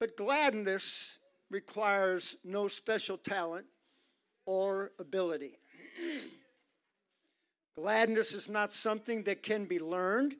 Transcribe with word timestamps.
But 0.00 0.16
gladness 0.16 1.18
requires 1.50 2.36
no 2.42 2.68
special 2.68 3.18
talent 3.18 3.66
or 4.46 4.92
ability. 4.98 5.58
Gladness 7.76 8.32
is 8.32 8.48
not 8.48 8.72
something 8.72 9.22
that 9.24 9.42
can 9.42 9.66
be 9.66 9.78
learned, 9.78 10.36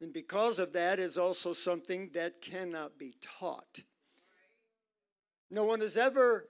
and 0.00 0.12
because 0.12 0.58
of 0.58 0.72
that, 0.72 0.98
is 0.98 1.16
also 1.16 1.52
something 1.52 2.10
that 2.14 2.40
cannot 2.40 2.98
be 2.98 3.14
taught. 3.20 3.80
No 5.50 5.64
one 5.64 5.80
has 5.80 5.96
ever 5.96 6.48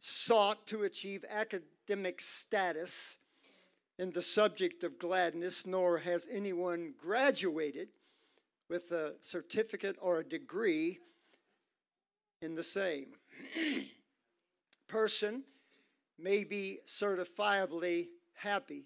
sought 0.00 0.66
to 0.66 0.82
achieve 0.82 1.24
academic 1.28 2.20
status 2.20 3.18
in 3.98 4.10
the 4.10 4.22
subject 4.22 4.82
of 4.82 4.98
gladness, 4.98 5.66
nor 5.66 5.98
has 5.98 6.28
anyone 6.30 6.94
graduated 7.00 7.88
with 8.68 8.90
a 8.92 9.14
certificate 9.20 9.96
or 10.00 10.18
a 10.18 10.24
degree 10.24 10.98
in 12.44 12.54
the 12.54 12.62
same. 12.62 13.06
Person 14.86 15.42
may 16.18 16.44
be 16.44 16.78
certifiably 16.86 18.08
happy, 18.34 18.84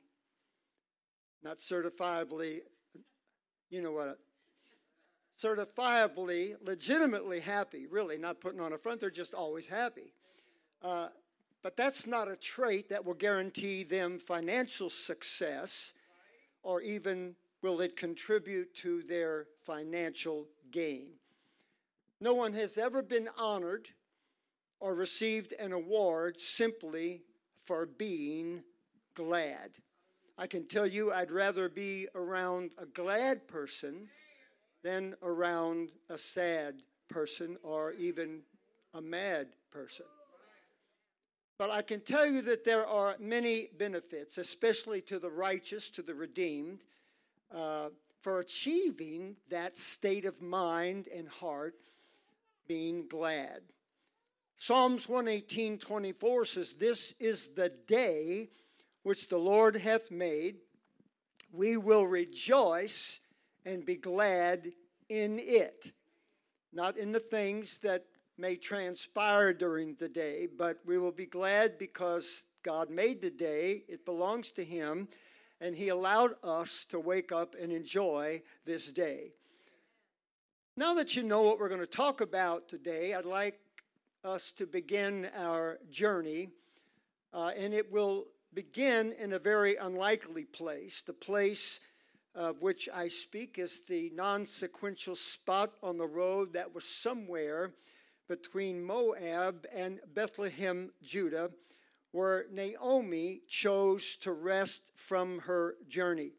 not 1.43 1.59
certifiably, 1.59 2.61
you 3.69 3.83
know 3.83 3.93
what, 3.93 4.19
certifiably, 5.37 6.55
legitimately 6.65 7.41
happy, 7.41 7.87
really, 7.87 8.16
not 8.16 8.41
putting 8.41 8.61
on 8.61 8.73
a 8.73 8.79
front, 8.79 9.01
they're 9.01 9.11
just 9.11 9.35
always 9.35 9.66
happy. 9.66 10.15
Uh, 10.83 11.09
but 11.63 11.77
that's 11.77 12.07
not 12.07 12.29
a 12.29 12.37
trait 12.37 12.88
that 12.88 13.05
will 13.05 13.15
guarantee 13.15 13.83
them 13.83 14.19
financial 14.19 14.88
success 14.88 15.95
or 16.63 16.80
even 16.80 17.35
will 17.63 17.80
it 17.80 17.97
contribute 17.97 18.75
to 18.77 19.02
their 19.02 19.47
financial 19.65 20.47
gain. 20.71 21.09
No 22.21 22.35
one 22.35 22.53
has 22.55 22.77
ever 22.77 23.03
been 23.03 23.29
honored 23.37 23.89
or 24.81 24.95
received 24.95 25.53
an 25.53 25.73
award 25.73 26.41
simply 26.41 27.23
for 27.65 27.87
being 27.87 28.63
glad. 29.15 29.71
I 30.37 30.47
can 30.47 30.66
tell 30.66 30.87
you 30.87 31.13
I'd 31.13 31.30
rather 31.30 31.69
be 31.69 32.09
around 32.15 32.73
a 32.79 32.87
glad 32.87 33.47
person 33.49 34.09
than 34.83 35.15
around 35.23 35.91
a 36.09 36.19
sad 36.19 36.83
person 37.09 37.57
or 37.63 37.93
even 37.93 38.43
a 38.95 39.01
mad 39.01 39.49
person. 39.71 40.07
But 41.59 41.71
I 41.71 41.82
can 41.82 42.01
tell 42.01 42.25
you 42.25 42.41
that 42.43 42.65
there 42.65 42.87
are 42.87 43.16
many 43.19 43.69
benefits, 43.77 44.38
especially 44.38 45.01
to 45.03 45.19
the 45.19 45.30
righteous, 45.30 45.91
to 45.91 46.03
the 46.03 46.15
redeemed, 46.15 46.85
uh, 47.53 47.88
for 48.21 48.38
achieving 48.38 49.37
that 49.51 49.77
state 49.77 50.25
of 50.25 50.41
mind 50.41 51.09
and 51.15 51.29
heart, 51.29 51.75
being 52.69 53.09
glad. 53.09 53.63
Psalms 54.59 55.09
118 55.09 55.79
24 55.79 56.45
says, 56.45 56.75
This 56.75 57.15
is 57.19 57.49
the 57.49 57.71
day 57.87 58.51
which 59.02 59.29
the 59.29 59.38
Lord 59.38 59.77
hath 59.77 60.10
made. 60.10 60.57
We 61.52 61.77
will 61.77 62.07
rejoice 62.07 63.21
and 63.65 63.87
be 63.87 63.97
glad 63.97 64.72
in 65.09 65.38
it. 65.41 65.93
Not 66.72 66.99
in 66.99 67.12
the 67.12 67.21
things 67.21 67.78
that 67.78 68.05
may 68.37 68.56
transpire 68.56 69.53
during 69.53 69.94
the 69.94 70.09
day, 70.09 70.47
but 70.47 70.78
we 70.84 70.99
will 70.99 71.12
be 71.12 71.27
glad 71.27 71.78
because 71.78 72.44
God 72.62 72.91
made 72.91 73.22
the 73.22 73.31
day, 73.31 73.84
it 73.88 74.05
belongs 74.05 74.50
to 74.53 74.65
Him, 74.65 75.09
and 75.60 75.75
He 75.75 75.88
allowed 75.88 76.34
us 76.44 76.84
to 76.91 77.00
wake 77.00 77.32
up 77.32 77.55
and 77.60 77.72
enjoy 77.72 78.43
this 78.65 78.93
day. 78.93 79.32
Now 80.78 80.94
that 80.94 81.16
you 81.16 81.25
know 81.25 81.43
what 81.43 81.59
we're 81.59 81.69
going 81.69 81.81
to 81.81 81.88
talk 81.88 82.21
about 82.21 82.69
today, 82.69 83.12
I'd 83.12 83.25
like 83.25 83.59
us 84.22 84.53
to 84.53 84.65
begin 84.65 85.28
our 85.37 85.81
journey, 85.91 86.50
uh, 87.34 87.50
and 87.59 87.75
it 87.75 87.91
will 87.91 88.26
begin 88.54 89.12
in 89.19 89.32
a 89.32 89.41
very 89.41 89.75
unlikely 89.75 90.44
place. 90.44 91.03
The 91.03 91.14
place 91.14 91.80
of 92.32 92.62
which 92.62 92.88
I 92.94 93.08
speak 93.08 93.58
is 93.58 93.80
the 93.88 94.12
non 94.14 94.47
sequential 94.47 95.16
spot 95.16 95.72
on 95.82 95.98
the 95.98 96.06
road 96.06 96.53
that 96.53 96.72
was 96.72 96.84
somewhere 96.84 97.72
between 98.28 98.84
Moab 98.84 99.66
and 99.74 99.98
Bethlehem, 100.14 100.92
Judah, 101.03 101.50
where 102.12 102.47
Naomi 102.53 103.41
chose 103.48 104.14
to 104.19 104.30
rest 104.30 104.92
from 104.94 105.41
her 105.41 105.74
journey. 105.88 106.30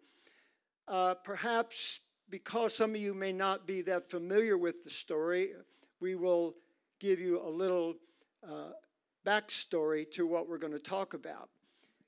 Uh, 0.88 1.16
perhaps 1.16 2.00
because 2.29 2.75
some 2.75 2.91
of 2.91 3.01
you 3.01 3.13
may 3.13 3.31
not 3.31 3.66
be 3.66 3.81
that 3.84 4.09
familiar 4.09 4.57
with 4.57 4.84
the 4.84 4.90
story, 4.90 5.51
we 6.00 6.16
will 6.16 6.56
give 7.00 7.19
you 7.19 7.41
a 7.41 7.50
little 7.50 7.95
uh, 8.47 8.72
backstory 9.25 10.09
to 10.12 10.25
what 10.25 10.47
we're 10.47 10.57
going 10.57 10.73
to 10.73 10.79
talk 10.79 11.13
about. 11.13 11.50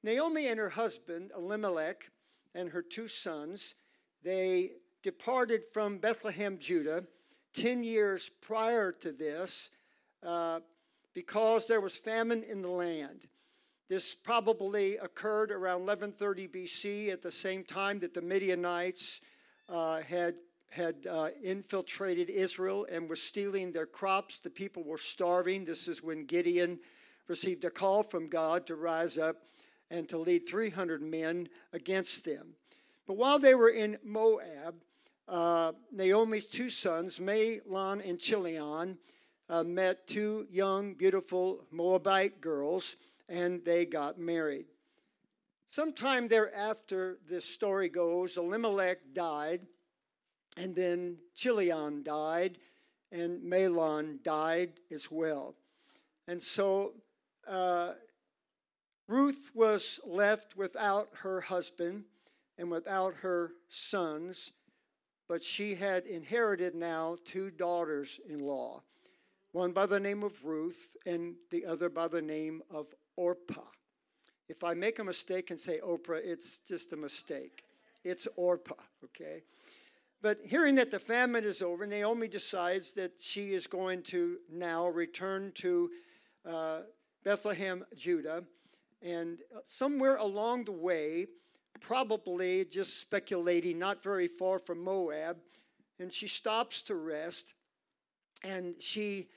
Naomi 0.03 0.47
and 0.47 0.59
her 0.59 0.69
husband, 0.69 1.31
Elimelech, 1.35 2.09
and 2.55 2.69
her 2.69 2.81
two 2.81 3.07
sons, 3.07 3.75
they 4.23 4.71
departed 5.03 5.61
from 5.73 5.97
Bethlehem, 5.97 6.57
Judah, 6.59 7.03
10 7.53 7.83
years 7.83 8.29
prior 8.41 8.91
to 8.91 9.11
this 9.11 9.69
uh, 10.23 10.59
because 11.13 11.67
there 11.67 11.81
was 11.81 11.95
famine 11.95 12.43
in 12.43 12.61
the 12.61 12.69
land. 12.69 13.27
This 13.89 14.15
probably 14.15 14.95
occurred 14.97 15.51
around 15.51 15.85
1130 15.85 16.47
BC 16.47 17.11
at 17.11 17.21
the 17.21 17.31
same 17.31 17.63
time 17.63 17.99
that 17.99 18.13
the 18.13 18.21
Midianites 18.21 19.21
uh, 19.71 20.01
had 20.01 20.35
had 20.69 20.95
uh, 21.09 21.29
infiltrated 21.43 22.29
Israel 22.29 22.87
and 22.89 23.09
were 23.09 23.15
stealing 23.15 23.71
their 23.71 23.85
crops. 23.85 24.39
The 24.39 24.49
people 24.49 24.83
were 24.83 24.97
starving. 24.97 25.65
This 25.65 25.87
is 25.89 26.01
when 26.01 26.25
Gideon 26.25 26.79
received 27.27 27.65
a 27.65 27.69
call 27.69 28.03
from 28.03 28.29
God 28.29 28.67
to 28.67 28.75
rise 28.75 29.17
up 29.17 29.35
and 29.89 30.07
to 30.07 30.17
lead 30.17 30.47
300 30.47 31.01
men 31.01 31.49
against 31.73 32.23
them. 32.23 32.53
But 33.05 33.17
while 33.17 33.37
they 33.37 33.53
were 33.53 33.69
in 33.69 33.97
Moab, 34.01 34.75
uh, 35.27 35.73
Naomi's 35.91 36.47
two 36.47 36.69
sons, 36.69 37.19
Mahlon 37.19 38.07
and 38.07 38.17
Chilion, 38.17 38.97
uh, 39.49 39.63
met 39.63 40.07
two 40.07 40.47
young, 40.49 40.93
beautiful 40.93 41.65
Moabite 41.69 42.39
girls, 42.39 42.95
and 43.27 43.63
they 43.65 43.85
got 43.85 44.17
married. 44.17 44.70
Sometime 45.71 46.27
thereafter, 46.27 47.17
this 47.29 47.45
story 47.45 47.87
goes, 47.87 48.35
Elimelech 48.35 49.13
died, 49.13 49.61
and 50.57 50.75
then 50.75 51.17
Chilion 51.33 52.03
died, 52.03 52.57
and 53.09 53.41
Mahlon 53.41 54.21
died 54.21 54.73
as 54.91 55.09
well. 55.09 55.55
And 56.27 56.41
so 56.41 56.95
uh, 57.47 57.93
Ruth 59.07 59.51
was 59.55 60.01
left 60.05 60.57
without 60.57 61.07
her 61.21 61.39
husband 61.39 62.03
and 62.57 62.69
without 62.69 63.15
her 63.21 63.53
sons, 63.69 64.51
but 65.29 65.41
she 65.41 65.75
had 65.75 66.05
inherited 66.05 66.75
now 66.75 67.15
two 67.23 67.49
daughters 67.49 68.19
in 68.27 68.39
law, 68.39 68.83
one 69.53 69.71
by 69.71 69.85
the 69.85 70.01
name 70.01 70.21
of 70.21 70.43
Ruth 70.43 70.97
and 71.05 71.35
the 71.49 71.65
other 71.65 71.87
by 71.87 72.09
the 72.09 72.21
name 72.21 72.61
of 72.69 72.87
Orpah. 73.15 73.61
If 74.51 74.65
I 74.65 74.73
make 74.73 74.99
a 74.99 75.03
mistake 75.05 75.49
and 75.49 75.57
say 75.57 75.79
Oprah, 75.79 76.19
it's 76.21 76.59
just 76.59 76.91
a 76.91 76.97
mistake. 76.97 77.63
It's 78.03 78.27
Orpah, 78.35 78.73
okay? 79.05 79.43
But 80.21 80.39
hearing 80.43 80.75
that 80.75 80.91
the 80.91 80.99
famine 80.99 81.45
is 81.45 81.61
over, 81.61 81.85
Naomi 81.85 82.27
decides 82.27 82.91
that 82.93 83.13
she 83.21 83.53
is 83.53 83.65
going 83.65 84.03
to 84.03 84.39
now 84.51 84.89
return 84.89 85.53
to 85.55 85.89
uh, 86.45 86.79
Bethlehem, 87.23 87.85
Judah. 87.95 88.43
And 89.01 89.39
somewhere 89.67 90.17
along 90.17 90.65
the 90.65 90.73
way, 90.73 91.27
probably 91.79 92.65
just 92.65 92.99
speculating, 92.99 93.79
not 93.79 94.03
very 94.03 94.27
far 94.27 94.59
from 94.59 94.83
Moab, 94.83 95.37
and 95.97 96.11
she 96.11 96.27
stops 96.27 96.83
to 96.83 96.95
rest. 96.95 97.53
And 98.43 98.75
she 98.81 99.29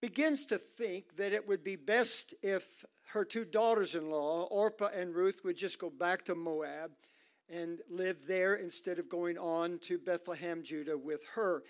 begins 0.00 0.46
to 0.46 0.56
think 0.56 1.16
that 1.18 1.34
it 1.34 1.46
would 1.46 1.62
be 1.62 1.76
best 1.76 2.32
if 2.42 2.86
her 3.12 3.24
two 3.24 3.44
daughters 3.44 3.94
in 3.94 4.10
law, 4.10 4.44
Orpah 4.50 4.90
and 4.94 5.14
Ruth, 5.14 5.42
would 5.44 5.56
just 5.56 5.78
go 5.78 5.88
back 5.88 6.24
to 6.26 6.34
Moab 6.34 6.90
and 7.48 7.80
live 7.88 8.26
there 8.26 8.56
instead 8.56 8.98
of 8.98 9.08
going 9.08 9.38
on 9.38 9.78
to 9.84 9.98
Bethlehem, 9.98 10.62
Judah 10.62 10.98
with 10.98 11.24
her. 11.34 11.62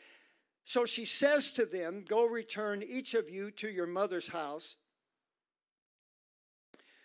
So 0.64 0.84
she 0.84 1.04
says 1.04 1.52
to 1.52 1.64
them, 1.64 2.04
Go 2.06 2.26
return 2.26 2.82
each 2.82 3.14
of 3.14 3.30
you 3.30 3.52
to 3.52 3.68
your 3.68 3.86
mother's 3.86 4.28
house. 4.28 4.76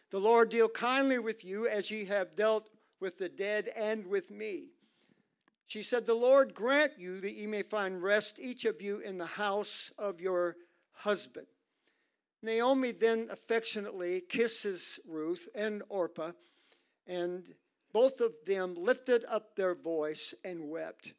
The 0.09 0.19
Lord 0.19 0.49
deal 0.49 0.69
kindly 0.69 1.19
with 1.19 1.45
you 1.45 1.67
as 1.67 1.91
ye 1.91 2.05
have 2.05 2.35
dealt 2.35 2.69
with 2.99 3.19
the 3.19 3.29
dead 3.29 3.69
and 3.75 4.07
with 4.07 4.31
me. 4.31 4.69
She 5.67 5.83
said, 5.83 6.05
The 6.05 6.13
Lord 6.13 6.55
grant 6.55 6.93
you 6.97 7.19
that 7.21 7.33
ye 7.33 7.45
may 7.45 7.61
find 7.61 8.01
rest, 8.01 8.39
each 8.39 8.65
of 8.65 8.81
you, 8.81 8.99
in 8.99 9.19
the 9.19 9.25
house 9.25 9.91
of 9.97 10.19
your 10.19 10.55
husband. 10.91 11.47
Naomi 12.43 12.91
then 12.91 13.29
affectionately 13.31 14.21
kisses 14.21 14.99
Ruth 15.07 15.47
and 15.55 15.81
Orpah 15.87 16.33
and 17.07 17.43
both 17.93 18.21
of 18.21 18.33
them 18.45 18.75
lifted 18.75 19.23
up 19.29 19.55
their 19.55 19.73
voice 19.73 20.33
and 20.43 20.69
wept. 20.69 21.13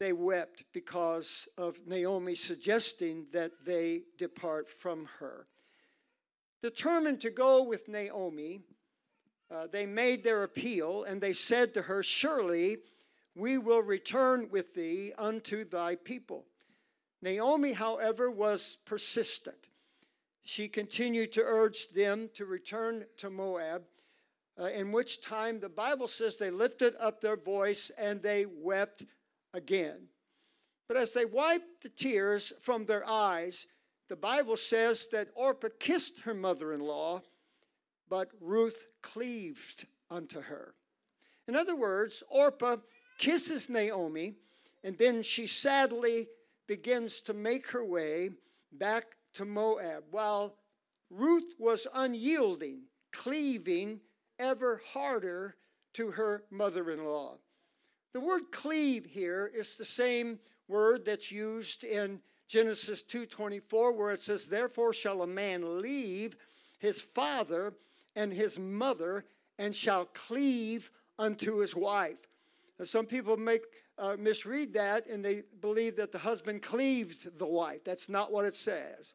they 0.00 0.12
wept 0.12 0.64
because 0.72 1.46
of 1.58 1.86
Naomi 1.86 2.34
suggesting 2.34 3.26
that 3.32 3.52
they 3.66 4.02
depart 4.16 4.70
from 4.70 5.06
her. 5.18 5.46
Determined 6.62 7.20
to 7.20 7.30
go 7.30 7.62
with 7.62 7.86
Naomi, 7.86 8.60
uh, 9.50 9.66
they 9.66 9.84
made 9.86 10.24
their 10.24 10.42
appeal 10.42 11.04
and 11.04 11.20
they 11.20 11.34
said 11.34 11.74
to 11.74 11.82
her, 11.82 12.02
Surely 12.02 12.78
we 13.34 13.58
will 13.58 13.82
return 13.82 14.48
with 14.50 14.74
thee 14.74 15.12
unto 15.18 15.64
thy 15.64 15.96
people. 15.96 16.46
Naomi, 17.22 17.72
however, 17.72 18.30
was 18.30 18.78
persistent. 18.86 19.69
She 20.50 20.66
continued 20.66 21.30
to 21.34 21.44
urge 21.44 21.90
them 21.90 22.28
to 22.34 22.44
return 22.44 23.06
to 23.18 23.30
Moab, 23.30 23.84
uh, 24.60 24.64
in 24.64 24.90
which 24.90 25.22
time 25.22 25.60
the 25.60 25.68
Bible 25.68 26.08
says 26.08 26.38
they 26.38 26.50
lifted 26.50 26.94
up 26.98 27.20
their 27.20 27.36
voice 27.36 27.92
and 27.96 28.20
they 28.20 28.46
wept 28.46 29.04
again. 29.54 30.08
But 30.88 30.96
as 30.96 31.12
they 31.12 31.24
wiped 31.24 31.84
the 31.84 31.88
tears 31.88 32.52
from 32.60 32.84
their 32.84 33.08
eyes, 33.08 33.68
the 34.08 34.16
Bible 34.16 34.56
says 34.56 35.06
that 35.12 35.28
Orpah 35.36 35.68
kissed 35.78 36.18
her 36.22 36.34
mother 36.34 36.72
in 36.72 36.80
law, 36.80 37.22
but 38.08 38.32
Ruth 38.40 38.88
cleaved 39.02 39.86
unto 40.10 40.40
her. 40.40 40.74
In 41.46 41.54
other 41.54 41.76
words, 41.76 42.24
Orpah 42.28 42.78
kisses 43.18 43.70
Naomi, 43.70 44.34
and 44.82 44.98
then 44.98 45.22
she 45.22 45.46
sadly 45.46 46.26
begins 46.66 47.20
to 47.20 47.34
make 47.34 47.68
her 47.68 47.84
way 47.84 48.30
back 48.72 49.14
to 49.34 49.44
Moab, 49.44 50.04
while 50.10 50.56
Ruth 51.10 51.54
was 51.58 51.86
unyielding, 51.92 52.82
cleaving 53.12 54.00
ever 54.38 54.80
harder 54.92 55.56
to 55.94 56.12
her 56.12 56.44
mother 56.50 56.90
in 56.90 57.04
law. 57.04 57.38
The 58.12 58.20
word 58.20 58.50
cleave 58.50 59.04
here 59.04 59.50
is 59.54 59.76
the 59.76 59.84
same 59.84 60.40
word 60.66 61.04
that's 61.04 61.30
used 61.30 61.84
in 61.84 62.20
Genesis 62.48 63.02
2:24 63.04 63.92
where 63.92 64.12
it 64.12 64.20
says 64.20 64.46
therefore 64.46 64.92
shall 64.92 65.22
a 65.22 65.26
man 65.26 65.80
leave 65.80 66.36
his 66.78 67.00
father 67.00 67.74
and 68.16 68.32
his 68.32 68.58
mother 68.58 69.24
and 69.58 69.74
shall 69.74 70.06
cleave 70.06 70.90
unto 71.18 71.58
his 71.58 71.76
wife. 71.76 72.28
And 72.78 72.88
some 72.88 73.06
people 73.06 73.36
make 73.36 73.62
uh, 73.98 74.16
misread 74.18 74.72
that 74.72 75.06
and 75.06 75.24
they 75.24 75.42
believe 75.60 75.96
that 75.96 76.10
the 76.10 76.18
husband 76.18 76.62
cleaves 76.62 77.28
the 77.36 77.46
wife. 77.46 77.84
That's 77.84 78.08
not 78.08 78.32
what 78.32 78.46
it 78.46 78.54
says. 78.54 79.14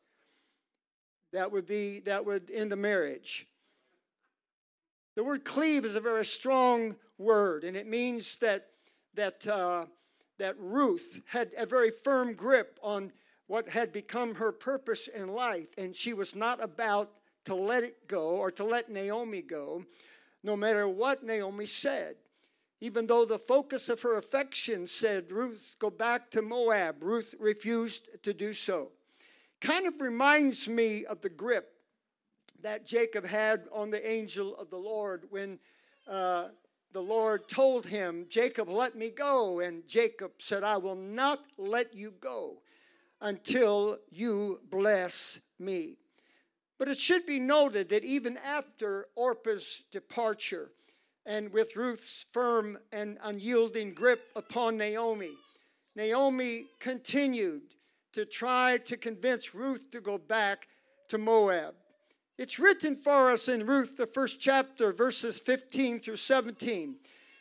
That 1.35 1.51
would 1.51 1.67
be 1.67 1.99
that 2.01 2.25
would 2.25 2.49
end 2.49 2.71
the 2.71 2.77
marriage. 2.77 3.45
The 5.15 5.23
word 5.23 5.43
cleave 5.43 5.85
is 5.85 5.95
a 5.95 6.01
very 6.01 6.25
strong 6.25 6.95
word 7.17 7.63
and 7.63 7.77
it 7.77 7.87
means 7.87 8.37
that 8.37 8.67
that, 9.15 9.47
uh, 9.47 9.85
that 10.37 10.55
Ruth 10.59 11.21
had 11.27 11.51
a 11.57 11.65
very 11.65 11.91
firm 11.91 12.33
grip 12.33 12.79
on 12.81 13.11
what 13.47 13.69
had 13.69 13.91
become 13.91 14.35
her 14.35 14.51
purpose 14.51 15.07
in 15.07 15.27
life, 15.27 15.67
and 15.77 15.95
she 15.95 16.13
was 16.13 16.35
not 16.35 16.61
about 16.63 17.11
to 17.45 17.55
let 17.55 17.83
it 17.83 18.07
go 18.07 18.29
or 18.29 18.51
to 18.51 18.63
let 18.63 18.89
Naomi 18.89 19.41
go, 19.41 19.85
no 20.43 20.55
matter 20.55 20.87
what 20.87 21.23
Naomi 21.23 21.65
said. 21.65 22.15
Even 22.81 23.07
though 23.07 23.23
the 23.23 23.39
focus 23.39 23.87
of 23.87 24.01
her 24.01 24.17
affection 24.17 24.87
said, 24.87 25.31
Ruth, 25.31 25.75
go 25.79 25.89
back 25.89 26.29
to 26.31 26.41
Moab, 26.41 27.03
Ruth 27.03 27.33
refused 27.39 28.09
to 28.23 28.33
do 28.33 28.51
so. 28.51 28.91
Kind 29.61 29.87
of 29.87 29.99
reminds 29.99 30.67
me 30.67 31.05
of 31.05 31.21
the 31.21 31.29
grip 31.29 31.71
that 32.61 32.85
Jacob 32.85 33.25
had 33.25 33.65
on 33.71 33.91
the 33.91 34.09
angel 34.09 34.55
of 34.57 34.69
the 34.69 34.77
Lord 34.77 35.25
when 35.29 35.59
uh, 36.07 36.49
the 36.91 37.01
Lord 37.01 37.47
told 37.47 37.85
him, 37.85 38.25
Jacob, 38.29 38.69
let 38.69 38.95
me 38.95 39.09
go. 39.09 39.59
And 39.59 39.87
Jacob 39.87 40.31
said, 40.39 40.63
I 40.63 40.77
will 40.77 40.95
not 40.95 41.39
let 41.57 41.93
you 41.93 42.13
go 42.19 42.61
until 43.21 43.99
you 44.09 44.61
bless 44.69 45.41
me. 45.59 45.97
But 46.77 46.89
it 46.89 46.97
should 46.97 47.25
be 47.25 47.39
noted 47.39 47.89
that 47.89 48.03
even 48.03 48.37
after 48.37 49.07
Orpah's 49.15 49.83
departure, 49.91 50.71
and 51.25 51.51
with 51.51 51.75
Ruth's 51.75 52.25
firm 52.31 52.77
and 52.91 53.17
unyielding 53.23 53.93
grip 53.93 54.27
upon 54.35 54.77
Naomi, 54.77 55.31
Naomi 55.95 56.65
continued 56.79 57.61
to 58.15 58.25
try 58.25 58.77
to 58.85 58.95
convince 58.95 59.53
Ruth 59.53 59.91
to 59.91 59.99
go 59.99 60.17
back 60.17 60.69
to 61.09 61.17
Moab. 61.17 61.75
It's 62.37 62.59
written 62.59 62.95
for 62.95 63.29
us 63.29 63.49
in 63.49 63.65
Ruth, 63.65 63.97
the 63.97 64.07
first 64.07 64.39
chapter, 64.39 64.93
verses 64.93 65.37
15 65.37 65.99
through 65.99 66.15
17. 66.15 66.95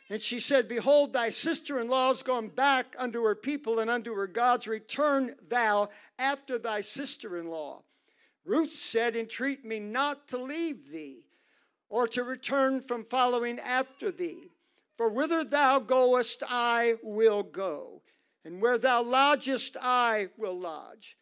And 0.09 0.21
she 0.21 0.41
said, 0.41 0.67
Behold, 0.67 1.13
thy 1.13 1.29
sister 1.29 1.79
in 1.79 1.87
law 1.87 2.11
is 2.11 2.23
gone 2.23 2.49
back 2.49 2.93
unto 2.99 3.23
her 3.23 3.35
people 3.35 3.79
and 3.79 3.89
unto 3.89 4.13
her 4.15 4.27
gods. 4.27 4.67
Return 4.67 5.35
thou 5.49 5.87
after 6.19 6.59
thy 6.59 6.81
sister 6.81 7.37
in 7.37 7.49
law. 7.49 7.81
Ruth 8.43 8.73
said, 8.73 9.15
Entreat 9.15 9.63
me 9.63 9.79
not 9.79 10.27
to 10.27 10.37
leave 10.37 10.91
thee, 10.91 11.25
or 11.87 12.05
to 12.09 12.23
return 12.23 12.81
from 12.81 13.05
following 13.05 13.59
after 13.59 14.11
thee. 14.11 14.51
For 14.97 15.07
whither 15.07 15.45
thou 15.45 15.79
goest, 15.79 16.43
I 16.49 16.95
will 17.01 17.43
go, 17.43 18.01
and 18.45 18.61
where 18.61 18.77
thou 18.77 19.01
lodgest, 19.01 19.75
I 19.81 20.29
will 20.37 20.57
lodge. 20.57 21.17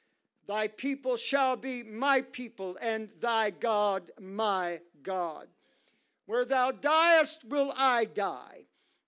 Thy 0.46 0.68
people 0.68 1.16
shall 1.16 1.56
be 1.56 1.82
my 1.82 2.22
people, 2.22 2.78
and 2.82 3.10
thy 3.22 3.50
God 3.50 4.12
my 4.20 4.82
God. 5.02 5.48
Where 6.26 6.44
thou 6.44 6.72
diest, 6.72 7.46
will 7.46 7.74
I 7.78 8.06
die, 8.06 8.66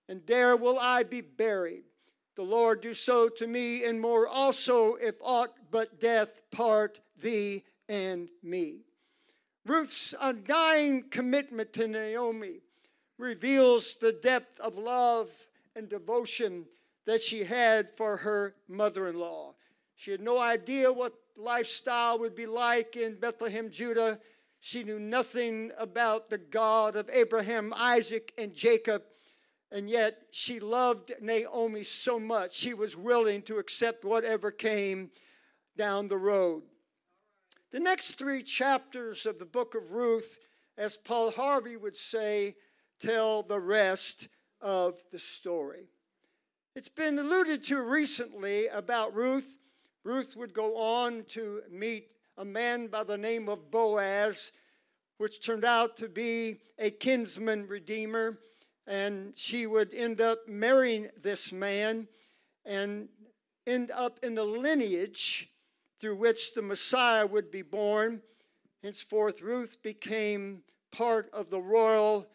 and 0.08 0.22
there 0.26 0.56
will 0.56 0.78
I 0.78 1.02
be 1.02 1.20
buried. 1.20 1.84
The 2.36 2.42
Lord 2.42 2.80
do 2.80 2.94
so 2.94 3.28
to 3.28 3.46
me, 3.46 3.84
and 3.84 4.00
more 4.00 4.26
also, 4.26 4.94
if 4.94 5.16
aught 5.20 5.52
but 5.70 6.00
death 6.00 6.40
part 6.50 7.00
thee 7.20 7.64
and 7.88 8.30
me. 8.42 8.80
Ruth's 9.66 10.14
undying 10.20 11.04
commitment 11.10 11.72
to 11.74 11.86
Naomi 11.86 12.60
reveals 13.18 13.96
the 14.00 14.12
depth 14.12 14.60
of 14.60 14.78
love 14.78 15.30
and 15.74 15.88
devotion 15.88 16.66
that 17.06 17.20
she 17.20 17.44
had 17.44 17.90
for 17.96 18.18
her 18.18 18.54
mother 18.68 19.08
in 19.08 19.18
law. 19.18 19.54
She 19.94 20.10
had 20.10 20.20
no 20.20 20.38
idea 20.38 20.92
what 20.92 21.14
lifestyle 21.36 22.18
would 22.18 22.34
be 22.34 22.46
like 22.46 22.96
in 22.96 23.18
Bethlehem, 23.18 23.70
Judah. 23.70 24.20
She 24.60 24.84
knew 24.84 24.98
nothing 24.98 25.70
about 25.78 26.28
the 26.28 26.38
God 26.38 26.96
of 26.96 27.08
Abraham, 27.12 27.72
Isaac, 27.76 28.32
and 28.36 28.54
Jacob. 28.54 29.02
And 29.70 29.88
yet 29.88 30.18
she 30.30 30.60
loved 30.60 31.12
Naomi 31.20 31.82
so 31.82 32.20
much, 32.20 32.54
she 32.54 32.74
was 32.74 32.96
willing 32.96 33.42
to 33.42 33.58
accept 33.58 34.04
whatever 34.04 34.50
came 34.50 35.10
down 35.76 36.08
the 36.08 36.16
road. 36.16 36.62
The 37.72 37.80
next 37.80 38.12
three 38.12 38.42
chapters 38.42 39.26
of 39.26 39.38
the 39.38 39.44
book 39.44 39.74
of 39.74 39.92
Ruth, 39.92 40.38
as 40.78 40.96
Paul 40.96 41.32
Harvey 41.32 41.76
would 41.76 41.96
say, 41.96 42.54
tell 43.00 43.42
the 43.42 43.60
rest 43.60 44.28
of 44.60 45.02
the 45.10 45.18
story. 45.18 45.88
It's 46.76 46.90
been 46.90 47.18
alluded 47.18 47.64
to 47.64 47.80
recently 47.80 48.66
about 48.66 49.14
Ruth 49.14 49.56
Ruth 50.04 50.36
would 50.36 50.52
go 50.52 50.76
on 50.76 51.24
to 51.30 51.62
meet 51.70 52.10
a 52.36 52.44
man 52.44 52.88
by 52.88 53.02
the 53.02 53.16
name 53.16 53.48
of 53.48 53.70
Boaz, 53.70 54.52
which 55.16 55.42
turned 55.42 55.64
out 55.64 55.96
to 55.96 56.08
be 56.10 56.58
a 56.78 56.90
kinsman 56.90 57.66
redeemer. 57.66 58.40
And 58.86 59.32
she 59.38 59.66
would 59.66 59.94
end 59.94 60.20
up 60.20 60.46
marrying 60.46 61.08
this 61.22 61.50
man 61.50 62.08
and 62.66 63.08
end 63.66 63.90
up 63.90 64.18
in 64.22 64.34
the 64.34 64.44
lineage 64.44 65.48
through 65.98 66.16
which 66.16 66.52
the 66.52 66.60
Messiah 66.60 67.26
would 67.26 67.50
be 67.50 67.62
born. 67.62 68.20
Henceforth, 68.82 69.40
Ruth 69.40 69.78
became 69.82 70.62
part 70.92 71.30
of 71.32 71.48
the 71.48 71.60
royal 71.60 72.26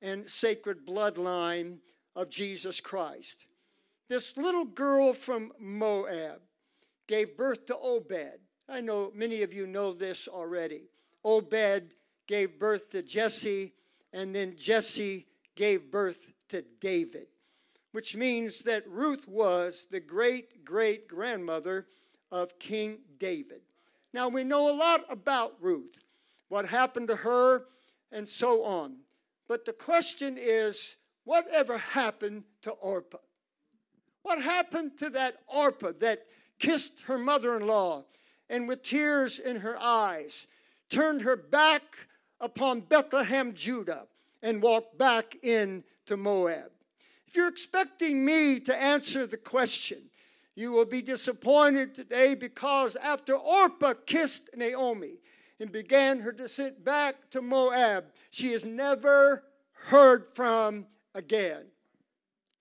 and 0.00 0.30
sacred 0.30 0.86
bloodline 0.86 1.80
of 2.16 2.30
Jesus 2.30 2.80
Christ. 2.80 3.44
This 4.10 4.36
little 4.36 4.64
girl 4.64 5.12
from 5.12 5.52
Moab 5.60 6.40
gave 7.06 7.36
birth 7.36 7.66
to 7.66 7.78
Obed. 7.78 8.40
I 8.68 8.80
know 8.80 9.12
many 9.14 9.42
of 9.42 9.54
you 9.54 9.68
know 9.68 9.92
this 9.92 10.26
already. 10.26 10.88
Obed 11.24 11.94
gave 12.26 12.58
birth 12.58 12.90
to 12.90 13.02
Jesse, 13.02 13.72
and 14.12 14.34
then 14.34 14.56
Jesse 14.56 15.28
gave 15.54 15.92
birth 15.92 16.32
to 16.48 16.64
David, 16.80 17.28
which 17.92 18.16
means 18.16 18.62
that 18.62 18.82
Ruth 18.88 19.28
was 19.28 19.86
the 19.92 20.00
great 20.00 20.64
great 20.64 21.06
grandmother 21.06 21.86
of 22.32 22.58
King 22.58 22.98
David. 23.16 23.60
Now 24.12 24.28
we 24.28 24.42
know 24.42 24.74
a 24.74 24.76
lot 24.76 25.04
about 25.08 25.54
Ruth, 25.60 26.02
what 26.48 26.66
happened 26.66 27.06
to 27.08 27.16
her, 27.16 27.62
and 28.10 28.26
so 28.26 28.64
on. 28.64 28.96
But 29.46 29.66
the 29.66 29.72
question 29.72 30.36
is 30.36 30.96
whatever 31.22 31.78
happened 31.78 32.42
to 32.62 32.72
Orpah? 32.72 33.18
What 34.22 34.42
happened 34.42 34.98
to 34.98 35.10
that 35.10 35.36
Orpah 35.48 35.92
that 36.00 36.26
kissed 36.58 37.02
her 37.02 37.18
mother 37.18 37.56
in 37.56 37.66
law, 37.66 38.04
and 38.48 38.68
with 38.68 38.82
tears 38.82 39.38
in 39.38 39.56
her 39.60 39.76
eyes, 39.80 40.46
turned 40.88 41.22
her 41.22 41.36
back 41.36 42.08
upon 42.40 42.80
Bethlehem, 42.80 43.54
Judah, 43.54 44.06
and 44.42 44.62
walked 44.62 44.98
back 44.98 45.36
into 45.42 46.16
Moab. 46.16 46.70
If 47.26 47.36
you're 47.36 47.48
expecting 47.48 48.24
me 48.24 48.58
to 48.60 48.76
answer 48.76 49.26
the 49.26 49.36
question, 49.36 50.10
You 50.54 50.72
will 50.72 50.84
be 50.84 51.00
disappointed 51.00 51.94
today 51.94 52.34
because 52.34 52.96
after 52.96 53.34
Orpah 53.34 53.94
kissed 54.04 54.50
Naomi 54.54 55.14
and 55.58 55.70
began 55.70 56.20
her 56.20 56.32
descent 56.32 56.84
back 56.84 57.30
to 57.30 57.40
Moab, 57.40 58.06
she 58.30 58.50
is 58.50 58.64
never 58.64 59.44
heard 59.72 60.26
from 60.34 60.86
again. 61.14 61.66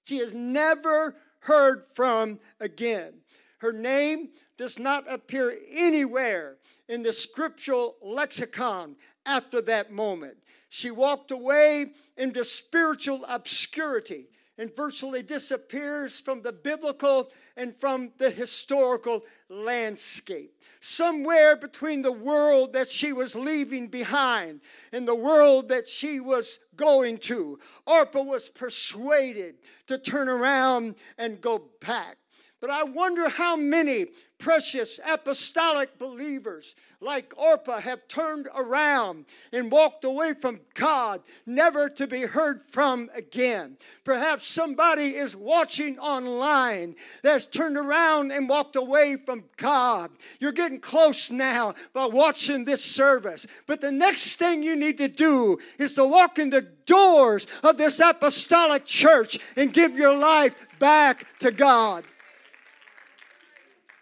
She 0.06 0.20
is 0.20 0.34
never 0.34 1.16
heard 1.40 1.84
from 1.94 2.40
again. 2.60 3.22
Her 3.60 3.74
name 3.74 4.30
does 4.58 4.80
not 4.80 5.04
appear 5.10 5.58
anywhere 5.72 6.58
in 6.88 7.04
the 7.04 7.14
scriptural 7.14 7.96
lexicon 8.02 8.96
after 9.26 9.62
that 9.62 9.92
moment. 9.92 10.38
She 10.70 10.92
walked 10.92 11.32
away 11.32 11.94
into 12.18 12.44
spiritual 12.46 13.26
obscurity 13.28 14.30
and 14.60 14.76
virtually 14.76 15.24
disappears 15.24 16.20
from 16.20 16.42
the 16.42 16.52
biblical 16.52 17.32
and 17.56 17.74
from 17.80 18.12
the 18.18 18.30
historical 18.30 19.24
landscape. 19.50 20.54
Somewhere 20.82 21.56
between 21.56 22.02
the 22.02 22.12
world 22.12 22.74
that 22.74 22.90
she 22.90 23.14
was 23.14 23.36
leaving 23.36 23.88
behind 23.88 24.60
and 24.92 25.08
the 25.08 25.16
world 25.16 25.70
that 25.70 25.88
she 25.88 26.20
was 26.20 26.60
going 26.76 27.18
to, 27.20 27.58
Orpah 27.88 28.22
was 28.22 28.50
persuaded 28.50 29.56
to 29.88 29.98
turn 29.98 30.30
around 30.30 30.96
and 31.18 31.42
go 31.42 31.64
back. 31.82 32.19
But 32.62 32.70
I 32.70 32.84
wonder 32.84 33.30
how 33.30 33.56
many 33.56 34.08
precious 34.38 35.00
apostolic 35.06 36.00
believers 36.00 36.76
like 37.02 37.34
Orpah 37.38 37.80
have 37.80 38.08
turned 38.08 38.48
around 38.56 39.26
and 39.54 39.72
walked 39.72 40.04
away 40.04 40.34
from 40.34 40.60
God, 40.74 41.22
never 41.46 41.90
to 41.92 42.08
be 42.08 42.22
heard 42.22 42.62
from 42.72 43.10
again. 43.14 43.78
Perhaps 44.04 44.50
somebody 44.50 45.16
is 45.16 45.36
watching 45.36 45.98
online 46.00 46.96
that's 47.24 47.46
turned 47.46 47.78
around 47.78 48.32
and 48.32 48.50
walked 48.50 48.76
away 48.76 49.18
from 49.26 49.46
God. 49.56 50.12
You're 50.40 50.52
getting 50.52 50.82
close 50.82 51.32
now 51.32 51.76
by 51.94 52.06
watching 52.08 52.66
this 52.66 52.84
service. 52.84 53.48
But 53.68 53.80
the 53.80 53.92
next 53.92 54.36
thing 54.36 54.64
you 54.64 54.76
need 54.76 54.98
to 54.98 55.08
do 55.08 55.60
is 55.78 55.96
to 55.96 56.06
walk 56.06 56.40
in 56.40 56.50
the 56.50 56.68
doors 56.86 57.48
of 57.64 57.78
this 57.78 58.00
apostolic 58.00 58.86
church 58.86 59.38
and 59.56 59.72
give 59.72 59.96
your 59.96 60.18
life 60.18 60.56
back 60.80 61.26
to 61.40 61.52
God. 61.52 62.04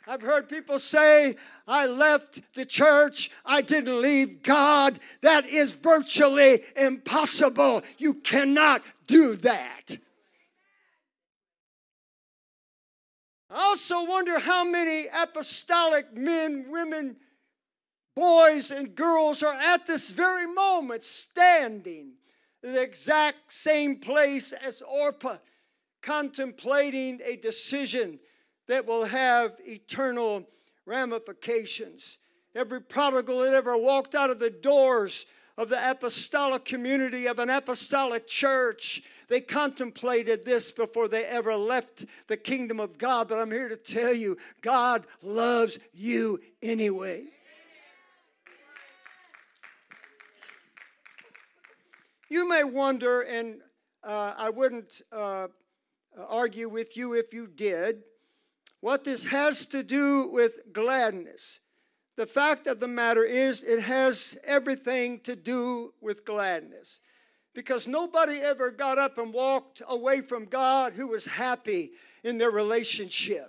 I've 0.10 0.22
heard 0.22 0.48
people 0.48 0.80
say, 0.80 1.36
I 1.68 1.86
left 1.86 2.40
the 2.54 2.66
church, 2.66 3.30
I 3.46 3.62
didn't 3.62 4.02
leave 4.02 4.42
God. 4.42 4.98
That 5.22 5.46
is 5.46 5.72
virtually 5.72 6.62
impossible. 6.78 7.84
You 7.98 8.14
cannot 8.14 8.84
do 9.08 9.36
that. 9.36 9.98
I 13.50 13.56
also 13.56 14.06
wonder 14.06 14.40
how 14.40 14.64
many 14.64 15.08
apostolic 15.08 16.14
men, 16.14 16.68
women, 16.70 17.18
boys, 18.16 18.72
and 18.72 18.96
girls 18.96 19.44
are 19.44 19.54
at 19.54 19.88
this 19.88 20.10
very 20.10 20.48
moment 20.48 21.04
standing 21.04 22.14
in 22.64 22.74
the 22.74 22.82
exact 22.82 23.52
same 23.52 23.98
place 23.98 24.54
as 24.54 24.82
Orpah, 24.82 25.38
contemplating 26.02 27.20
a 27.26 27.36
decision 27.36 28.20
that 28.68 28.86
will 28.86 29.06
have 29.06 29.56
eternal 29.66 30.48
ramifications. 30.86 32.18
Every 32.56 32.82
prodigal 32.82 33.40
that 33.40 33.54
ever 33.54 33.78
walked 33.78 34.16
out 34.16 34.30
of 34.30 34.40
the 34.40 34.50
doors 34.50 35.26
of 35.58 35.70
the 35.70 35.92
apostolic 35.92 36.66
community 36.66 37.28
of 37.28 37.40
an 37.40 37.50
apostolic 37.50 38.28
church, 38.28 39.04
they 39.28 39.42
contemplated 39.42 40.46
this 40.46 40.72
before 40.72 41.08
they 41.08 41.26
ever 41.26 41.56
left 41.56 42.06
the 42.28 42.38
kingdom 42.38 42.80
of 42.80 42.98
God. 42.98 43.28
But 43.28 43.40
I'm 43.40 43.52
here 43.52 43.70
to 43.70 43.76
tell 43.76 44.14
you, 44.14 44.38
God 44.62 45.06
loves 45.22 45.80
you 45.94 46.40
anyway. 46.62 47.26
You 52.30 52.48
may 52.48 52.64
wonder, 52.64 53.22
and 53.22 53.62
uh, 54.04 54.34
I 54.38 54.50
wouldn't 54.50 55.02
uh, 55.12 55.48
argue 56.28 56.68
with 56.68 56.98
you 56.98 57.14
if 57.14 57.34
you 57.34 57.48
did, 57.48 58.04
what 58.82 59.04
this 59.04 59.26
has 59.26 59.66
to 59.68 59.84
do 59.84 60.30
with 60.32 60.74
gladness. 60.74 61.60
The 62.16 62.26
fact 62.26 62.68
of 62.68 62.80
the 62.80 62.88
matter 62.88 63.24
is, 63.24 63.64
it 63.64 63.82
has 63.82 64.38
everything 64.44 65.20
to 65.22 65.36
do 65.36 65.94
with 66.02 66.26
gladness. 66.26 67.00
Because 67.54 67.88
nobody 67.88 68.38
ever 68.40 68.72
got 68.72 68.98
up 68.98 69.18
and 69.18 69.34
walked 69.34 69.82
away 69.88 70.22
from 70.22 70.46
God 70.46 70.94
who 70.94 71.08
was 71.08 71.26
happy 71.26 71.92
in 72.24 72.38
their 72.38 72.52
relationship. 72.52 73.48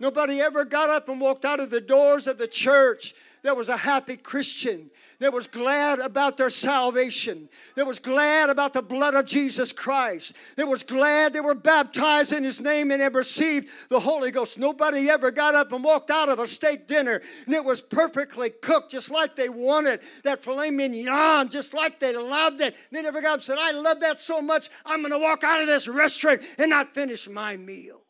Nobody 0.00 0.40
ever 0.40 0.64
got 0.64 0.90
up 0.90 1.08
and 1.08 1.20
walked 1.20 1.44
out 1.44 1.60
of 1.60 1.70
the 1.70 1.80
doors 1.80 2.26
of 2.26 2.38
the 2.38 2.46
church 2.46 3.14
that 3.42 3.56
was 3.56 3.68
a 3.68 3.76
happy 3.76 4.16
Christian 4.16 4.90
that 5.20 5.32
was 5.32 5.46
glad 5.46 5.98
about 5.98 6.36
their 6.36 6.50
salvation, 6.50 7.48
that 7.74 7.86
was 7.86 7.98
glad 7.98 8.50
about 8.50 8.72
the 8.72 8.82
blood 8.82 9.14
of 9.14 9.26
Jesus 9.26 9.72
Christ, 9.72 10.36
that 10.56 10.68
was 10.68 10.82
glad 10.82 11.32
they 11.32 11.40
were 11.40 11.54
baptized 11.54 12.32
in 12.32 12.44
His 12.44 12.60
name 12.60 12.90
and 12.90 13.02
had 13.02 13.14
received 13.14 13.68
the 13.88 14.00
Holy 14.00 14.30
Ghost. 14.30 14.58
Nobody 14.58 15.10
ever 15.10 15.30
got 15.30 15.54
up 15.54 15.72
and 15.72 15.82
walked 15.82 16.10
out 16.10 16.28
of 16.28 16.38
a 16.38 16.46
steak 16.46 16.86
dinner 16.86 17.20
and 17.46 17.54
it 17.54 17.64
was 17.64 17.80
perfectly 17.80 18.50
cooked 18.50 18.92
just 18.92 19.10
like 19.10 19.34
they 19.34 19.48
wanted, 19.48 20.00
that 20.24 20.42
filet 20.42 20.70
mignon 20.70 21.48
just 21.48 21.74
like 21.74 21.98
they 21.98 22.16
loved 22.16 22.60
it. 22.60 22.76
They 22.92 23.02
never 23.02 23.20
got 23.20 23.30
up 23.30 23.34
and 23.36 23.42
said, 23.44 23.58
I 23.58 23.72
love 23.72 24.00
that 24.00 24.20
so 24.20 24.40
much, 24.40 24.68
I'm 24.86 25.00
going 25.00 25.12
to 25.12 25.18
walk 25.18 25.44
out 25.44 25.60
of 25.60 25.66
this 25.66 25.88
restaurant 25.88 26.42
and 26.58 26.70
not 26.70 26.94
finish 26.94 27.28
my 27.28 27.56
meal. 27.56 28.02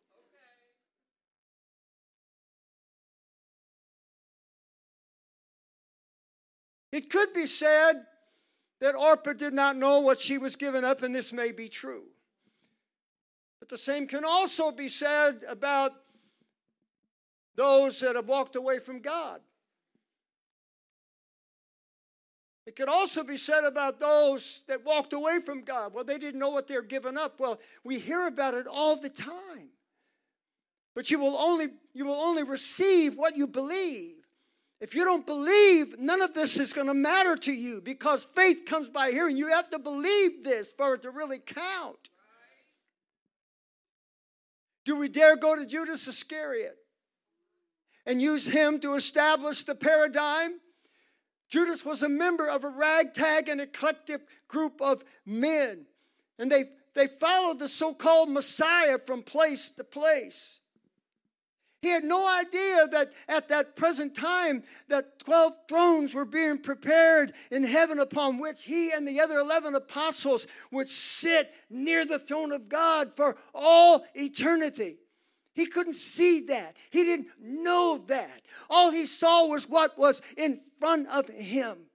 It 6.93 7.11
could 7.11 7.33
be 7.35 7.47
said 7.47 7.95
that 8.81 8.95
Orpah 8.95 9.35
did 9.35 9.53
not 9.53 9.77
know 9.77 10.01
what 10.01 10.19
she 10.19 10.39
was 10.39 10.57
giving 10.57 10.85
up, 10.85 11.03
and 11.03 11.15
this 11.15 11.33
may 11.33 11.53
be 11.53 11.69
true. 11.69 12.05
But 13.59 13.69
the 13.69 13.77
same 13.77 14.07
can 14.07 14.25
also 14.25 14.71
be 14.71 14.89
said 14.89 15.41
about 15.49 15.93
those 17.57 18.01
that 18.01 18.15
have 18.15 18.29
walked 18.29 18.57
away 18.57 18.79
from 18.79 19.01
God. 19.01 19.41
It 22.67 22.77
could 22.77 22.89
also 22.89 23.25
be 23.25 23.39
said 23.39 23.65
about 23.65 23.99
those 23.99 24.63
that 24.69 24.85
walked 24.85 25.15
away 25.15 25.41
from 25.41 25.63
God. 25.63 25.95
Well, 25.95 26.05
they 26.05 26.19
didn't 26.19 26.39
know 26.39 26.51
what 26.51 26.69
they're 26.69 26.83
giving 26.83 27.17
up. 27.17 27.41
Well, 27.41 27.59
we 27.83 27.99
hear 27.99 28.27
about 28.27 28.53
it 28.53 28.67
all 28.67 28.95
the 28.95 29.09
time. 29.09 29.71
But 30.95 31.11
you 31.11 31.19
will 31.19 31.37
only 31.39 31.69
you 31.95 32.05
will 32.05 32.21
only 32.21 32.43
receive 32.43 33.17
what 33.17 33.37
you 33.37 33.47
believe. 33.47 34.18
If 34.81 34.95
you 34.95 35.05
don't 35.05 35.27
believe, 35.27 35.99
none 35.99 36.23
of 36.23 36.35
this 36.35 36.59
is 36.59 36.73
going 36.73 36.87
to 36.87 36.95
matter 36.95 37.37
to 37.37 37.53
you 37.53 37.81
because 37.81 38.25
faith 38.37 38.65
comes 38.65 38.89
by 38.89 39.11
hearing. 39.11 39.37
You 39.37 39.49
have 39.49 39.71
to 39.71 39.79
believe 39.79 40.45
this 40.45 40.73
for 40.73 40.95
it 40.95 41.03
to 41.03 41.11
really 41.11 41.41
count. 41.41 42.11
Do 44.85 44.97
we 44.97 45.09
dare 45.09 45.37
go 45.37 45.57
to 45.57 45.67
Judas 45.67 46.07
Iscariot 46.07 46.77
and 48.07 48.23
use 48.23 48.47
him 48.47 48.79
to 48.81 48.95
establish 48.95 49.65
the 49.65 49.75
paradigm? 49.75 50.61
Judas 51.51 51.85
was 51.85 52.03
a 52.03 52.09
member 52.09 52.49
of 52.49 52.63
a 52.65 52.69
ragtag 52.69 53.49
and 53.49 53.61
eclectic 53.61 54.21
group 54.47 54.81
of 54.81 55.03
men, 55.27 55.87
and 56.39 56.53
they, 56.53 56.65
they 56.95 57.07
followed 57.07 57.59
the 57.59 57.69
so 57.69 57.95
called 57.95 58.31
Messiah 58.31 58.99
from 58.99 59.23
place 59.23 59.71
to 59.73 59.85
place. 59.85 60.61
He 61.81 61.89
had 61.89 62.03
no 62.03 62.27
idea 62.27 62.89
that 62.89 63.13
at 63.29 63.49
that 63.49 63.77
present 63.77 64.15
time 64.15 64.65
that 64.89 65.21
12 65.21 65.53
thrones 65.69 66.15
were 66.15 66.25
being 66.25 66.59
prepared 66.59 67.35
in 67.53 67.63
heaven 67.63 68.01
upon 68.01 68.39
which 68.39 68.65
he 68.65 68.91
and 68.91 69.07
the 69.07 69.21
other 69.21 69.39
11 69.39 69.77
apostles 69.77 70.47
would 70.73 70.89
sit 70.89 71.53
near 71.71 72.05
the 72.05 72.19
throne 72.19 72.51
of 72.51 72.69
God 72.69 73.15
for 73.15 73.37
all 73.55 74.05
eternity. 74.15 74.97
He 75.55 75.67
couldn't 75.67 75.95
see 75.95 76.41
that. 76.47 76.77
He 76.91 77.05
didn't 77.05 77.29
know 77.41 77.99
that. 78.07 78.43
All 78.69 78.91
he 78.91 79.07
saw 79.07 79.47
was 79.47 79.69
what 79.69 79.97
was 79.99 80.21
in 80.37 80.61
front 80.81 81.09
of 81.09 81.29
him. 81.29 81.88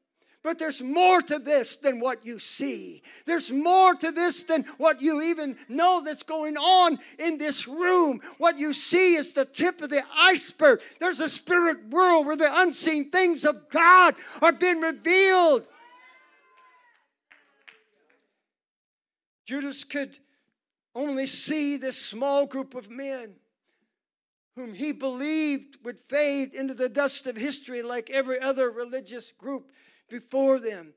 But 0.44 0.60
there's 0.60 0.82
more 0.82 1.22
to 1.22 1.40
this 1.40 1.78
than 1.78 2.02
what 2.02 2.26
you 2.26 2.38
see. 2.38 3.02
There's 3.26 3.50
more 3.50 3.96
to 3.96 4.12
this 4.12 4.44
than 4.44 4.64
what 4.78 5.02
you 5.02 5.22
even 5.22 5.56
know 5.70 6.02
that's 6.04 6.24
going 6.24 6.58
on 6.58 7.00
in 7.18 7.38
this 7.38 7.66
room. 7.66 8.20
What 8.40 8.60
you 8.60 8.74
see 8.74 9.16
is 9.16 9.32
the 9.32 9.46
tip 9.46 9.82
of 9.82 9.90
the 9.90 10.04
iceberg. 10.18 10.82
There's 11.00 11.22
a 11.22 11.30
spirit 11.30 11.88
world 11.88 12.26
where 12.26 12.36
the 12.36 12.52
unseen 12.62 13.10
things 13.10 13.46
of 13.46 13.70
God 13.70 14.16
are 14.42 14.52
being 14.52 14.82
revealed. 14.82 15.66
Judas 19.46 19.86
could 19.86 20.18
only 20.94 21.26
see 21.26 21.78
this 21.78 21.98
small 21.98 22.46
group 22.46 22.76
of 22.76 22.90
men 22.90 23.36
whom 24.58 24.74
he 24.74 24.92
believed 24.92 25.78
would 25.84 25.98
fade 25.98 26.54
into 26.54 26.74
the 26.74 26.90
dust 26.90 27.28
of 27.28 27.36
history 27.38 27.82
like 27.82 28.10
every 28.10 28.40
other 28.40 28.70
religious 28.70 29.32
group 29.32 29.72
before 30.14 30.60
them. 30.60 30.94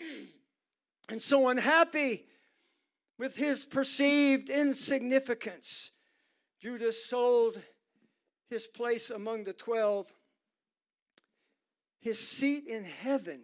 and 1.08 1.22
so 1.22 1.46
unhappy 1.46 2.24
with 3.16 3.36
his 3.36 3.64
perceived 3.64 4.50
insignificance, 4.50 5.92
Judas 6.60 7.06
sold 7.06 7.62
his 8.50 8.66
place 8.66 9.10
among 9.10 9.44
the 9.44 9.52
twelve, 9.52 10.12
his 12.00 12.18
seat 12.18 12.66
in 12.66 12.82
heaven 12.82 13.42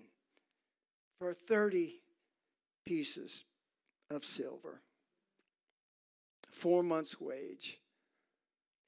for 1.21 1.33
30 1.33 2.00
pieces 2.85 3.44
of 4.11 4.25
silver, 4.25 4.80
four 6.50 6.83
months' 6.83 7.21
wage. 7.21 7.78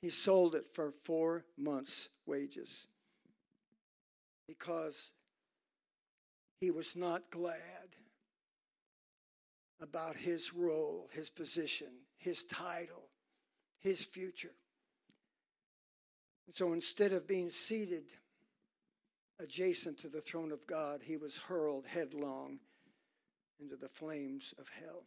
He 0.02 0.10
sold 0.10 0.56
it 0.56 0.66
for 0.66 0.90
four 0.90 1.44
months' 1.56 2.08
wages 2.26 2.88
because 4.48 5.12
he 6.60 6.70
was 6.70 6.96
not 6.96 7.30
glad 7.30 7.96
about 9.80 10.16
his 10.16 10.54
role, 10.54 11.08
his 11.12 11.28
position, 11.28 11.88
his 12.16 12.44
title, 12.44 13.10
his 13.80 14.02
future. 14.02 14.54
So 16.50 16.72
instead 16.72 17.12
of 17.12 17.26
being 17.26 17.50
seated 17.50 18.04
adjacent 19.38 19.98
to 19.98 20.08
the 20.08 20.20
throne 20.20 20.52
of 20.52 20.66
God, 20.66 21.00
he 21.02 21.16
was 21.16 21.36
hurled 21.36 21.86
headlong 21.86 22.58
into 23.60 23.76
the 23.76 23.88
flames 23.88 24.54
of 24.58 24.70
hell. 24.80 25.04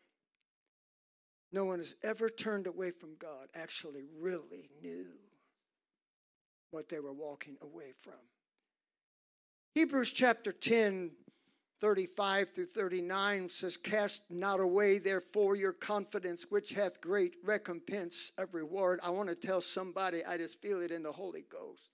No 1.52 1.66
one 1.66 1.80
has 1.80 1.96
ever 2.04 2.30
turned 2.30 2.68
away 2.68 2.92
from 2.92 3.16
God, 3.18 3.48
actually, 3.56 4.04
really 4.20 4.70
knew 4.84 5.08
what 6.70 6.90
they 6.90 7.00
were 7.00 7.14
walking 7.14 7.58
away 7.62 7.92
from. 7.98 8.14
Hebrews 9.74 10.12
chapter 10.12 10.52
10, 10.52 11.12
35 11.80 12.54
through 12.54 12.66
39 12.66 13.50
says, 13.50 13.78
Cast 13.78 14.24
not 14.30 14.60
away, 14.60 15.00
therefore, 15.00 15.56
your 15.56 15.72
confidence, 15.72 16.46
which 16.50 16.74
hath 16.74 17.02
great 17.02 17.36
recompense 17.44 18.32
of 18.38 18.54
reward. 18.54 19.00
I 19.04 19.12
want 19.12 19.30
to 19.30 19.36
tell 19.36 19.62
somebody, 19.62 20.24
I 20.26 20.38
just 20.38 20.62
feel 20.62 20.82
it 20.82 20.92
in 20.92 21.04
the 21.04 21.12
Holy 21.12 21.46
Ghost. 21.50 21.90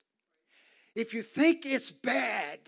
If 0.96 1.14
you 1.14 1.22
think 1.22 1.66
it's 1.66 1.92
bad 1.92 2.60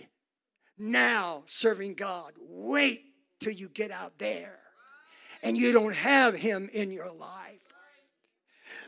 now 0.77 1.43
serving 1.45 1.95
God, 1.95 2.33
wait 2.39 3.01
till 3.39 3.53
you 3.53 3.69
get 3.69 3.91
out 3.91 4.17
there 4.17 4.59
and 5.41 5.57
you 5.57 5.71
don't 5.71 5.95
have 5.95 6.35
Him 6.35 6.69
in 6.73 6.91
your 6.91 7.11
life. 7.11 7.66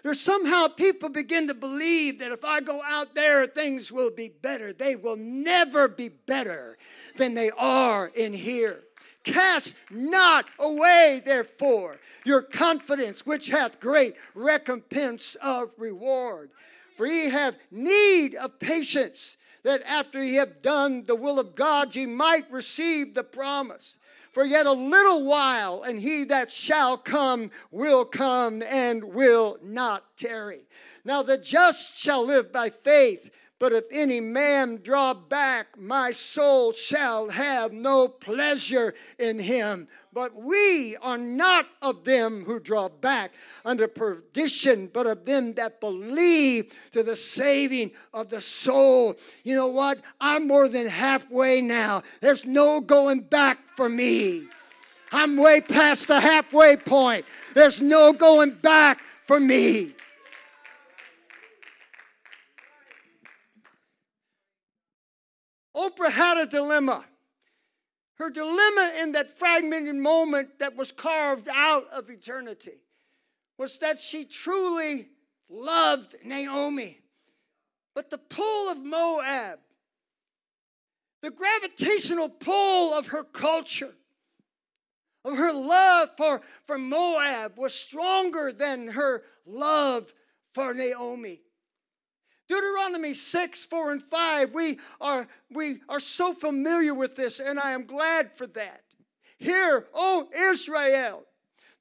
There's 0.03 0.19
somehow 0.19 0.67
people 0.67 1.09
begin 1.09 1.47
to 1.47 1.53
believe 1.53 2.19
that 2.19 2.31
if 2.31 2.45
I 2.45 2.61
go 2.61 2.81
out 2.85 3.15
there, 3.15 3.45
things 3.47 3.91
will 3.91 4.11
be 4.11 4.29
better. 4.29 4.71
They 4.71 4.95
will 4.95 5.17
never 5.17 5.87
be 5.87 6.09
better 6.09 6.77
than 7.17 7.33
they 7.33 7.51
are 7.51 8.11
in 8.15 8.33
here. 8.33 8.83
Cast 9.23 9.75
not 9.91 10.45
away, 10.57 11.21
therefore, 11.25 11.97
your 12.23 12.41
confidence, 12.41 13.25
which 13.25 13.47
hath 13.47 13.79
great 13.79 14.15
recompense 14.33 15.35
of 15.35 15.71
reward. 15.77 16.49
For 16.95 17.05
ye 17.05 17.29
have 17.29 17.57
need 17.69 18.35
of 18.35 18.59
patience, 18.59 19.37
that 19.63 19.81
after 19.83 20.23
ye 20.23 20.35
have 20.35 20.61
done 20.61 21.05
the 21.05 21.15
will 21.15 21.39
of 21.39 21.55
God, 21.55 21.95
ye 21.95 22.05
might 22.05 22.49
receive 22.49 23.13
the 23.13 23.23
promise. 23.23 23.97
For 24.39 24.45
yet 24.45 24.67
a 24.67 24.71
little 24.71 25.25
while, 25.25 25.83
and 25.83 25.99
he 25.99 26.23
that 26.23 26.49
shall 26.49 26.95
come 26.95 27.51
will 27.71 28.05
come 28.05 28.63
and 28.63 29.03
will 29.03 29.57
not 29.61 30.15
tarry. 30.15 30.61
Now 31.03 31.23
the 31.23 31.37
just 31.37 31.97
shall 31.97 32.25
live 32.25 32.49
by 32.49 32.69
faith. 32.69 33.31
But 33.59 33.73
if 33.73 33.83
any 33.91 34.21
man 34.21 34.79
draw 34.81 35.13
back, 35.13 35.77
my 35.77 36.13
soul 36.13 36.71
shall 36.71 37.27
have 37.29 37.73
no 37.73 38.07
pleasure 38.07 38.93
in 39.19 39.37
him. 39.37 39.89
But 40.13 40.33
we 40.33 40.95
are 41.01 41.17
not 41.17 41.67
of 41.81 42.05
them 42.05 42.45
who 42.45 42.61
draw 42.61 42.87
back 42.87 43.33
unto 43.65 43.87
perdition, 43.87 44.89
but 44.93 45.07
of 45.07 45.25
them 45.25 45.55
that 45.55 45.81
believe 45.81 46.73
to 46.93 47.03
the 47.03 47.17
saving 47.17 47.91
of 48.13 48.29
the 48.29 48.39
soul. 48.39 49.17
You 49.43 49.55
know 49.55 49.67
what? 49.67 49.99
I'm 50.21 50.47
more 50.47 50.69
than 50.69 50.87
halfway 50.87 51.61
now. 51.61 52.03
There's 52.21 52.45
no 52.45 52.79
going 52.79 53.19
back 53.19 53.59
for 53.75 53.89
me. 53.89 54.47
I'm 55.11 55.35
way 55.35 55.59
past 55.59 56.07
the 56.07 56.21
halfway 56.21 56.77
point. 56.77 57.25
There's 57.55 57.81
no 57.81 58.13
going 58.13 58.51
back 58.51 59.01
for 59.27 59.39
me. 59.39 59.95
Oprah 65.79 66.11
had 66.11 66.37
a 66.37 66.45
dilemma. 66.45 67.05
Her 68.15 68.29
dilemma 68.29 68.93
in 69.01 69.13
that 69.13 69.37
fragmented 69.39 69.95
moment 69.95 70.59
that 70.59 70.75
was 70.75 70.91
carved 70.91 71.47
out 71.53 71.87
of 71.93 72.09
eternity 72.09 72.81
was 73.57 73.79
that 73.79 73.99
she 73.99 74.25
truly 74.25 75.07
loved 75.49 76.15
Naomi. 76.25 76.99
But 77.95 78.09
the 78.09 78.17
pull 78.17 78.69
of 78.69 78.83
Moab, 78.83 79.59
the 81.21 81.31
gravitational 81.31 82.29
pull 82.29 82.93
of 82.93 83.07
her 83.07 83.23
culture, 83.23 83.95
of 85.23 85.37
her 85.37 85.53
love 85.53 86.09
for, 86.17 86.41
for 86.65 86.77
Moab 86.77 87.57
was 87.57 87.73
stronger 87.73 88.51
than 88.51 88.89
her 88.89 89.23
love 89.45 90.13
for 90.53 90.73
Naomi. 90.73 91.41
Deuteronomy 92.49 93.13
6, 93.13 93.63
4, 93.65 93.91
and 93.91 94.03
5, 94.03 94.53
we 94.53 94.79
are, 94.99 95.27
we 95.51 95.81
are 95.87 95.99
so 95.99 96.33
familiar 96.33 96.95
with 96.95 97.15
this, 97.15 97.39
and 97.39 97.59
I 97.59 97.71
am 97.71 97.85
glad 97.85 98.31
for 98.31 98.47
that. 98.47 98.81
Hear, 99.37 99.85
O 99.93 100.27
Israel, 100.35 101.23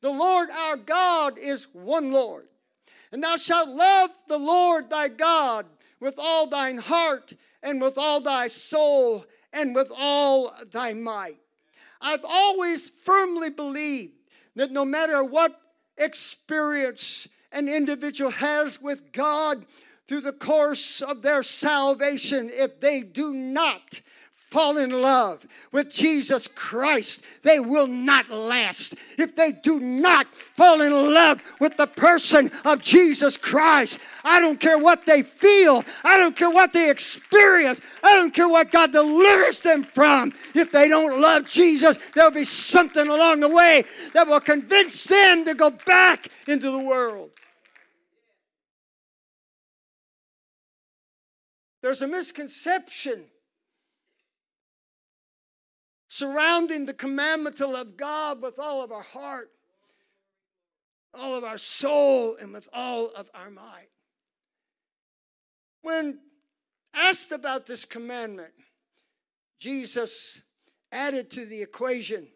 the 0.03 0.11
Lord 0.11 0.51
our 0.51 0.77
God 0.77 1.39
is 1.39 1.67
one 1.73 2.13
Lord. 2.13 2.47
And 3.11 3.25
thou 3.25 3.37
shalt 3.37 3.71
love 3.71 4.11
the 4.29 4.39
Lord 4.39 4.91
thy 4.91 5.09
God 5.09 5.65
with 6.01 6.17
all 6.19 6.47
thine 6.47 6.79
heart, 6.79 7.33
and 7.63 7.81
with 7.81 7.97
all 7.97 8.21
thy 8.21 8.49
soul, 8.49 9.25
and 9.53 9.75
with 9.75 9.91
all 9.97 10.53
thy 10.71 10.93
might. 10.93 11.39
I've 12.01 12.25
always 12.25 12.89
firmly 12.89 13.51
believed 13.51 14.13
that 14.55 14.71
no 14.71 14.85
matter 14.85 15.25
what 15.25 15.59
experience 15.97 17.27
an 17.51 17.69
individual 17.69 18.31
has 18.31 18.81
with 18.81 19.11
God, 19.13 19.65
through 20.09 20.23
the 20.23 20.33
course 20.33 21.03
of 21.03 21.23
their 21.23 21.43
salvation 21.43 22.51
if 22.53 22.81
they 22.81 23.03
do 23.03 23.35
not 23.35 24.01
fall 24.51 24.79
in 24.79 24.91
love 24.91 25.47
with 25.73 25.91
Jesus 25.91 26.49
Christ, 26.49 27.23
they 27.43 27.61
will 27.61 27.87
not 27.87 28.31
last. 28.31 28.95
If 29.19 29.37
they 29.37 29.53
do 29.53 29.79
not 29.79 30.35
fall 30.35 30.81
in 30.81 30.93
love 30.93 31.43
with 31.61 31.77
the 31.77 31.87
person 31.87 32.51
of 32.65 32.81
Jesus 32.81 33.37
Christ, 33.37 34.01
I 34.25 34.41
don't 34.41 34.59
care 34.59 34.79
what 34.79 35.05
they 35.05 35.23
feel, 35.23 35.85
I 36.03 36.17
don't 36.17 36.35
care 36.35 36.51
what 36.51 36.73
they 36.73 36.91
experience, 36.91 37.81
I 38.03 38.17
don't 38.17 38.33
care 38.33 38.49
what 38.49 38.73
God 38.73 38.93
delivers 38.93 39.61
them 39.61 39.85
from. 39.85 40.33
If 40.55 40.73
they 40.73 40.89
don't 40.89 41.21
love 41.21 41.47
Jesus, 41.47 41.99
there'll 42.15 42.31
be 42.31 42.45
something 42.45 43.07
along 43.07 43.41
the 43.41 43.51
way 43.51 43.85
that 44.15 44.27
will 44.27 44.41
convince 44.41 45.05
them 45.05 45.45
to 45.45 45.55
go 45.55 45.71
back 45.71 46.29
into 46.47 46.71
the 46.71 46.81
world. 46.81 47.31
There's 51.83 52.03
a 52.03 52.09
misconception 52.09 53.25
surrounding 56.09 56.87
the 56.87 56.95
commandment 56.95 57.59
to 57.59 57.67
love 57.67 57.97
God 57.97 58.43
with 58.43 58.59
all 58.59 58.83
of 58.83 58.91
our 58.91 59.03
heart, 59.03 59.51
all 61.15 61.35
of 61.35 61.45
our 61.45 61.59
soul, 61.59 62.37
and 62.41 62.53
with 62.53 62.69
all 62.73 63.11
of 63.11 63.31
our 63.35 63.51
might. 63.51 63.89
When 65.83 66.19
asked 66.93 67.31
about 67.31 67.67
this 67.67 67.85
commandment, 67.85 68.53
Jesus 69.61 70.43
added 70.91 71.31
to 71.33 71.47
the 71.47 71.63
equation. 71.63 72.27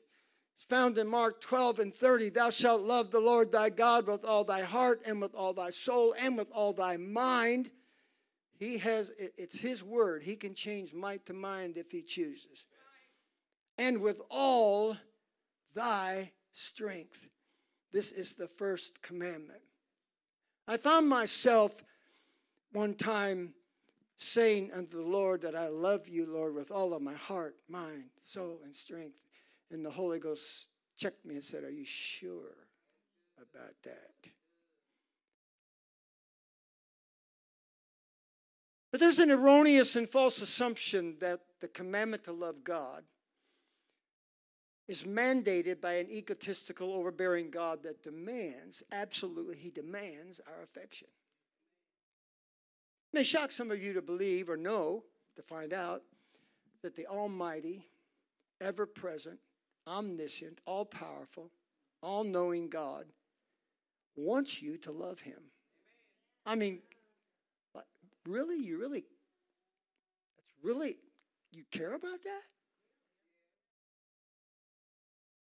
It's 0.55 0.65
found 0.65 0.99
in 0.99 1.09
Mark 1.09 1.41
12 1.41 1.81
and 1.81 1.95
30. 1.95 2.31
Thou 2.31 2.51
shalt 2.51 2.83
love 2.83 3.11
the 3.11 3.21
Lord 3.21 3.51
thy 3.51 3.71
God 3.71 4.07
with 4.07 4.25
all 4.25 4.45
thy 4.45 4.63
heart 4.63 5.03
and 5.05 5.21
with 5.21 5.35
all 5.35 5.53
thy 5.53 5.71
soul 5.71 6.15
and 6.19 6.37
with 6.37 6.51
all 6.53 6.73
thy 6.73 6.97
mind 6.97 7.71
he 8.63 8.79
has, 8.79 9.11
it's 9.19 9.59
His 9.59 9.83
word. 9.83 10.23
He 10.23 10.37
can 10.37 10.55
change 10.55 10.95
might 10.95 11.27
to 11.27 11.33
mind 11.33 11.77
if 11.77 11.91
He 11.91 12.01
chooses. 12.01 12.65
And 13.77 14.01
with 14.01 14.21
all 14.31 14.97
thy 15.75 16.31
strength. 16.53 17.29
This 17.93 18.13
is 18.13 18.35
the 18.35 18.47
first 18.47 19.03
commandment. 19.03 19.63
I 20.69 20.77
found 20.77 21.09
myself 21.09 21.83
one 22.73 22.95
time 22.95 23.55
saying 24.17 24.71
unto 24.73 24.97
the 24.97 25.09
Lord 25.09 25.43
that 25.43 25.57
I 25.57 25.67
love 25.67 26.09
you, 26.09 26.25
Lord, 26.25 26.55
with 26.55 26.71
all 26.71 26.95
of 26.95 27.03
my 27.03 27.15
heart, 27.15 27.57
mind, 27.69 28.05
soul, 28.23 28.61
and 28.65 28.77
strength. 28.77 29.17
And 29.73 29.85
the 29.85 29.91
Holy 29.91 30.21
Ghost 30.21 30.69
checked 30.97 31.27
me 31.27 31.35
and 31.35 31.45
said, 31.45 31.65
Are 31.65 31.71
you 31.71 31.85
sure 31.85 32.69
about 33.37 33.75
that? 33.83 34.12
But 38.93 39.01
there's 39.01 39.19
an 39.19 39.31
erroneous 39.31 39.97
and 39.97 40.09
false 40.09 40.43
assumption 40.43 41.17
that 41.21 41.41
the 41.61 41.69
commandment 41.69 42.25
to 42.25 42.33
love 42.33 42.63
God 42.63 43.05
is 44.87 45.05
mandated 45.05 45.81
by 45.81 45.95
an 45.95 46.11
egotistical, 46.11 46.93
overbearing 46.93 47.51
God 47.51 47.83
that 47.85 48.03
demands, 48.03 48.83
absolutely, 48.93 49.57
he 49.57 49.71
demands 49.71 50.43
our 50.47 50.63
affection. 50.63 51.09
It 53.13 53.17
may 53.17 53.23
shock 53.23 53.51
some 53.51 53.71
of 53.71 53.83
you 53.83 53.95
to 53.95 54.03
believe 54.03 54.51
or 54.51 54.59
know, 54.59 55.05
to 55.37 55.43
find 55.43 55.73
out, 55.73 56.03
that 56.83 56.95
the 56.95 57.07
Almighty, 57.07 57.87
ever 58.61 58.85
present, 58.85 59.39
omniscient, 59.87 60.61
all 60.67 60.85
powerful, 60.85 61.51
all 62.03 62.25
knowing 62.25 62.69
God 62.69 63.07
wants 64.17 64.61
you 64.61 64.77
to 64.79 64.93
love 64.93 65.21
Him. 65.21 65.39
I 66.45 66.57
mean, 66.57 66.81
really? 68.27 68.57
You 68.57 68.79
really? 68.79 69.05
That's 70.37 70.55
really, 70.63 70.97
you 71.53 71.65
care 71.71 71.95
about 71.95 72.23
that? 72.23 72.43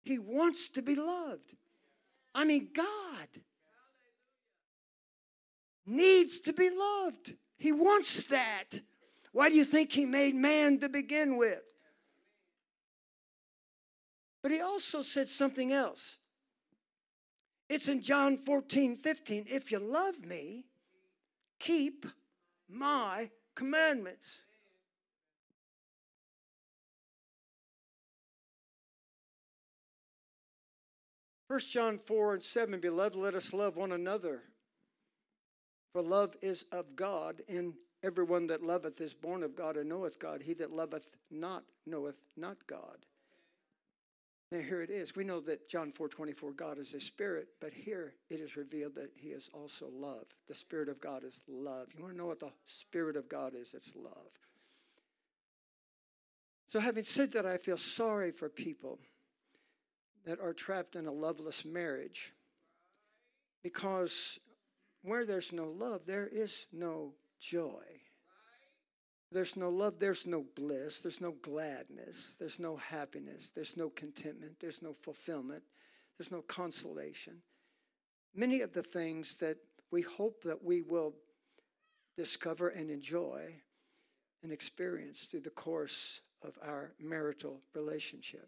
He 0.03 0.19
wants 0.19 0.69
to 0.69 0.81
be 0.81 0.95
loved. 0.95 1.53
I 2.33 2.45
mean, 2.45 2.69
God 2.73 3.27
needs 5.85 6.39
to 6.41 6.53
be 6.53 6.69
loved. 6.69 7.33
He 7.57 7.71
wants 7.71 8.23
that. 8.25 8.81
Why 9.31 9.49
do 9.49 9.55
you 9.55 9.65
think 9.65 9.91
He 9.91 10.05
made 10.05 10.35
man 10.35 10.79
to 10.79 10.89
begin 10.89 11.37
with? 11.37 11.63
But 14.41 14.51
He 14.51 14.61
also 14.61 15.01
said 15.01 15.27
something 15.27 15.73
else. 15.73 16.17
It's 17.69 17.89
in 17.89 18.01
John 18.01 18.37
14, 18.37 18.97
15. 18.97 19.45
If 19.49 19.71
you 19.71 19.79
love 19.79 20.23
me, 20.23 20.65
keep 21.59 22.05
my 22.69 23.29
commandments. 23.55 24.41
First 31.47 31.71
John 31.71 31.97
4 31.97 32.33
and 32.35 32.43
7, 32.43 32.79
beloved, 32.79 33.15
let 33.15 33.33
us 33.33 33.53
love 33.53 33.77
one 33.77 33.93
another. 33.93 34.41
For 35.93 36.01
love 36.01 36.35
is 36.41 36.65
of 36.73 36.95
God, 36.95 37.41
and 37.47 37.73
everyone 38.03 38.47
that 38.47 38.61
loveth 38.61 38.99
is 38.99 39.13
born 39.13 39.43
of 39.43 39.55
God 39.55 39.77
and 39.77 39.89
knoweth 39.89 40.19
God. 40.19 40.41
He 40.43 40.53
that 40.55 40.71
loveth 40.71 41.15
not 41.31 41.63
knoweth 41.85 42.17
not 42.35 42.57
God. 42.67 42.97
Now 44.51 44.59
here 44.59 44.81
it 44.81 44.89
is. 44.89 45.15
We 45.15 45.25
know 45.25 45.41
that 45.41 45.67
John 45.69 45.91
4 45.91 46.07
24, 46.07 46.51
God 46.53 46.77
is 46.77 46.93
a 46.93 47.01
spirit, 47.01 47.49
but 47.59 47.73
here 47.73 48.13
it 48.29 48.39
is 48.39 48.55
revealed 48.55 48.95
that 48.95 49.11
he 49.15 49.29
is 49.29 49.49
also 49.53 49.89
love. 49.91 50.25
The 50.47 50.55
Spirit 50.55 50.87
of 50.87 51.01
God 51.01 51.25
is 51.25 51.41
love. 51.47 51.87
You 51.93 52.01
want 52.01 52.13
to 52.13 52.17
know 52.17 52.27
what 52.27 52.39
the 52.39 52.53
Spirit 52.65 53.17
of 53.17 53.27
God 53.27 53.53
is? 53.55 53.73
It's 53.73 53.91
love. 53.95 54.31
So, 56.67 56.79
having 56.79 57.03
said 57.03 57.31
that, 57.33 57.45
I 57.45 57.57
feel 57.57 57.77
sorry 57.77 58.31
for 58.31 58.49
people 58.49 58.99
that 60.25 60.39
are 60.39 60.53
trapped 60.53 60.95
in 60.95 61.07
a 61.07 61.11
loveless 61.11 61.65
marriage 61.65 62.33
because 63.63 64.39
where 65.01 65.25
there's 65.25 65.51
no 65.51 65.67
love, 65.67 66.01
there 66.05 66.27
is 66.27 66.67
no 66.71 67.13
joy. 67.39 67.83
There's 69.31 69.57
no 69.57 69.69
love, 69.69 69.99
there's 69.99 70.25
no 70.25 70.45
bliss, 70.55 71.01
there's 71.01 71.19
no 71.19 71.31
gladness, 71.41 72.35
there's 72.39 72.59
no 72.59 72.77
happiness, 72.77 73.51
there's 73.53 73.75
no 73.75 73.89
contentment, 73.89 74.53
there's 74.59 74.81
no 74.81 74.93
fulfillment, 74.93 75.63
there's 76.17 76.31
no 76.31 76.41
consolation. 76.41 77.41
Many 78.33 78.61
of 78.61 78.73
the 78.73 78.83
things 78.83 79.35
that 79.37 79.57
we 79.91 80.01
hope 80.01 80.43
that 80.43 80.63
we 80.63 80.81
will 80.81 81.13
discover 82.15 82.69
and 82.69 82.89
enjoy 82.89 83.53
and 84.43 84.51
experience 84.51 85.23
through 85.23 85.41
the 85.41 85.49
course 85.49 86.21
of 86.41 86.57
our 86.63 86.93
marital 86.99 87.61
relationship. 87.73 88.47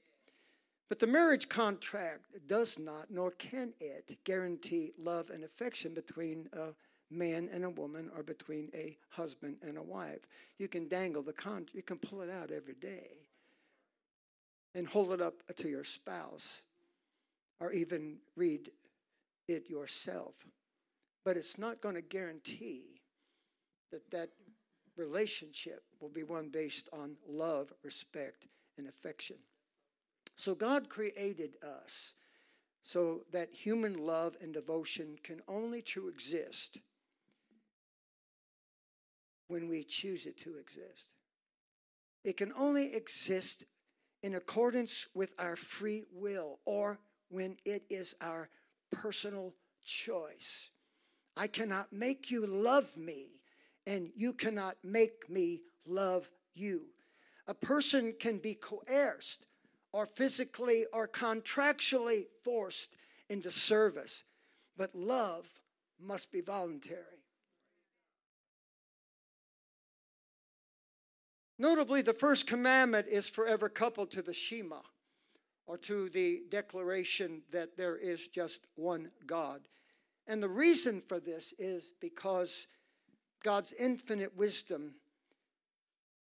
But 0.87 0.99
the 0.99 1.07
marriage 1.07 1.49
contract 1.49 2.47
does 2.47 2.79
not, 2.79 3.11
nor 3.11 3.31
can 3.31 3.73
it, 3.79 4.17
guarantee 4.23 4.91
love 4.97 5.29
and 5.29 5.43
affection 5.43 5.93
between 5.93 6.49
a 6.53 6.69
man 7.11 7.49
and 7.51 7.63
a 7.63 7.69
woman 7.69 8.09
or 8.15 8.23
between 8.23 8.69
a 8.73 8.97
husband 9.09 9.57
and 9.61 9.77
a 9.77 9.83
wife. 9.83 10.27
You 10.57 10.67
can 10.67 10.87
dangle 10.87 11.23
the 11.23 11.33
contract, 11.33 11.75
you 11.75 11.81
can 11.81 11.97
pull 11.97 12.21
it 12.21 12.29
out 12.29 12.51
every 12.51 12.75
day 12.75 13.09
and 14.75 14.87
hold 14.87 15.11
it 15.11 15.21
up 15.21 15.35
to 15.57 15.67
your 15.67 15.83
spouse 15.83 16.61
or 17.59 17.71
even 17.71 18.17
read 18.35 18.69
it 19.47 19.69
yourself. 19.69 20.35
But 21.25 21.37
it's 21.37 21.57
not 21.57 21.81
going 21.81 21.95
to 21.95 22.01
guarantee 22.01 23.01
that 23.91 24.09
that 24.11 24.29
relationship 24.95 25.83
will 25.99 26.09
be 26.09 26.23
one 26.23 26.49
based 26.49 26.87
on 26.93 27.15
love, 27.27 27.73
respect, 27.83 28.45
and 28.77 28.87
affection. 28.87 29.37
So 30.35 30.55
God 30.55 30.89
created 30.89 31.55
us 31.63 32.13
so 32.83 33.21
that 33.31 33.49
human 33.51 34.05
love 34.05 34.37
and 34.41 34.53
devotion 34.53 35.17
can 35.21 35.41
only 35.47 35.81
to 35.81 36.07
exist 36.07 36.77
when 39.49 39.67
we 39.67 39.83
choose 39.83 40.25
it 40.25 40.37
to 40.37 40.57
exist. 40.57 41.09
It 42.23 42.37
can 42.37 42.53
only 42.57 42.93
exist 42.93 43.65
in 44.23 44.35
accordance 44.35 45.07
with 45.13 45.33
our 45.37 45.55
free 45.55 46.05
will 46.13 46.59
or 46.65 46.99
when 47.29 47.57
it 47.65 47.83
is 47.89 48.15
our 48.21 48.49
personal 48.91 49.53
choice. 49.83 50.69
I 51.35 51.47
cannot 51.47 51.91
make 51.91 52.29
you 52.31 52.45
love 52.45 52.95
me, 52.97 53.27
and 53.87 54.11
you 54.15 54.33
cannot 54.33 54.77
make 54.83 55.29
me 55.29 55.61
love 55.85 56.29
you. 56.53 56.87
A 57.47 57.53
person 57.53 58.13
can 58.19 58.37
be 58.37 58.53
coerced 58.53 59.45
or 59.91 60.05
physically 60.05 60.85
or 60.93 61.07
contractually 61.07 62.25
forced 62.43 62.95
into 63.29 63.49
service, 63.49 64.25
but 64.77 64.93
love 64.93 65.47
must 65.99 66.31
be 66.31 66.41
voluntary. 66.41 67.18
Notably, 71.59 72.01
the 72.01 72.13
first 72.13 72.47
commandment 72.47 73.07
is 73.07 73.27
forever 73.27 73.69
coupled 73.69 74.09
to 74.11 74.21
the 74.21 74.33
Shema, 74.33 74.79
or 75.67 75.77
to 75.79 76.09
the 76.09 76.41
declaration 76.49 77.43
that 77.51 77.77
there 77.77 77.97
is 77.97 78.29
just 78.29 78.65
one 78.75 79.11
God. 79.27 79.61
And 80.25 80.41
the 80.41 80.49
reason 80.49 81.03
for 81.07 81.19
this 81.19 81.53
is 81.59 81.91
because 81.99 82.67
God's 83.43 83.73
infinite 83.73 84.35
wisdom, 84.35 84.95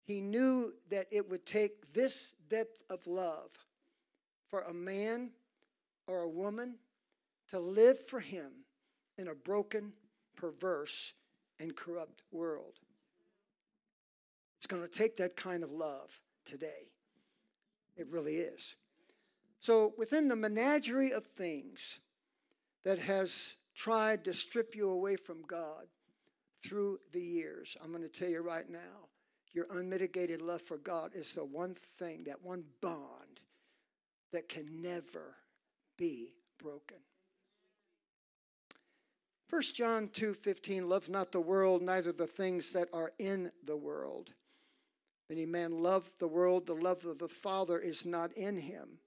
He 0.04 0.20
knew 0.20 0.72
that 0.88 1.06
it 1.10 1.28
would 1.28 1.44
take 1.44 1.92
this 1.92 2.32
depth 2.48 2.82
of 2.88 3.06
love 3.06 3.50
for 4.48 4.60
a 4.60 4.72
man 4.72 5.30
or 6.06 6.20
a 6.20 6.28
woman 6.28 6.76
to 7.50 7.58
live 7.58 7.98
for 7.98 8.20
him 8.20 8.50
in 9.18 9.28
a 9.28 9.34
broken, 9.34 9.92
perverse, 10.36 11.12
and 11.58 11.76
corrupt 11.76 12.22
world. 12.30 12.78
It's 14.64 14.72
going 14.72 14.82
to 14.82 14.88
take 14.88 15.18
that 15.18 15.36
kind 15.36 15.62
of 15.62 15.70
love 15.70 16.22
today. 16.46 16.88
It 17.98 18.10
really 18.10 18.36
is. 18.36 18.76
So, 19.60 19.92
within 19.98 20.28
the 20.28 20.36
menagerie 20.36 21.12
of 21.12 21.26
things 21.26 21.98
that 22.82 22.98
has 22.98 23.56
tried 23.74 24.24
to 24.24 24.32
strip 24.32 24.74
you 24.74 24.88
away 24.88 25.16
from 25.16 25.42
God 25.42 25.88
through 26.62 27.00
the 27.12 27.20
years, 27.20 27.76
I'm 27.84 27.90
going 27.90 28.04
to 28.04 28.08
tell 28.08 28.30
you 28.30 28.40
right 28.40 28.66
now 28.66 29.10
your 29.52 29.66
unmitigated 29.70 30.40
love 30.40 30.62
for 30.62 30.78
God 30.78 31.10
is 31.14 31.34
the 31.34 31.44
one 31.44 31.74
thing, 31.74 32.24
that 32.24 32.42
one 32.42 32.64
bond 32.80 33.40
that 34.32 34.48
can 34.48 34.80
never 34.80 35.36
be 35.98 36.32
broken. 36.56 37.00
1 39.50 39.60
John 39.74 40.08
2:15 40.08 40.88
love 40.88 41.10
not 41.10 41.32
the 41.32 41.40
world 41.40 41.82
neither 41.82 42.12
the 42.12 42.26
things 42.26 42.72
that 42.72 42.88
are 42.94 43.12
in 43.18 43.52
the 43.62 43.76
world. 43.76 44.32
Any 45.30 45.46
man 45.46 45.82
love 45.82 46.10
the 46.18 46.28
world 46.28 46.66
the 46.66 46.74
love 46.74 47.04
of 47.06 47.18
the 47.18 47.28
Father 47.28 47.78
is 47.78 48.04
not 48.04 48.32
in 48.32 48.58
him. 48.58 48.98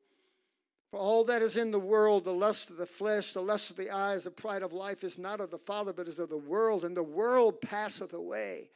For 0.90 1.00
all 1.00 1.26
that 1.26 1.42
is 1.42 1.58
in 1.58 1.72
the 1.72 1.80
world, 1.80 2.24
the 2.24 2.32
lust 2.32 2.70
of 2.70 2.78
the 2.78 2.86
flesh, 2.86 3.34
the 3.34 3.42
lust 3.42 3.70
of 3.70 3.76
the 3.76 3.92
eyes, 3.92 4.24
the 4.24 4.32
pride 4.32 4.64
of 4.64 4.72
life 4.72 5.04
is 5.04 5.18
not 5.18 5.42
of 5.42 5.52
the 5.52 5.58
Father, 5.58 5.92
but 5.92 6.08
is 6.08 6.18
of 6.18 6.30
the 6.30 6.38
world, 6.38 6.86
and 6.86 6.96
the 6.96 7.04
world 7.04 7.60
passeth 7.62 8.14
away, 8.14 8.70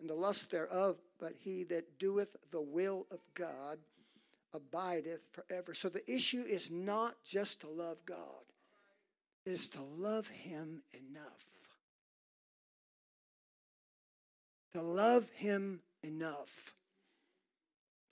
and 0.00 0.08
the 0.08 0.14
lust 0.14 0.50
thereof, 0.50 0.96
but 1.20 1.34
he 1.38 1.62
that 1.64 1.98
doeth 1.98 2.36
the 2.50 2.60
will 2.60 3.06
of 3.10 3.20
God 3.34 3.78
abideth 4.54 5.28
forever. 5.32 5.74
So 5.74 5.90
the 5.90 6.10
issue 6.10 6.42
is 6.42 6.70
not 6.70 7.16
just 7.22 7.60
to 7.60 7.68
love 7.68 7.98
God, 8.06 8.16
it 9.44 9.52
is 9.52 9.68
to 9.70 9.82
love 9.82 10.28
him 10.28 10.82
enough. 10.94 11.44
To 14.72 14.82
love 14.82 15.28
him 15.36 15.80
enough 16.06 16.74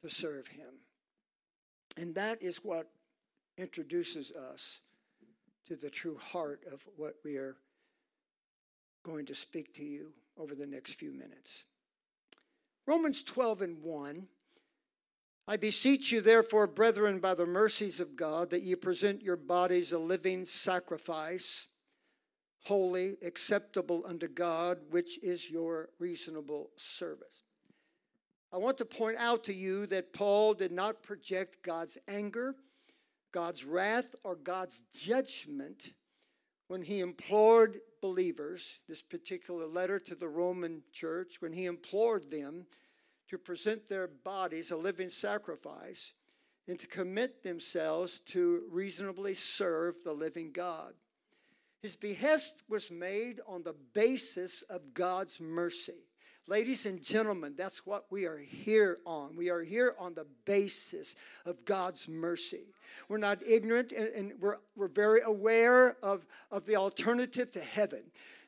to 0.03 0.11
serve 0.11 0.49
him. 0.49 0.81
And 1.97 2.15
that 2.17 2.43
is 2.43 2.59
what 2.59 2.91
introduces 3.57 4.33
us 4.33 4.81
to 5.67 5.77
the 5.77 5.91
true 5.91 6.19
heart 6.19 6.63
of 6.71 6.85
what 6.97 7.15
we 7.25 7.37
are 7.37 7.57
going 9.05 9.27
to 9.27 9.35
speak 9.35 9.75
to 9.75 9.85
you 9.85 10.13
over 10.37 10.55
the 10.55 10.67
next 10.67 10.95
few 10.95 11.13
minutes. 11.13 11.65
Romans 12.87 13.23
12 13.23 13.63
and 13.63 13.83
1. 13.83 14.27
I 15.47 15.57
beseech 15.57 16.11
you, 16.11 16.23
therefore, 16.23 16.67
brethren, 16.67 17.19
by 17.19 17.35
the 17.35 17.47
mercies 17.47 18.01
of 18.01 18.17
God, 18.17 18.51
that 18.51 18.63
ye 18.63 18.75
present 18.75 19.23
your 19.23 19.37
bodies 19.37 19.93
a 19.93 19.99
living 19.99 20.47
sacrifice, 20.47 21.67
holy, 22.65 23.19
acceptable 23.23 24.05
unto 24.07 24.27
God, 24.27 24.79
which 24.91 25.23
is 25.23 25.51
your 25.51 25.91
reasonable 25.99 26.71
service. 26.77 27.44
I 28.55 28.59
want 28.59 28.79
to 28.79 28.85
point 28.85 29.17
out 29.19 29.43
to 29.45 29.53
you 29.53 29.85
that 29.87 30.13
Paul 30.13 30.55
did 30.55 30.71
not 30.71 31.03
project 31.03 31.65
God's 31.65 31.99
anger, 32.07 32.55
God's 33.33 33.65
wrath, 33.65 34.15
or 34.23 34.37
God's 34.37 34.85
judgment 34.95 35.93
when 36.69 36.81
he 36.81 37.01
implored 37.01 37.81
believers, 38.01 38.79
this 38.89 39.03
particular 39.03 39.67
letter 39.67 39.99
to 39.99 40.15
the 40.15 40.29
Roman 40.29 40.85
church, 40.93 41.43
when 41.43 41.53
he 41.53 41.67
implored 41.67 42.31
them 42.31 42.67
to 43.27 43.39
present 43.39 43.89
their 43.89 44.07
bodies 44.07 44.71
a 44.71 44.77
living 44.77 45.09
sacrifice 45.09 46.13
and 46.69 46.79
to 46.79 46.87
commit 46.87 47.43
themselves 47.43 48.21
to 48.27 48.63
reasonably 48.71 49.35
serve 49.35 49.97
the 50.05 50.13
living 50.13 50.53
God. 50.53 50.95
His 51.83 51.97
behest 51.97 52.63
was 52.69 52.89
made 52.89 53.41
on 53.49 53.65
the 53.65 53.75
basis 53.95 54.63
of 54.63 54.95
God's 54.95 55.41
mercy. 55.41 56.05
Ladies 56.47 56.85
and 56.85 57.03
gentlemen, 57.03 57.55
that's 57.57 57.87
what 57.87 58.05
we 58.11 58.27
are 58.27 58.37
here 58.37 58.99
on. 59.07 59.35
We 59.35 59.49
are 59.49 59.63
here 59.63 59.95
on 59.99 60.13
the 60.13 60.27
basis 60.45 61.17
of 61.47 61.65
God's 61.65 62.07
mercy. 62.07 62.67
We're 63.09 63.17
not 63.17 63.39
ignorant 63.47 63.93
and, 63.93 64.09
and, 64.09 64.33
we're, 64.41 64.59
we're 64.77 64.89
very 64.89 65.21
aware 65.25 65.97
of, 66.03 66.27
of 66.51 66.67
the 66.67 66.77
alternative 66.77 67.51
to 67.53 67.61
heaven. 67.61 68.03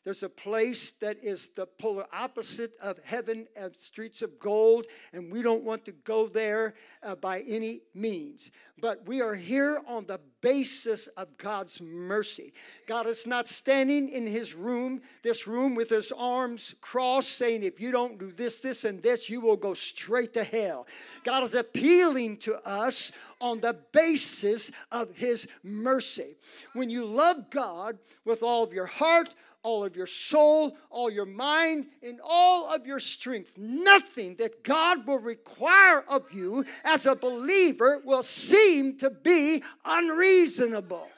There's 0.06 0.22
a 0.22 0.28
place 0.28 0.92
that 1.00 1.16
is 1.20 1.48
the 1.48 1.66
polar 1.66 2.06
opposite 2.12 2.74
of 2.80 3.00
heaven 3.02 3.48
and 3.56 3.74
streets 3.76 4.22
of 4.22 4.38
gold, 4.38 4.86
and 5.12 5.32
we 5.32 5.42
don't 5.42 5.64
want 5.64 5.84
to 5.86 5.90
go 5.90 6.28
there 6.28 6.74
uh, 7.02 7.16
by 7.16 7.40
any 7.40 7.80
means. 7.92 8.52
But 8.80 9.04
we 9.08 9.20
are 9.20 9.34
here 9.34 9.80
on 9.84 10.06
the 10.06 10.20
basis 10.42 11.08
of 11.08 11.36
God's 11.38 11.80
mercy. 11.80 12.52
God 12.86 13.08
is 13.08 13.26
not 13.26 13.48
standing 13.48 14.08
in 14.10 14.28
his 14.28 14.54
room, 14.54 15.02
this 15.24 15.48
room 15.48 15.74
with 15.74 15.90
his 15.90 16.12
arms 16.12 16.76
crossed, 16.80 17.32
saying, 17.32 17.64
If 17.64 17.80
you 17.80 17.90
don't 17.90 18.16
do 18.16 18.30
this, 18.30 18.60
this, 18.60 18.84
and 18.84 19.02
this, 19.02 19.28
you 19.28 19.40
will 19.40 19.56
go 19.56 19.74
straight 19.74 20.34
to 20.34 20.44
hell. 20.44 20.86
God 21.24 21.42
is 21.42 21.54
appealing 21.54 22.36
to 22.38 22.64
us 22.64 23.10
on 23.40 23.58
the 23.58 23.76
basis 23.90 24.70
of 24.92 25.16
his 25.16 25.48
mercy. 25.64 26.36
When 26.74 26.90
you 26.90 27.06
love 27.06 27.50
God 27.50 27.98
with 28.24 28.44
all 28.44 28.62
of 28.62 28.72
your 28.72 28.86
heart, 28.86 29.34
all 29.66 29.84
of 29.84 29.96
your 29.96 30.06
soul, 30.06 30.76
all 30.90 31.10
your 31.10 31.26
mind, 31.26 31.88
and 32.00 32.20
all 32.22 32.72
of 32.72 32.86
your 32.86 33.00
strength. 33.00 33.58
Nothing 33.58 34.36
that 34.36 34.62
God 34.62 35.04
will 35.08 35.18
require 35.18 36.04
of 36.08 36.32
you 36.32 36.64
as 36.84 37.04
a 37.04 37.16
believer 37.16 38.00
will 38.04 38.22
seem 38.22 38.96
to 38.98 39.10
be 39.10 39.64
unreasonable. 39.84 41.08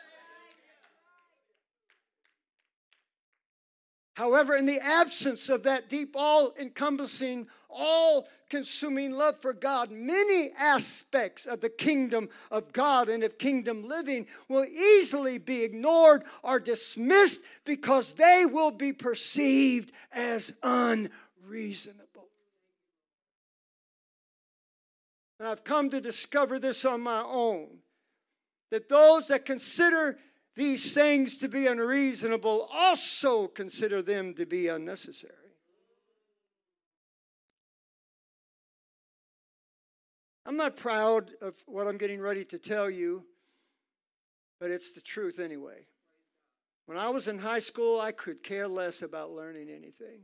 However, 4.19 4.57
in 4.57 4.67
the 4.67 4.81
absence 4.81 5.49
of 5.49 5.63
that 5.63 5.89
deep, 5.89 6.17
all 6.19 6.53
encompassing, 6.59 7.47
all 7.71 8.27
consuming 8.51 9.13
love 9.13 9.41
for 9.41 9.53
God, 9.53 9.93
many 9.93 10.51
aspects 10.59 11.47
of 11.47 11.61
the 11.61 11.69
kingdom 11.69 12.29
of 12.51 12.73
God 12.73 13.09
and 13.09 13.23
of 13.23 13.39
kingdom 13.39 13.87
living 13.87 14.27
will 14.49 14.65
easily 14.65 15.39
be 15.39 15.63
ignored 15.63 16.25
or 16.43 16.59
dismissed 16.59 17.43
because 17.65 18.15
they 18.15 18.43
will 18.45 18.73
be 18.73 18.93
perceived 18.93 19.93
as 20.11 20.53
unreasonable. 20.65 22.27
And 25.39 25.47
I've 25.47 25.63
come 25.63 25.91
to 25.91 26.01
discover 26.01 26.59
this 26.59 26.85
on 26.85 27.03
my 27.03 27.23
own 27.23 27.69
that 28.73 28.89
those 28.89 29.29
that 29.29 29.47
consider 29.47 30.19
these 30.59 30.92
things 30.92 31.38
to 31.38 31.49
be 31.49 31.68
unreasonable 31.68 32.68
also 32.73 33.47
consider 33.47 34.03
them 34.03 34.35
to 34.35 34.44
be 34.44 34.66
unnecessary. 34.66 35.33
I'm 40.44 40.57
not 40.57 40.77
proud 40.77 41.31
of 41.40 41.55
what 41.66 41.87
I'm 41.87 41.97
getting 41.97 42.21
ready 42.21 42.44
to 42.47 42.59
tell 42.59 42.90
you, 42.90 43.25
but 44.59 44.73
it's 44.73 44.92
the 44.92 45.01
truth 45.01 45.38
anyway. 45.38 45.87
When 46.87 46.99
I 46.99 47.11
was 47.11 47.29
in 47.29 47.38
high 47.38 47.61
school, 47.61 48.01
I 48.01 48.11
could 48.11 48.42
care 48.42 48.66
less 48.66 49.01
about 49.01 49.31
learning 49.31 49.68
anything. 49.71 50.23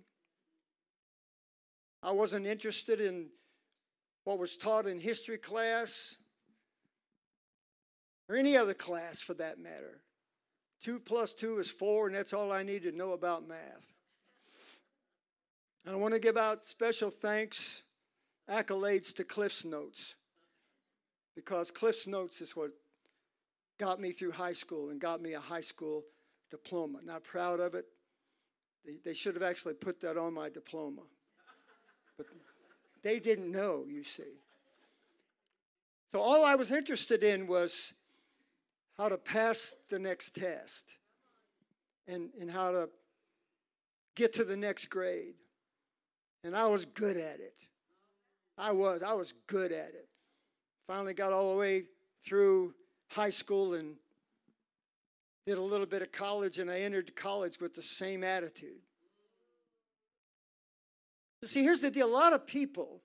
I 2.03 2.11
wasn't 2.11 2.47
interested 2.47 3.01
in 3.01 3.29
what 4.25 4.41
was 4.41 4.57
taught 4.57 4.87
in 4.87 4.99
history 4.99 5.39
class 5.39 6.17
or 8.29 8.35
any 8.35 8.57
other 8.57 8.75
class 8.75 9.21
for 9.21 9.35
that 9.35 9.61
matter. 9.61 10.01
Two 10.85 11.01
plus 11.01 11.33
two 11.33 11.59
is 11.59 11.71
four, 11.71 12.07
and 12.07 12.15
that's 12.15 12.35
all 12.35 12.53
I 12.53 12.63
need 12.63 12.83
to 12.83 12.93
know 12.93 13.13
about 13.13 13.49
math. 13.49 13.95
I 15.87 15.95
want 15.95 16.13
to 16.13 16.21
give 16.21 16.37
out 16.37 16.67
special 16.67 17.09
thanks, 17.11 17.83
accolades 18.51 19.15
to 19.17 19.25
Cliff's 19.25 19.65
Notes, 19.65 20.15
because 21.35 21.71
Cliff's 21.71 22.07
Notes 22.07 22.43
is 22.43 22.55
what 22.55 22.71
got 23.79 23.99
me 23.99 24.13
through 24.13 24.33
high 24.33 24.53
school 24.53 24.91
and 24.91 25.01
got 25.01 25.23
me 25.23 25.33
a 25.33 25.41
high 25.41 25.63
school 25.63 26.05
diploma. 26.51 26.99
Not 27.03 27.25
proud 27.25 27.61
of 27.61 27.75
it. 27.75 27.87
They, 28.85 28.97
they 29.03 29.15
should 29.15 29.35
have 29.37 29.43
actually 29.43 29.75
put 29.75 30.03
that 30.03 30.19
on 30.19 30.35
my 30.35 30.51
diploma. 30.51 31.03
But 32.19 32.27
they 33.03 33.21
didn't 33.21 33.51
know, 33.51 33.87
you 33.89 34.05
see. 34.05 34.43
So 36.13 36.21
all 36.21 36.45
I 36.45 36.57
was 36.57 36.71
interested 36.71 37.25
in 37.25 37.47
was 37.47 37.95
how 38.99 39.09
to 39.09 39.19
pass 39.19 39.75
the 39.91 39.99
next 39.99 40.37
test 40.37 40.95
and, 42.07 42.31
and 42.41 42.51
how 42.51 42.71
to 42.71 42.89
get 44.15 44.33
to 44.35 44.45
the 44.45 44.57
next 44.57 44.87
grade. 44.87 45.35
And 46.43 46.57
I 46.57 46.67
was 46.67 46.85
good 46.85 47.17
at 47.17 47.41
it. 47.41 47.57
I 48.57 48.73
was. 48.73 49.03
I 49.03 49.15
was 49.15 49.33
good 49.47 49.73
at 49.73 49.89
it. 49.89 50.09
Finally 50.87 51.15
got 51.15 51.33
all 51.33 51.51
the 51.51 51.59
way 51.59 51.85
through 52.25 52.75
high 53.09 53.31
school 53.31 53.75
and 53.75 53.97
did 55.47 55.59
a 55.59 55.63
little 55.63 55.87
bit 55.87 56.03
of 56.03 56.13
college, 56.13 56.59
and 56.59 56.71
I 56.71 56.81
entered 56.81 57.15
college 57.17 57.61
with 57.61 57.75
the 57.75 57.83
same 57.83 58.23
attitude. 58.23 58.81
See, 61.45 61.63
here's 61.63 61.83
the 61.83 61.91
deal 61.91 62.07
a 62.07 62.09
lot 62.09 62.33
of 62.33 62.47
people, 62.47 63.03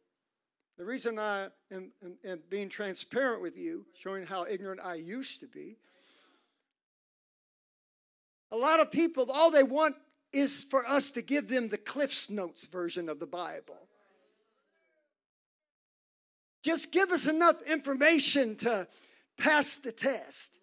the 0.79 0.85
reason 0.85 1.19
I 1.19 1.49
am, 1.73 1.91
am, 2.01 2.17
am 2.23 2.39
being 2.49 2.69
transparent 2.69 3.41
with 3.41 3.57
you, 3.57 3.85
showing 3.93 4.25
how 4.25 4.45
ignorant 4.49 4.79
I 4.81 4.95
used 4.95 5.41
to 5.41 5.47
be, 5.47 5.75
a 8.49 8.55
lot 8.55 8.79
of 8.79 8.89
people, 8.89 9.29
all 9.29 9.51
they 9.51 9.61
want 9.61 9.97
is 10.31 10.63
for 10.63 10.87
us 10.87 11.11
to 11.11 11.21
give 11.21 11.49
them 11.49 11.67
the 11.67 11.77
Cliff's 11.77 12.29
Notes 12.29 12.65
version 12.65 13.09
of 13.09 13.19
the 13.19 13.25
Bible. 13.25 13.75
Just 16.63 16.93
give 16.93 17.09
us 17.09 17.27
enough 17.27 17.61
information 17.63 18.55
to 18.57 18.87
pass 19.37 19.75
the 19.75 19.91
test. 19.91 20.59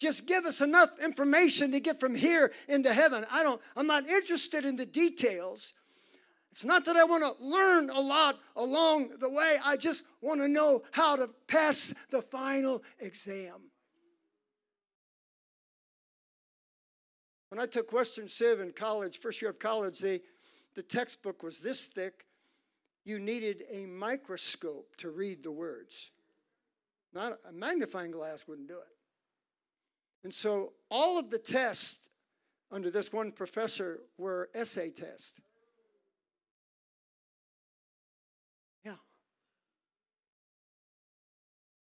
Just 0.00 0.26
give 0.26 0.46
us 0.46 0.62
enough 0.62 0.98
information 1.04 1.72
to 1.72 1.80
get 1.80 2.00
from 2.00 2.14
here 2.14 2.50
into 2.68 2.92
heaven. 2.92 3.26
I 3.30 3.42
don't, 3.42 3.60
I'm 3.76 3.86
not 3.86 4.08
interested 4.08 4.64
in 4.64 4.76
the 4.76 4.86
details. 4.86 5.74
It's 6.52 6.66
not 6.66 6.84
that 6.84 6.96
I 6.96 7.04
want 7.04 7.24
to 7.24 7.42
learn 7.42 7.88
a 7.88 7.98
lot 7.98 8.38
along 8.56 9.12
the 9.20 9.30
way. 9.30 9.56
I 9.64 9.78
just 9.78 10.04
want 10.20 10.42
to 10.42 10.48
know 10.48 10.82
how 10.90 11.16
to 11.16 11.30
pass 11.46 11.94
the 12.10 12.20
final 12.20 12.82
exam. 13.00 13.70
When 17.48 17.58
I 17.58 17.64
took 17.64 17.90
Western 17.90 18.28
Civ 18.28 18.60
in 18.60 18.72
college, 18.72 19.18
first 19.18 19.40
year 19.40 19.50
of 19.50 19.58
college, 19.58 19.98
they, 19.98 20.20
the 20.74 20.82
textbook 20.82 21.42
was 21.42 21.58
this 21.58 21.86
thick. 21.86 22.26
You 23.06 23.18
needed 23.18 23.64
a 23.70 23.86
microscope 23.86 24.94
to 24.98 25.08
read 25.08 25.42
the 25.42 25.50
words. 25.50 26.10
Not 27.14 27.38
a 27.48 27.52
magnifying 27.52 28.10
glass 28.10 28.46
wouldn't 28.46 28.68
do 28.68 28.74
it. 28.76 28.94
And 30.22 30.34
so 30.34 30.74
all 30.90 31.18
of 31.18 31.30
the 31.30 31.38
tests 31.38 32.10
under 32.70 32.90
this 32.90 33.10
one 33.10 33.32
professor 33.32 34.00
were 34.18 34.50
essay 34.54 34.90
tests. 34.90 35.40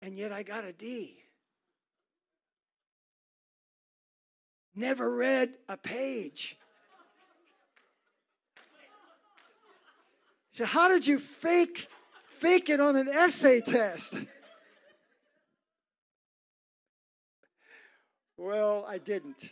And 0.08 0.18
yet 0.18 0.32
I 0.32 0.42
got 0.42 0.64
a 0.64 0.72
D. 0.72 1.18
never 4.74 5.14
read 5.14 5.54
a 5.68 5.76
page. 5.76 6.56
So 10.54 10.64
how 10.64 10.88
did 10.88 11.06
you 11.06 11.20
fake 11.20 11.90
fake 12.24 12.70
it 12.70 12.80
on 12.80 12.96
an 12.96 13.10
essay 13.10 13.60
test? 13.60 14.16
Well, 18.38 18.86
I 18.88 18.98
didn't. 19.00 19.52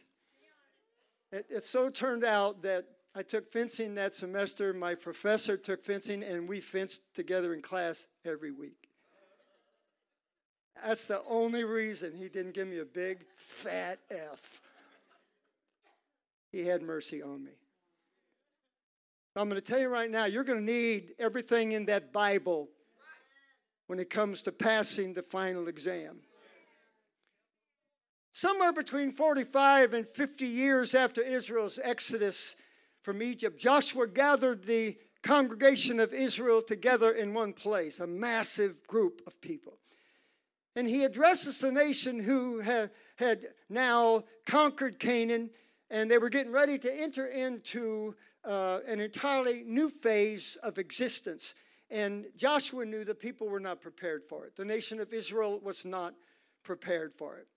It, 1.33 1.47
it, 1.49 1.63
so 1.65 1.89
turned 1.89 2.23
out 2.23 2.61
that 2.61 2.85
I 3.13 3.23
took 3.23 3.51
fencing 3.51 3.95
that 3.95 4.13
semester. 4.13 4.73
My 4.73 4.95
professor 4.95 5.57
took 5.57 5.83
fencing, 5.83 6.23
and 6.23 6.47
we 6.47 6.61
fenced 6.61 7.01
together 7.13 7.53
in 7.53 7.61
class 7.61 8.07
every 8.23 8.51
week. 8.51 8.84
That's 10.83 11.07
the 11.07 11.21
only 11.27 11.63
reason 11.63 12.13
he 12.15 12.29
didn't 12.29 12.53
give 12.53 12.67
me 12.67 12.79
a 12.79 12.85
big 12.85 13.25
fat 13.35 13.99
F. 14.09 14.61
He 16.51 16.65
had 16.65 16.81
mercy 16.81 17.21
on 17.21 17.43
me. 17.43 17.51
I'm 19.35 19.49
going 19.49 19.61
to 19.61 19.67
tell 19.67 19.79
you 19.79 19.89
right 19.89 20.09
now, 20.09 20.25
you're 20.25 20.45
going 20.45 20.65
to 20.65 20.71
need 20.71 21.13
everything 21.19 21.73
in 21.73 21.87
that 21.87 22.13
Bible 22.13 22.69
when 23.87 23.99
it 23.99 24.09
comes 24.09 24.41
to 24.43 24.51
passing 24.51 25.13
the 25.13 25.21
final 25.21 25.67
exam. 25.67 26.19
Somewhere 28.31 28.71
between 28.71 29.11
45 29.11 29.93
and 29.93 30.07
50 30.07 30.45
years 30.45 30.93
after 30.95 31.21
Israel's 31.21 31.79
exodus 31.83 32.55
from 33.01 33.21
Egypt, 33.21 33.59
Joshua 33.59 34.07
gathered 34.07 34.63
the 34.63 34.97
congregation 35.21 35.99
of 35.99 36.13
Israel 36.13 36.61
together 36.61 37.11
in 37.11 37.33
one 37.33 37.53
place, 37.53 37.99
a 37.99 38.07
massive 38.07 38.85
group 38.87 39.21
of 39.27 39.39
people. 39.41 39.77
And 40.75 40.87
he 40.87 41.03
addresses 41.03 41.59
the 41.59 41.71
nation 41.71 42.19
who 42.19 42.59
had, 42.59 42.91
had 43.17 43.47
now 43.69 44.23
conquered 44.45 44.99
Canaan 44.99 45.49
and 45.89 46.09
they 46.09 46.17
were 46.17 46.29
getting 46.29 46.51
ready 46.51 46.77
to 46.79 47.01
enter 47.01 47.27
into 47.27 48.15
uh, 48.43 48.79
an 48.87 48.99
entirely 48.99 49.63
new 49.65 49.89
phase 49.89 50.57
of 50.63 50.77
existence. 50.77 51.55
And 51.89 52.25
Joshua 52.35 52.85
knew 52.85 53.03
the 53.03 53.15
people 53.15 53.47
were 53.47 53.59
not 53.59 53.81
prepared 53.81 54.23
for 54.23 54.45
it. 54.45 54.55
The 54.55 54.65
nation 54.65 54.99
of 54.99 55.13
Israel 55.13 55.59
was 55.59 55.85
not 55.85 56.15
prepared 56.63 57.13
for 57.13 57.37
it. 57.37 57.47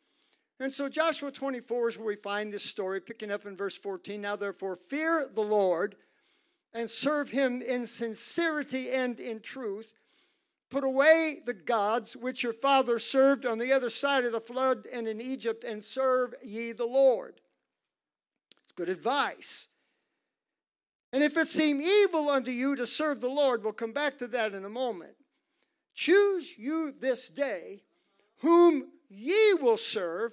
And 0.61 0.73
so, 0.73 0.89
Joshua 0.89 1.31
24 1.31 1.89
is 1.89 1.99
where 1.99 2.07
we 2.07 2.17
find 2.17 2.53
this 2.53 2.65
story, 2.65 3.01
picking 3.01 3.31
up 3.31 3.47
in 3.47 3.57
verse 3.57 3.77
14. 3.77 4.21
Now, 4.21 4.35
therefore, 4.35 4.77
fear 4.77 5.29
the 5.33 5.41
Lord 5.41 5.95
and 6.75 6.91
serve 6.91 7.31
him 7.31 7.63
in 7.63 7.87
sincerity 7.87 8.91
and 8.91 9.19
in 9.21 9.41
truth. 9.41 9.93
Put 10.71 10.85
away 10.85 11.41
the 11.45 11.55
gods 11.55 12.15
which 12.15 12.43
your 12.43 12.53
father 12.53 12.99
served 12.99 13.47
on 13.47 13.59
the 13.59 13.73
other 13.73 13.89
side 13.89 14.25
of 14.25 14.33
the 14.33 14.41
flood 14.41 14.87
and 14.93 15.09
in 15.09 15.21
Egypt, 15.21 15.65
and 15.65 15.83
serve 15.83 16.35
ye 16.43 16.73
the 16.73 16.87
Lord. 16.87 17.41
It's 18.63 18.73
good 18.73 18.91
advice. 18.91 19.69
And 21.13 21.23
if 21.23 21.39
it 21.39 21.49
seem 21.49 21.81
evil 21.81 22.29
unto 22.29 22.51
you 22.51 22.77
to 22.77 22.87
serve 22.87 23.21
the 23.21 23.31
Lord, 23.31 23.65
we'll 23.65 23.73
come 23.73 23.93
back 23.93 24.19
to 24.19 24.27
that 24.29 24.53
in 24.53 24.65
a 24.65 24.71
moment. 24.71 25.15
Choose 25.95 26.57
you 26.59 26.93
this 26.93 27.31
day 27.31 27.83
whom 28.41 28.91
ye 29.09 29.55
will 29.55 29.79
serve, 29.79 30.33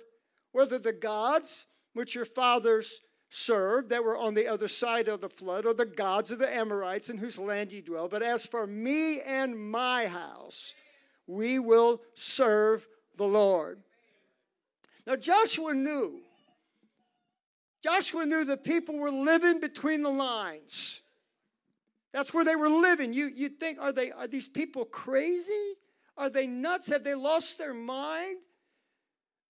whether 0.52 0.78
the 0.78 0.94
gods 0.94 1.68
which 1.94 2.14
your 2.14 2.26
fathers 2.26 3.00
served 3.36 3.90
that 3.90 4.04
were 4.04 4.18
on 4.18 4.34
the 4.34 4.48
other 4.48 4.68
side 4.68 5.08
of 5.08 5.22
the 5.22 5.30
flood, 5.30 5.66
or 5.66 5.74
the 5.74 5.86
gods 5.86 6.32
of 6.32 6.40
the 6.40 6.54
Amorites 6.54 7.10
in 7.10 7.18
whose 7.18 7.38
land 7.38 7.72
ye 7.72 7.82
dwell. 7.82 8.08
But 8.08 8.24
as 8.24 8.46
for 8.46 8.66
me 8.66 9.20
and 9.22 9.60
my 9.60 10.08
house, 10.08 10.74
we 11.28 11.60
will 11.60 12.02
serve 12.14 12.88
the 13.18 13.26
Lord. 13.26 13.80
Now 15.06 15.16
Joshua 15.16 15.74
knew 15.74 16.22
Joshua 17.84 18.26
knew 18.26 18.46
the 18.46 18.58
people 18.58 18.98
were 18.98 19.12
living 19.12 19.60
between 19.60 20.02
the 20.02 20.10
lines. 20.10 21.02
That's 22.14 22.34
where 22.34 22.44
they 22.44 22.56
were 22.56 22.70
living. 22.70 23.14
You, 23.14 23.30
you 23.36 23.50
think, 23.50 23.78
are, 23.80 23.92
they, 23.92 24.12
are 24.12 24.26
these 24.26 24.48
people 24.48 24.86
crazy? 24.86 25.76
Are 26.18 26.30
they 26.30 26.48
nuts? 26.48 26.88
Have 26.88 27.04
they 27.04 27.14
lost 27.14 27.60
their 27.60 27.76
mind? 27.76 28.38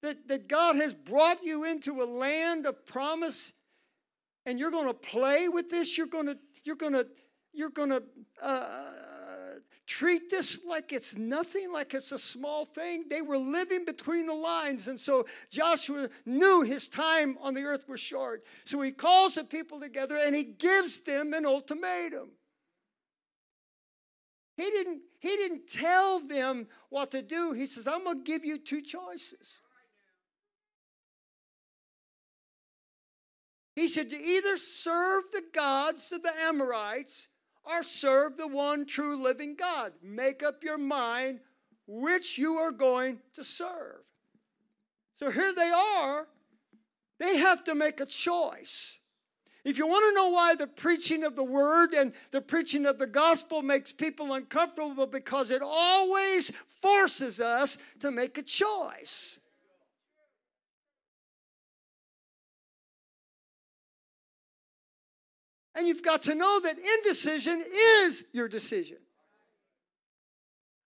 That, 0.02 0.28
that 0.28 0.50
God 0.50 0.76
has 0.76 0.94
brought 0.94 1.46
you 1.46 1.64
into 1.64 2.02
a 2.02 2.06
land 2.06 2.66
of 2.66 2.86
promise 2.86 3.54
and 4.46 4.60
you're 4.60 4.72
going 4.72 4.88
to 4.88 4.94
play 4.94 5.50
with 5.50 5.70
this? 5.70 5.98
You're 5.98 6.08
going 6.08 6.28
to, 6.28 6.38
you're 6.64 6.76
going 6.76 6.94
to, 6.94 7.08
you're 7.54 7.70
going 7.70 7.90
to, 7.90 8.04
uh, 8.42 8.84
treat 9.88 10.30
this 10.30 10.66
like 10.66 10.92
it's 10.92 11.16
nothing, 11.16 11.72
like 11.72 11.94
it's 11.94 12.12
a 12.12 12.20
small 12.20 12.66
thing. 12.66 13.06
They 13.10 13.22
were 13.22 13.38
living 13.38 13.86
between 13.86 14.26
the 14.26 14.34
lines. 14.34 14.88
And 14.88 15.00
so 15.00 15.26
Joshua 15.52 16.10
knew 16.26 16.62
his 16.62 16.90
time 16.90 17.38
on 17.42 17.54
the 17.54 17.64
earth 17.64 17.88
was 17.88 18.00
short. 18.00 18.44
So 18.64 18.82
he 18.82 18.92
calls 18.92 19.36
the 19.36 19.44
people 19.44 19.80
together 19.80 20.18
and 20.18 20.36
he 20.36 20.44
gives 20.44 21.02
them 21.02 21.34
an 21.34 21.46
ultimatum. 21.46 22.32
He 24.58 24.64
didn't, 24.64 25.02
he 25.20 25.30
didn't 25.30 25.68
tell 25.68 26.20
them 26.20 26.68
what 26.90 27.12
to 27.12 27.22
do. 27.22 27.52
He 27.52 27.66
says, 27.66 27.88
I'm 27.88 28.06
going 28.06 28.24
to 28.24 28.24
give 28.24 28.46
you 28.46 28.58
two 28.58 28.82
choices. 28.82 29.60
He 33.76 33.88
said, 33.88 34.12
You 34.12 34.20
either 34.20 34.58
serve 34.58 35.24
the 35.32 35.44
gods 35.54 36.12
of 36.12 36.24
the 36.24 36.32
Amorites 36.44 37.28
or 37.66 37.84
serve 37.84 38.38
the 38.38 38.48
one 38.48 38.86
true 38.86 39.22
living 39.22 39.56
God. 39.56 39.92
Make 40.02 40.44
up 40.44 40.64
your 40.64 40.78
mind 40.78 41.40
which 41.88 42.38
you 42.38 42.56
are 42.56 42.72
going 42.72 43.20
to 43.34 43.44
serve. 43.44 44.02
So 45.18 45.32
here 45.32 45.54
they 45.54 45.72
are. 45.72 46.28
They 47.20 47.38
have 47.38 47.64
to 47.66 47.76
make 47.76 48.00
a 48.00 48.06
choice. 48.06 48.98
If 49.64 49.78
you 49.80 49.88
want 49.88 50.06
to 50.12 50.22
know 50.22 50.30
why 50.30 50.54
the 50.56 50.68
preaching 50.68 51.24
of 51.24 51.36
the 51.36 51.44
word 51.44 51.94
and 51.94 52.14
the 52.32 52.42
preaching 52.42 52.86
of 52.86 53.00
the 53.00 53.08
gospel 53.08 53.64
makes 53.64 53.92
people 53.92 54.34
uncomfortable, 54.34 55.08
because 55.08 55.50
it 55.50 55.64
always 55.64 56.52
forces 56.82 57.40
us 57.40 57.78
to 58.00 58.12
make 58.12 58.38
a 58.38 58.44
choice. 58.44 59.40
And 65.76 65.88
you've 65.88 66.04
got 66.04 66.24
to 66.24 66.36
know 66.36 66.60
that 66.62 66.78
indecision 66.78 67.62
is 68.02 68.26
your 68.32 68.48
decision. 68.48 68.98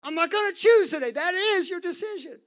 I'm 0.03 0.15
not 0.15 0.31
going 0.31 0.51
to 0.51 0.57
choose 0.57 0.91
today. 0.91 1.11
That 1.11 1.35
is 1.35 1.69
your 1.69 1.81
decision. 1.81 2.39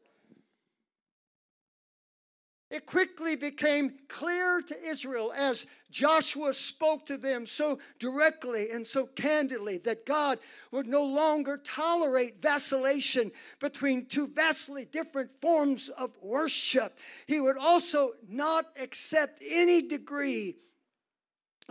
It 2.71 2.85
quickly 2.85 3.35
became 3.35 3.95
clear 4.07 4.61
to 4.61 4.81
Israel 4.81 5.33
as 5.35 5.67
Joshua 5.91 6.53
spoke 6.53 7.05
to 7.07 7.17
them 7.17 7.45
so 7.45 7.79
directly 7.99 8.71
and 8.71 8.87
so 8.87 9.07
candidly 9.07 9.77
that 9.79 10.05
God 10.05 10.39
would 10.71 10.87
no 10.87 11.03
longer 11.03 11.57
tolerate 11.57 12.41
vacillation 12.41 13.33
between 13.59 14.05
two 14.05 14.27
vastly 14.27 14.85
different 14.85 15.31
forms 15.41 15.89
of 15.89 16.11
worship. 16.21 16.97
He 17.27 17.41
would 17.41 17.57
also 17.57 18.13
not 18.29 18.67
accept 18.81 19.43
any 19.45 19.81
degree 19.81 20.55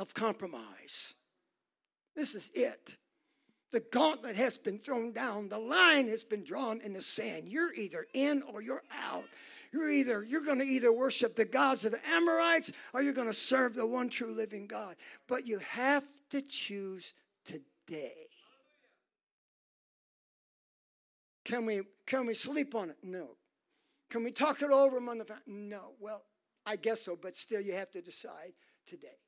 of 0.01 0.15
compromise. 0.15 1.15
This 2.17 2.35
is 2.35 2.51
it. 2.55 2.97
The 3.71 3.81
gauntlet 3.93 4.35
has 4.35 4.57
been 4.57 4.79
thrown 4.79 5.13
down. 5.13 5.49
The 5.49 5.59
line 5.59 6.09
has 6.09 6.25
been 6.25 6.43
drawn 6.43 6.81
in 6.81 6.95
the 6.95 7.03
sand. 7.03 7.49
You're 7.49 7.73
either 7.75 8.07
in 8.15 8.43
or 8.43 8.63
you're 8.63 8.83
out. 9.07 9.27
You're 9.73 9.91
either 9.91 10.25
you're 10.25 10.45
going 10.45 10.59
to 10.59 10.65
either 10.65 10.91
worship 10.93 11.37
the 11.37 11.45
gods 11.45 11.85
of 11.85 11.93
the 11.93 12.01
Amorites 12.09 12.73
or 12.93 13.03
you're 13.03 13.13
going 13.13 13.29
to 13.29 13.33
serve 13.33 13.75
the 13.75 13.87
one 13.87 14.09
true 14.09 14.35
living 14.35 14.67
God. 14.67 14.97
But 15.29 15.47
you 15.47 15.59
have 15.59 16.03
to 16.31 16.43
choose 16.43 17.13
today. 17.45 18.27
Can 21.45 21.67
we 21.67 21.83
can 22.07 22.27
we 22.27 22.35
sleep 22.35 22.75
on 22.75 22.91
it? 22.91 22.97
No. 23.05 23.37
Can 24.09 24.25
we 24.25 24.33
talk 24.33 24.63
it 24.63 24.71
over 24.71 24.97
on 24.97 25.19
the 25.19 25.27
no. 25.47 25.93
Well, 26.01 26.25
I 26.67 26.75
guess 26.75 27.03
so, 27.05 27.17
but 27.21 27.37
still 27.37 27.61
you 27.61 27.75
have 27.75 27.93
to 27.93 28.03
decide 28.03 28.55
today. 28.87 29.20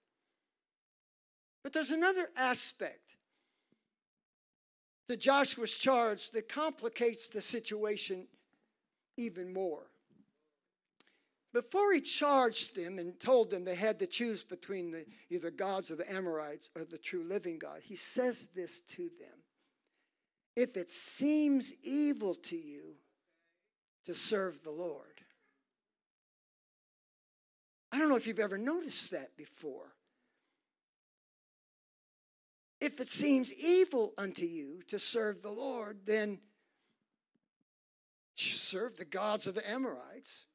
But 1.62 1.72
there's 1.72 1.90
another 1.90 2.28
aspect 2.36 3.16
that 5.08 5.20
Joshua's 5.20 5.76
charge 5.76 6.30
that 6.30 6.48
complicates 6.48 7.28
the 7.28 7.40
situation 7.40 8.26
even 9.16 9.52
more. 9.52 9.86
Before 11.52 11.92
he 11.92 12.00
charged 12.00 12.74
them 12.74 12.98
and 12.98 13.20
told 13.20 13.50
them 13.50 13.64
they 13.64 13.74
had 13.74 13.98
to 13.98 14.06
choose 14.06 14.42
between 14.42 14.90
the, 14.90 15.04
either 15.28 15.50
gods 15.50 15.90
of 15.90 15.98
the 15.98 16.10
Amorites 16.10 16.70
or 16.74 16.84
the 16.84 16.96
true 16.96 17.24
living 17.24 17.58
God, 17.58 17.80
he 17.82 17.94
says 17.94 18.48
this 18.54 18.80
to 18.82 19.10
them 19.20 19.38
If 20.56 20.76
it 20.76 20.90
seems 20.90 21.74
evil 21.82 22.34
to 22.34 22.56
you 22.56 22.94
to 24.04 24.14
serve 24.14 24.62
the 24.64 24.70
Lord, 24.70 25.20
I 27.92 27.98
don't 27.98 28.08
know 28.08 28.16
if 28.16 28.26
you've 28.26 28.38
ever 28.38 28.56
noticed 28.56 29.10
that 29.10 29.36
before. 29.36 29.91
If 32.82 32.98
it 32.98 33.06
seems 33.06 33.52
evil 33.52 34.12
unto 34.18 34.44
you 34.44 34.82
to 34.88 34.98
serve 34.98 35.40
the 35.40 35.52
Lord, 35.52 35.98
then 36.04 36.40
serve 38.34 38.96
the 38.96 39.04
gods 39.04 39.46
of 39.46 39.54
the 39.54 39.70
Amorites 39.70 40.46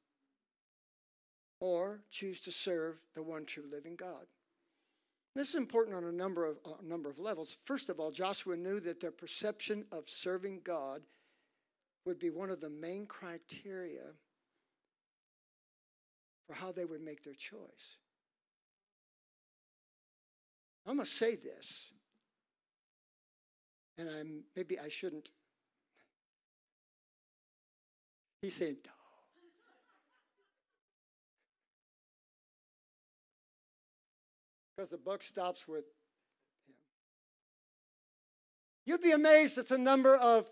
or 1.61 2.01
choose 2.11 2.41
to 2.41 2.51
serve 2.51 2.97
the 3.15 3.23
one 3.23 3.45
true 3.45 3.63
living 3.71 3.95
God. 3.95 4.25
This 5.35 5.51
is 5.51 5.55
important 5.55 5.95
on 5.95 6.03
a 6.03 6.11
number 6.11 6.45
of 6.45 6.57
a 6.81 6.85
number 6.85 7.09
of 7.09 7.17
levels. 7.17 7.55
First 7.63 7.87
of 7.87 7.97
all, 7.97 8.11
Joshua 8.11 8.57
knew 8.57 8.81
that 8.81 8.99
their 8.99 9.11
perception 9.11 9.85
of 9.93 10.09
serving 10.09 10.63
God 10.65 11.03
would 12.03 12.19
be 12.19 12.29
one 12.29 12.49
of 12.49 12.59
the 12.59 12.69
main 12.69 13.05
criteria 13.05 14.03
for 16.45 16.55
how 16.55 16.73
they 16.73 16.83
would 16.83 17.01
make 17.01 17.23
their 17.23 17.35
choice. 17.35 17.95
I'm 20.85 20.95
going 20.95 21.05
to 21.05 21.09
say 21.09 21.35
this 21.35 21.91
and 23.97 24.09
I'm 24.09 24.43
maybe 24.55 24.79
I 24.79 24.89
shouldn't. 24.89 25.29
He 28.41 28.49
said, 28.49 28.77
no. 28.85 28.91
because 34.77 34.91
the 34.91 34.97
buck 34.97 35.23
stops 35.23 35.67
with 35.67 35.79
him. 35.79 36.75
You'd 38.85 39.01
be 39.01 39.11
amazed 39.11 39.57
at 39.57 39.67
the 39.67 39.77
number 39.77 40.15
of 40.15 40.45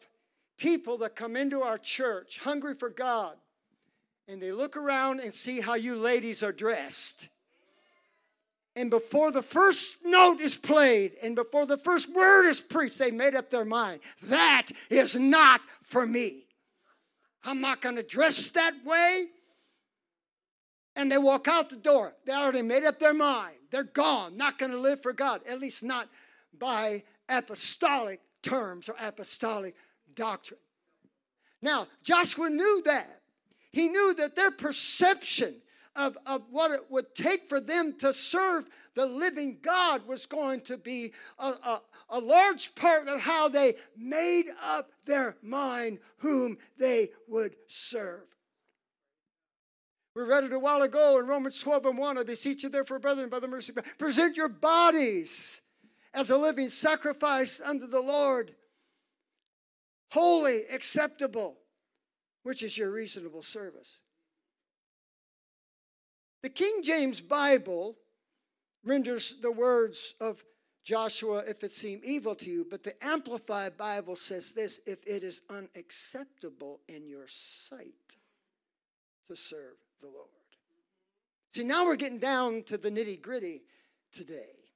people 0.58 0.98
that 1.00 1.16
come 1.16 1.36
into 1.36 1.62
our 1.62 1.78
church 1.78 2.40
hungry 2.40 2.74
for 2.74 2.90
God, 2.90 3.38
and 4.28 4.42
they 4.42 4.52
look 4.52 4.76
around 4.76 5.20
and 5.20 5.32
see 5.32 5.62
how 5.62 5.76
you 5.76 5.96
ladies 5.96 6.42
are 6.42 6.52
dressed. 6.52 7.30
And 8.76 8.90
before 8.90 9.32
the 9.32 9.42
first 9.42 10.00
note 10.04 10.42
is 10.42 10.56
played 10.56 11.14
and 11.24 11.36
before 11.36 11.66
the 11.66 11.78
first 11.78 12.14
word 12.14 12.48
is 12.50 12.60
preached, 12.60 13.00
they 13.00 13.12
made 13.12 13.34
up 13.34 13.50
their 13.50 13.64
mind. 13.64 14.02
That 14.24 14.68
is 14.90 15.16
not 15.16 15.62
for 15.82 16.06
me. 16.06 16.46
I'm 17.46 17.62
not 17.62 17.82
going 17.82 17.96
to 17.96 18.04
dress 18.04 18.50
that 18.50 18.74
way. 18.84 19.28
And 20.98 21.12
they 21.12 21.18
walk 21.18 21.48
out 21.48 21.70
the 21.70 21.76
door. 21.78 22.14
They 22.26 22.34
already 22.34 22.62
made 22.62 22.84
up 22.84 23.00
their 23.00 23.14
mind. 23.14 23.56
They're 23.72 23.84
gone, 23.84 24.38
not 24.38 24.58
going 24.58 24.72
to 24.72 24.78
live 24.78 25.02
for 25.02 25.14
God, 25.14 25.42
at 25.48 25.60
least 25.60 25.84
not 25.84 26.10
by 26.58 27.04
apostolic 27.30 28.22
terms 28.42 28.90
or 28.90 28.96
apostolic 29.00 29.76
doctrine. 30.14 30.60
Now, 31.62 31.88
Joshua 32.04 32.50
knew 32.50 32.82
that. 32.86 33.22
He 33.72 33.90
knew 33.90 34.14
that 34.16 34.36
their 34.36 34.52
perception 34.52 35.56
of, 35.96 36.18
of 36.26 36.44
what 36.50 36.72
it 36.72 36.82
would 36.90 37.16
take 37.16 37.48
for 37.48 37.60
them 37.60 37.94
to 38.00 38.14
serve 38.14 38.66
the 38.96 39.06
living 39.06 39.60
God 39.62 40.08
was 40.08 40.26
going 40.26 40.62
to 40.62 40.78
be 40.78 41.14
a, 41.40 41.46
a, 41.46 41.82
a 42.10 42.20
large 42.20 42.76
part 42.76 43.08
of 43.08 43.20
how 43.20 43.50
they 43.50 43.76
made 43.98 44.46
up 44.64 44.92
their 45.06 45.38
mind 45.42 46.00
whom 46.18 46.58
they 46.78 47.10
would 47.28 47.56
serve. 47.68 48.24
We 50.16 50.24
read 50.24 50.46
it 50.46 50.54
a 50.54 50.60
while 50.60 50.82
ago 50.82 51.20
in 51.20 51.28
Romans 51.28 51.60
12 51.60 51.88
and 51.88 51.98
1. 51.98 52.18
I 52.18 52.24
beseech 52.24 52.64
you, 52.64 52.70
therefore, 52.70 53.00
brethren, 53.00 53.28
by 53.30 53.40
the 53.40 53.50
mercy 53.50 53.72
of 53.72 53.76
God, 53.76 53.86
present 53.98 54.38
your 54.38 54.48
bodies 54.48 55.62
as 56.14 56.30
a 56.30 56.38
living 56.38 56.70
sacrifice 56.70 57.60
unto 57.60 57.86
the 57.86 58.00
Lord, 58.00 58.56
holy, 60.12 60.64
acceptable, 60.72 61.58
which 62.44 62.64
is 62.64 62.78
your 62.78 62.92
reasonable 62.92 63.42
service. 63.42 64.00
The 66.46 66.52
King 66.52 66.84
James 66.84 67.22
Bible 67.22 67.98
renders 68.84 69.34
the 69.42 69.50
words 69.50 70.14
of 70.22 70.44
Joshua, 70.84 71.40
if 71.40 71.64
it 71.64 71.72
seem 71.72 72.02
evil 72.04 72.36
to 72.36 72.46
you, 72.46 72.68
but 72.70 72.84
the 72.84 72.94
Amplified 73.04 73.78
Bible 73.78 74.16
says 74.16 74.52
this 74.52 74.80
if 74.86 75.00
it 75.08 75.24
is 75.24 75.42
unacceptable 75.50 76.82
in 76.88 77.08
your 77.08 77.26
sight 77.28 78.18
to 79.26 79.36
serve 79.36 79.74
the 80.02 80.06
Lord. 80.06 80.30
See, 81.56 81.64
now 81.64 81.86
we're 81.86 81.96
getting 81.96 82.20
down 82.20 82.62
to 82.68 82.78
the 82.78 82.92
nitty 82.92 83.24
gritty 83.24 83.64
today. 84.14 84.70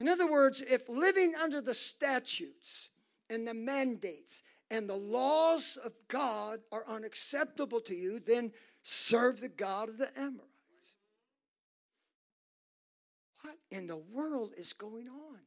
In 0.00 0.08
other 0.08 0.28
words, 0.28 0.62
if 0.62 0.88
living 0.88 1.34
under 1.40 1.60
the 1.60 1.74
statutes 1.74 2.88
and 3.28 3.46
the 3.46 3.54
mandates 3.54 4.42
and 4.68 4.88
the 4.88 4.96
laws 4.96 5.78
of 5.84 5.92
God 6.08 6.58
are 6.72 6.84
unacceptable 6.88 7.80
to 7.82 7.94
you, 7.94 8.18
then 8.18 8.50
serve 8.82 9.40
the 9.40 9.48
God 9.48 9.88
of 9.88 9.98
the 9.98 10.10
Amorites. 10.18 10.46
What 13.42 13.56
in 13.70 13.86
the 13.86 13.96
world 13.96 14.52
is 14.56 14.72
going 14.72 15.08
on? 15.08 15.38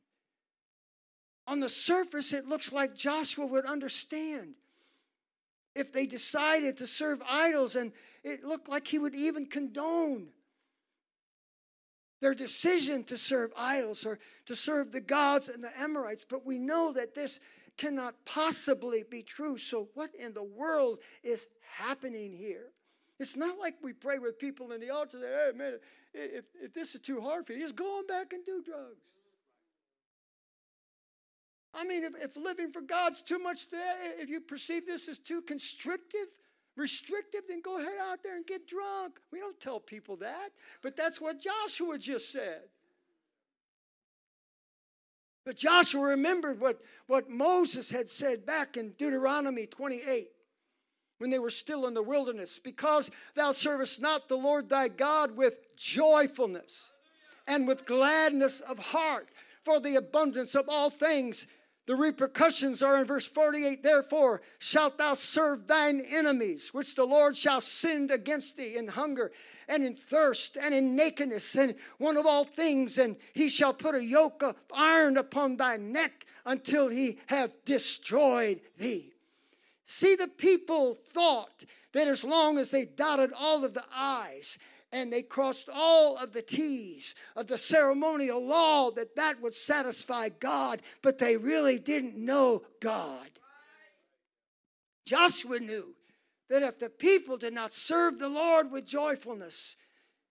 On 1.46 1.60
the 1.60 1.70
surface, 1.70 2.34
it 2.34 2.48
looks 2.48 2.72
like 2.72 2.96
Joshua 2.96 3.46
would 3.46 3.66
understand 3.66 4.56
if 5.76 5.92
they 5.92 6.06
decided 6.06 6.78
to 6.78 6.88
serve 6.88 7.22
idols, 7.28 7.76
and 7.76 7.92
it 8.24 8.44
looked 8.44 8.70
like 8.70 8.88
he 8.88 9.00
would 9.00 9.16
even 9.16 9.46
condone 9.46 10.30
their 12.22 12.34
decision 12.34 13.04
to 13.04 13.18
serve 13.18 13.52
idols 13.58 14.06
or 14.06 14.20
to 14.46 14.56
serve 14.56 14.92
the 14.92 15.02
gods 15.02 15.50
and 15.50 15.64
the 15.64 15.78
Amorites. 15.78 16.26
But 16.28 16.46
we 16.46 16.58
know 16.58 16.94
that 16.94 17.16
this 17.16 17.40
cannot 17.76 18.16
possibly 18.24 19.04
be 19.04 19.24
true. 19.24 19.58
So, 19.58 19.90
what 19.94 20.12
in 20.16 20.34
the 20.34 20.44
world 20.44 21.00
is 21.24 21.48
happening 21.78 22.32
here? 22.32 22.72
It's 23.20 23.36
not 23.36 23.60
like 23.60 23.76
we 23.82 23.94
pray 23.94 24.20
with 24.20 24.40
people 24.40 24.72
in 24.72 24.82
the 24.82 24.90
altar 24.90 25.20
that, 25.20 25.52
hey, 25.54 25.58
man, 25.58 25.80
if, 26.14 26.46
if 26.62 26.74
this 26.74 26.96
is 26.96 27.02
too 27.02 27.22
hard 27.22 27.46
for 27.46 27.54
you, 27.54 27.60
just 27.60 27.76
go 27.76 28.00
on 28.00 28.08
back 28.08 28.34
and 28.34 28.46
do 28.46 28.62
drugs. 28.64 29.06
I 31.74 31.84
mean, 31.84 32.04
if, 32.04 32.14
if 32.24 32.38
living 32.38 32.72
for 32.72 32.82
God's 32.82 33.22
too 33.22 33.40
much, 33.40 33.60
if 34.20 34.30
you 34.30 34.40
perceive 34.42 34.86
this 34.86 35.08
as 35.08 35.20
too 35.20 35.42
constrictive, 35.42 36.28
restrictive, 36.76 37.42
then 37.48 37.62
go 37.62 37.80
ahead 37.80 37.98
out 38.02 38.24
there 38.24 38.36
and 38.36 38.46
get 38.46 38.68
drunk. 38.68 39.20
We 39.32 39.40
don't 39.40 39.60
tell 39.60 39.80
people 39.80 40.18
that, 40.18 40.50
but 40.82 40.96
that's 40.96 41.20
what 41.20 41.40
Joshua 41.40 41.98
just 41.98 42.32
said. 42.32 42.62
But 45.46 45.58
Joshua 45.58 46.02
remembered 46.02 46.60
what, 46.60 46.82
what 47.08 47.30
Moses 47.30 47.92
had 47.92 48.08
said 48.08 48.46
back 48.46 48.78
in 48.78 48.92
Deuteronomy 48.92 49.66
28 49.66 50.30
when 51.18 51.30
they 51.30 51.40
were 51.40 51.50
still 51.50 51.88
in 51.88 51.94
the 51.94 52.04
wilderness, 52.04 52.60
because 52.60 53.10
thou 53.36 53.52
servest 53.52 54.02
not 54.02 54.28
the 54.28 54.38
Lord 54.38 54.70
thy 54.70 54.88
God 54.88 55.38
with 55.38 55.76
joyfulness 55.78 56.92
and 57.48 57.68
with 57.68 57.86
gladness 57.86 58.62
of 58.62 58.80
heart 58.80 59.30
for 59.64 59.80
the 59.80 59.96
abundance 59.96 60.56
of 60.56 60.66
all 60.68 60.90
things. 60.90 61.48
The 61.86 61.96
repercussions 61.96 62.82
are 62.82 63.02
in 63.02 63.06
verse 63.06 63.26
48 63.26 63.84
Therefore 63.84 64.42
shalt 64.58 64.98
thou 64.98 65.16
serve 65.16 65.68
thine 65.68 66.02
enemies, 66.14 66.74
which 66.74 66.96
the 66.96 67.06
Lord 67.06 67.36
shall 67.36 67.60
send 67.60 68.10
against 68.10 68.56
thee 68.56 68.78
in 68.78 68.88
hunger 68.88 69.32
and 69.68 69.84
in 69.84 69.96
thirst 69.96 70.58
and 70.58 70.74
in 70.74 70.96
nakedness 70.96 71.56
and 71.56 71.76
one 71.98 72.16
of 72.16 72.26
all 72.26 72.46
things, 72.46 72.98
and 72.98 73.18
he 73.34 73.50
shall 73.50 73.74
put 73.74 73.96
a 73.96 74.04
yoke 74.04 74.42
of 74.44 74.56
iron 74.74 75.18
upon 75.18 75.58
thy 75.58 75.76
neck 75.76 76.26
until 76.46 76.88
he 76.88 77.20
have 77.28 77.52
destroyed 77.66 78.62
thee. 78.78 79.13
See, 79.94 80.16
the 80.16 80.28
people 80.28 80.98
thought 81.12 81.66
that 81.92 82.08
as 82.08 82.24
long 82.24 82.58
as 82.58 82.72
they 82.72 82.84
dotted 82.84 83.30
all 83.40 83.64
of 83.64 83.76
the 83.76 83.84
I's 83.96 84.58
and 84.92 85.14
they 85.14 85.22
crossed 85.22 85.70
all 85.72 86.18
of 86.18 86.34
the 86.34 86.42
T's 86.42 87.14
of 87.36 87.46
the 87.46 87.60
ceremonial 87.60 88.44
law, 88.44 88.90
that 88.90 89.16
that 89.18 89.40
would 89.40 89.54
satisfy 89.54 90.30
God, 90.30 90.82
but 91.04 91.20
they 91.20 91.38
really 91.38 91.78
didn't 91.78 92.18
know 92.18 92.64
God. 92.80 93.30
Joshua 95.06 95.60
knew 95.60 95.94
that 96.50 96.64
if 96.64 96.80
the 96.80 96.90
people 96.90 97.38
did 97.38 97.54
not 97.54 97.72
serve 97.72 98.18
the 98.18 98.30
Lord 98.30 98.72
with 98.72 98.88
joyfulness, 98.88 99.76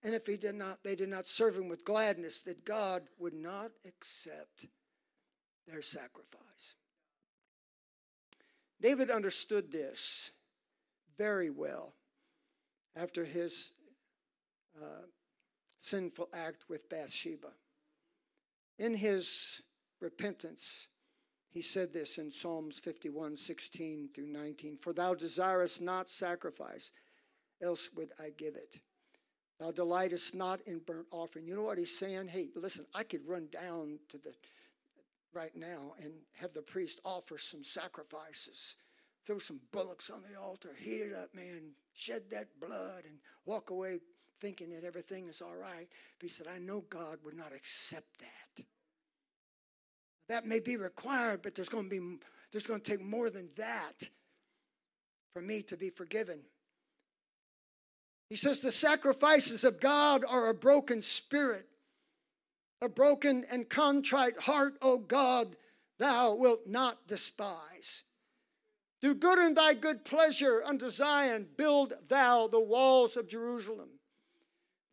and 0.03 0.13
if 0.13 0.27
he 0.27 0.35
did 0.35 0.55
not, 0.55 0.83
they 0.83 0.95
did 0.97 1.07
not 1.07 1.25
serve 1.25 1.55
him 1.55 1.69
with 1.69 1.85
gladness, 1.85 2.41
that 2.41 2.65
God 2.65 3.03
would 3.17 3.33
not 3.33 3.71
accept 3.87 4.65
their 5.65 5.81
sacrifice. 5.81 6.52
David 8.83 9.09
understood 9.09 9.71
this 9.71 10.31
very 11.17 11.49
well 11.49 11.93
after 12.97 13.23
his 13.23 13.71
uh, 14.75 15.05
sinful 15.79 16.27
act 16.33 16.65
with 16.67 16.89
Bathsheba. 16.89 17.47
In 18.77 18.93
his 18.93 19.61
repentance, 20.01 20.89
he 21.49 21.61
said 21.61 21.93
this 21.93 22.17
in 22.17 22.29
Psalms 22.29 22.77
51 22.77 23.37
16 23.37 24.09
through 24.13 24.27
19 24.27 24.75
For 24.75 24.91
thou 24.91 25.13
desirest 25.13 25.81
not 25.81 26.09
sacrifice, 26.09 26.91
else 27.61 27.89
would 27.95 28.09
I 28.19 28.31
give 28.37 28.55
it. 28.55 28.81
Thou 29.61 29.71
delightest 29.71 30.35
not 30.35 30.59
in 30.65 30.79
burnt 30.79 31.07
offering. 31.09 31.47
You 31.47 31.55
know 31.55 31.61
what 31.61 31.77
he's 31.77 31.97
saying? 31.97 32.27
Hey, 32.27 32.49
listen, 32.53 32.85
I 32.93 33.03
could 33.03 33.25
run 33.25 33.47
down 33.49 33.99
to 34.09 34.17
the 34.17 34.33
right 35.33 35.55
now 35.55 35.93
and 36.01 36.13
have 36.39 36.53
the 36.53 36.61
priest 36.61 36.99
offer 37.03 37.37
some 37.37 37.63
sacrifices. 37.63 38.75
Throw 39.25 39.39
some 39.39 39.61
bullocks 39.71 40.09
on 40.09 40.21
the 40.29 40.39
altar, 40.39 40.75
heat 40.77 41.01
it 41.01 41.13
up, 41.13 41.33
man, 41.33 41.71
shed 41.93 42.23
that 42.31 42.59
blood, 42.59 43.05
and 43.05 43.19
walk 43.45 43.69
away 43.69 43.99
thinking 44.39 44.71
that 44.71 44.83
everything 44.83 45.29
is 45.29 45.41
all 45.41 45.55
right. 45.55 45.87
But 46.19 46.23
he 46.23 46.27
said, 46.27 46.47
I 46.47 46.59
know 46.59 46.83
God 46.89 47.19
would 47.23 47.35
not 47.35 47.53
accept 47.55 48.19
that. 48.19 48.65
That 50.27 50.45
may 50.45 50.59
be 50.59 50.75
required, 50.75 51.41
but 51.41 51.55
there's 51.55 51.69
going 51.69 51.89
to 51.89 51.89
be 51.89 52.17
there's 52.51 52.67
going 52.67 52.81
to 52.81 52.91
take 52.91 53.03
more 53.03 53.29
than 53.29 53.49
that 53.57 54.09
for 55.33 55.41
me 55.41 55.63
to 55.63 55.75
be 55.75 55.89
forgiven. 55.89 56.41
He 58.29 58.35
says 58.35 58.61
the 58.61 58.71
sacrifices 58.71 59.63
of 59.63 59.79
God 59.79 60.23
are 60.27 60.49
a 60.49 60.53
broken 60.53 61.01
spirit, 61.01 61.67
a 62.81 62.89
broken 62.89 63.45
and 63.49 63.69
contrite 63.69 64.39
heart, 64.39 64.77
O 64.81 64.97
God, 64.97 65.55
thou 65.99 66.33
wilt 66.33 66.67
not 66.67 67.07
despise. 67.07 68.03
Do 69.01 69.13
good 69.13 69.39
in 69.39 69.53
thy 69.53 69.73
good 69.73 70.05
pleasure 70.05 70.63
unto 70.65 70.89
Zion, 70.89 71.47
build 71.57 71.93
thou 72.07 72.47
the 72.47 72.59
walls 72.61 73.17
of 73.17 73.27
Jerusalem. 73.27 73.89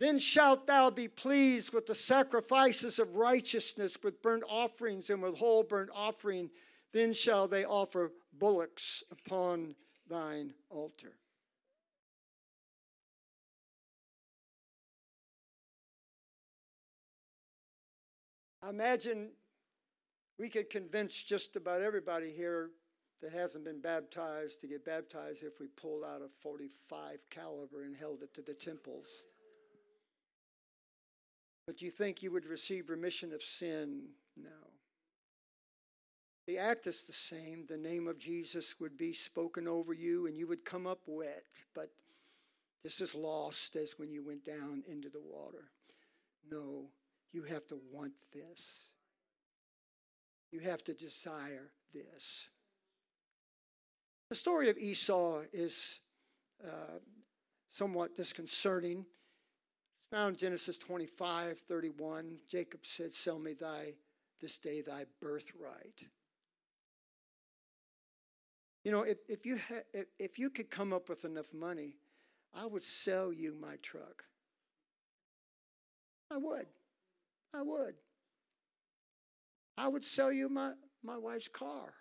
Then 0.01 0.19
shalt 0.19 0.67
thou 0.67 0.91
be 0.91 1.09
pleased 1.09 1.73
with 1.73 1.87
the 1.87 1.95
sacrifices 1.95 2.99
of 2.99 3.15
righteousness, 3.17 3.99
with 4.03 4.23
burnt 4.23 4.43
offerings 4.49 5.11
and 5.11 5.23
with 5.23 5.37
whole 5.37 5.63
burnt 5.63 5.91
offering. 5.95 6.51
Then 6.93 7.13
shall 7.13 7.47
they 7.47 7.65
offer 7.65 8.11
bullocks 8.33 9.05
upon 9.13 9.77
thine 10.09 10.55
altar. 10.71 11.20
I 18.63 18.69
imagine 18.69 19.31
we 20.39 20.49
could 20.49 20.71
convince 20.71 21.23
just 21.23 21.57
about 21.57 21.83
everybody 21.83 22.31
here 22.31 22.71
that 23.23 23.33
hasn't 23.33 23.65
been 23.65 23.81
baptized 23.81 24.61
to 24.61 24.67
get 24.67 24.85
baptized 24.85 25.43
if 25.43 25.61
we 25.61 25.67
pulled 25.69 26.05
out 26.05 26.23
a 26.23 26.29
45 26.43 27.25
caliber 27.31 27.85
and 27.85 27.97
held 27.97 28.23
it 28.23 28.35
to 28.35 28.43
the 28.43 28.55
temples. 28.55 29.27
But 31.67 31.83
you 31.83 31.91
think 31.91 32.23
you 32.23 32.33
would 32.33 32.47
receive 32.47 32.91
remission 32.91 33.33
of 33.33 33.43
sin? 33.43 34.09
No. 34.37 34.51
The 36.47 36.59
act 36.59 36.87
is 36.87 37.05
the 37.05 37.13
same. 37.13 37.67
The 37.69 37.77
name 37.77 38.09
of 38.09 38.19
Jesus 38.19 38.81
would 38.81 38.97
be 38.97 39.13
spoken 39.13 39.69
over 39.69 39.93
you 39.93 40.27
and 40.27 40.39
you 40.39 40.49
would 40.49 40.65
come 40.65 40.87
up 40.87 41.01
wet, 41.07 41.45
but 41.75 41.91
this 42.83 43.01
is 43.01 43.15
lost 43.15 43.77
as 43.77 43.99
when 43.99 44.11
you 44.11 44.25
went 44.25 44.45
down 44.45 44.83
into 44.89 45.11
the 45.11 45.21
water. 45.21 45.71
No, 46.51 46.87
you 47.33 47.43
have 47.45 47.67
to 47.69 47.79
want 47.93 48.13
this. 48.33 48.87
You 50.53 50.61
have 50.61 50.83
to 50.85 50.95
desire 50.95 51.71
this. 51.93 52.49
The 54.29 54.35
story 54.35 54.69
of 54.69 54.79
Esau 54.79 55.43
is 55.53 56.01
uh, 56.65 56.99
somewhat 57.69 58.17
disconcerting. 58.17 59.05
It's 59.99 60.07
found 60.07 60.35
in 60.35 60.39
Genesis 60.39 60.79
25 60.79 61.59
31. 61.59 62.39
Jacob 62.49 62.81
said, 62.85 63.13
Sell 63.13 63.39
me 63.39 63.55
thy 63.55 63.95
this 64.41 64.59
day 64.59 64.81
thy 64.81 65.05
birthright. 65.21 66.07
You 68.85 68.93
know, 68.93 69.03
if, 69.03 69.19
if, 69.29 69.45
you 69.45 69.59
ha- 69.59 69.85
if, 69.93 70.07
if 70.19 70.39
you 70.39 70.49
could 70.49 70.71
come 70.71 70.93
up 70.93 71.09
with 71.09 71.25
enough 71.25 71.53
money, 71.53 71.97
I 72.55 72.67
would 72.67 72.83
sell 72.83 73.33
you 73.33 73.55
my 73.61 73.77
truck. 73.83 74.25
I 76.31 76.39
would. 76.39 76.67
I 77.53 77.63
would. 77.63 77.95
I 79.77 79.89
would 79.89 80.05
sell 80.05 80.31
you 80.31 80.49
my, 80.49 80.73
my 81.03 81.17
wife's 81.17 81.49
car. 81.49 81.95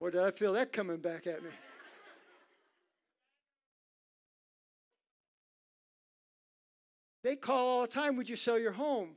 Boy, 0.00 0.10
did 0.10 0.22
I 0.22 0.30
feel 0.30 0.52
that 0.52 0.72
coming 0.72 0.98
back 0.98 1.26
at 1.26 1.42
me. 1.42 1.50
they 7.24 7.36
call 7.36 7.66
all 7.68 7.82
the 7.82 7.88
time, 7.88 8.16
Would 8.16 8.28
you 8.28 8.36
sell 8.36 8.58
your 8.58 8.72
home? 8.72 9.16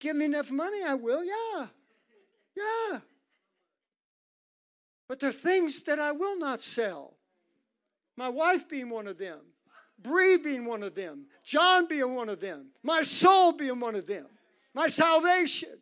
Give 0.00 0.16
me 0.16 0.26
enough 0.26 0.50
money, 0.50 0.82
I 0.84 0.94
will, 0.94 1.24
yeah. 1.24 1.66
Yeah. 2.56 2.98
But 5.08 5.20
there 5.20 5.30
are 5.30 5.32
things 5.32 5.82
that 5.84 5.98
I 5.98 6.12
will 6.12 6.38
not 6.38 6.60
sell. 6.60 7.17
My 8.18 8.28
wife 8.28 8.68
being 8.68 8.90
one 8.90 9.06
of 9.06 9.16
them, 9.16 9.38
Bree 10.02 10.38
being 10.38 10.64
one 10.64 10.82
of 10.82 10.96
them, 10.96 11.26
John 11.44 11.86
being 11.86 12.16
one 12.16 12.28
of 12.28 12.40
them, 12.40 12.72
my 12.82 13.04
soul 13.04 13.52
being 13.52 13.78
one 13.78 13.94
of 13.94 14.08
them, 14.08 14.26
my 14.74 14.88
salvation. 14.88 15.78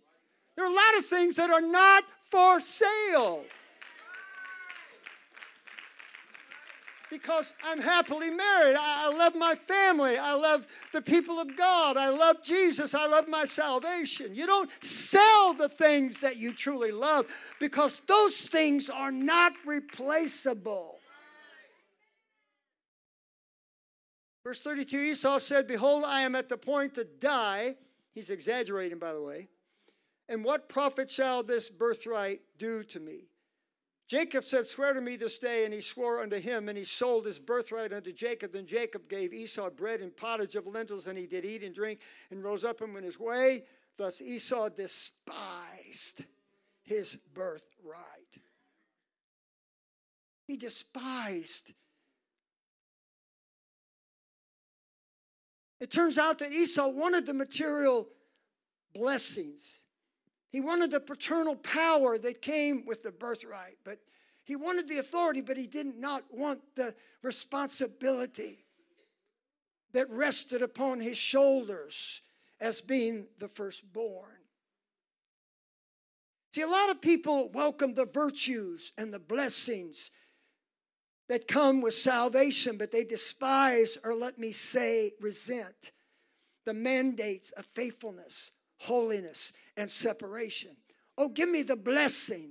There 0.54 0.66
are 0.66 0.70
a 0.70 0.74
lot 0.74 0.98
of 0.98 1.06
things 1.06 1.36
that 1.36 1.48
are 1.48 1.62
not 1.62 2.04
for 2.30 2.60
sale. 2.60 3.44
because 7.08 7.54
I'm 7.64 7.80
happily 7.80 8.30
married. 8.30 8.76
I, 8.78 9.14
love 9.16 9.34
my 9.36 9.54
family. 9.54 10.18
I 10.18 10.34
love 10.34 10.66
the 10.92 11.00
people 11.00 11.38
of 11.38 11.56
God. 11.56 11.96
I 11.96 12.08
love 12.08 12.42
Jesus. 12.42 12.94
I 12.94 13.06
love 13.06 13.28
my 13.28 13.44
salvation. 13.44 14.34
You 14.34 14.44
don't 14.44 14.68
sell 14.82 15.54
the 15.54 15.68
things 15.68 16.20
that 16.20 16.36
you 16.36 16.52
truly 16.52 16.90
love 16.90 17.26
because 17.60 18.02
those 18.08 18.40
things 18.40 18.90
are 18.90 19.12
not 19.12 19.52
replaceable. 19.64 20.95
Verse 24.46 24.60
32 24.60 24.96
Esau 24.96 25.38
said, 25.38 25.66
Behold, 25.66 26.04
I 26.06 26.20
am 26.20 26.36
at 26.36 26.48
the 26.48 26.56
point 26.56 26.94
to 26.94 27.02
die. 27.02 27.74
He's 28.14 28.30
exaggerating, 28.30 29.00
by 29.00 29.12
the 29.12 29.20
way. 29.20 29.48
And 30.28 30.44
what 30.44 30.68
profit 30.68 31.10
shall 31.10 31.42
this 31.42 31.68
birthright 31.68 32.42
do 32.56 32.84
to 32.84 33.00
me? 33.00 33.24
Jacob 34.06 34.44
said, 34.44 34.64
Swear 34.64 34.94
to 34.94 35.00
me 35.00 35.16
this 35.16 35.40
day. 35.40 35.64
And 35.64 35.74
he 35.74 35.80
swore 35.80 36.22
unto 36.22 36.38
him, 36.38 36.68
and 36.68 36.78
he 36.78 36.84
sold 36.84 37.26
his 37.26 37.40
birthright 37.40 37.92
unto 37.92 38.12
Jacob. 38.12 38.52
Then 38.52 38.66
Jacob 38.66 39.08
gave 39.08 39.34
Esau 39.34 39.68
bread 39.70 40.00
and 40.00 40.16
pottage 40.16 40.54
of 40.54 40.68
lentils, 40.68 41.08
and 41.08 41.18
he 41.18 41.26
did 41.26 41.44
eat 41.44 41.64
and 41.64 41.74
drink, 41.74 41.98
and 42.30 42.44
rose 42.44 42.64
up 42.64 42.80
and 42.82 42.94
went 42.94 43.04
his 43.04 43.18
way. 43.18 43.64
Thus 43.96 44.22
Esau 44.22 44.68
despised 44.68 46.24
his 46.84 47.18
birthright. 47.34 48.38
He 50.46 50.56
despised. 50.56 51.72
It 55.80 55.90
turns 55.90 56.18
out 56.18 56.38
that 56.38 56.52
Esau 56.52 56.88
wanted 56.88 57.26
the 57.26 57.34
material 57.34 58.08
blessings. 58.94 59.82
He 60.50 60.60
wanted 60.60 60.90
the 60.90 61.00
paternal 61.00 61.56
power 61.56 62.18
that 62.18 62.40
came 62.40 62.86
with 62.86 63.02
the 63.02 63.12
birthright, 63.12 63.76
but 63.84 63.98
he 64.44 64.56
wanted 64.56 64.88
the 64.88 64.98
authority, 64.98 65.40
but 65.40 65.56
he 65.56 65.66
did 65.66 65.98
not 65.98 66.22
want 66.30 66.60
the 66.76 66.94
responsibility 67.22 68.64
that 69.92 70.08
rested 70.08 70.62
upon 70.62 71.00
his 71.00 71.18
shoulders 71.18 72.22
as 72.60 72.80
being 72.80 73.26
the 73.38 73.48
firstborn. 73.48 74.30
See, 76.54 76.62
a 76.62 76.68
lot 76.68 76.88
of 76.88 77.02
people 77.02 77.50
welcome 77.50 77.92
the 77.92 78.06
virtues 78.06 78.92
and 78.96 79.12
the 79.12 79.18
blessings 79.18 80.10
that 81.28 81.48
come 81.48 81.80
with 81.82 81.94
salvation, 81.94 82.76
but 82.76 82.92
they 82.92 83.04
despise, 83.04 83.98
or 84.04 84.14
let 84.14 84.38
me 84.38 84.52
say, 84.52 85.12
resent 85.20 85.92
the 86.66 86.74
mandates 86.74 87.52
of 87.52 87.64
faithfulness, 87.64 88.50
holiness, 88.78 89.52
and 89.76 89.90
separation. 89.90 90.76
Oh, 91.16 91.28
give 91.28 91.48
me 91.48 91.62
the 91.62 91.76
blessing. 91.76 92.50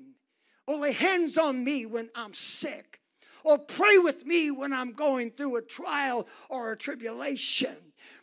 Oh, 0.67 0.77
lay 0.77 0.93
hands 0.93 1.37
on 1.37 1.63
me 1.63 1.85
when 1.85 2.09
I'm 2.15 2.33
sick. 2.33 3.01
Or 3.43 3.59
pray 3.59 3.99
with 3.99 4.25
me 4.25 4.49
when 4.49 4.73
I'm 4.73 4.93
going 4.93 5.29
through 5.29 5.57
a 5.57 5.61
trial 5.61 6.27
or 6.49 6.71
a 6.71 6.77
tribulation. 6.77 7.75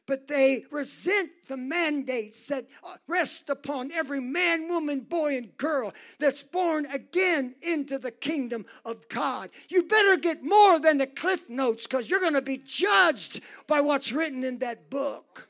But 0.06 0.26
they 0.26 0.64
resent 0.70 1.30
the 1.46 1.56
mandates 1.56 2.48
that 2.48 2.66
uh, 2.82 2.96
rest 3.06 3.48
upon 3.48 3.92
every 3.92 4.20
man, 4.20 4.68
woman, 4.68 5.00
boy, 5.00 5.36
and 5.36 5.56
girl 5.56 5.94
that's 6.18 6.42
born 6.42 6.86
again 6.86 7.54
into 7.62 7.98
the 7.98 8.10
kingdom 8.10 8.66
of 8.84 9.08
God. 9.08 9.50
You 9.68 9.84
better 9.84 10.16
get 10.20 10.42
more 10.42 10.80
than 10.80 10.98
the 10.98 11.06
cliff 11.06 11.48
notes 11.48 11.86
because 11.86 12.10
you're 12.10 12.20
going 12.20 12.34
to 12.34 12.42
be 12.42 12.58
judged 12.58 13.42
by 13.68 13.80
what's 13.80 14.12
written 14.12 14.42
in 14.42 14.58
that 14.58 14.90
book. 14.90 15.48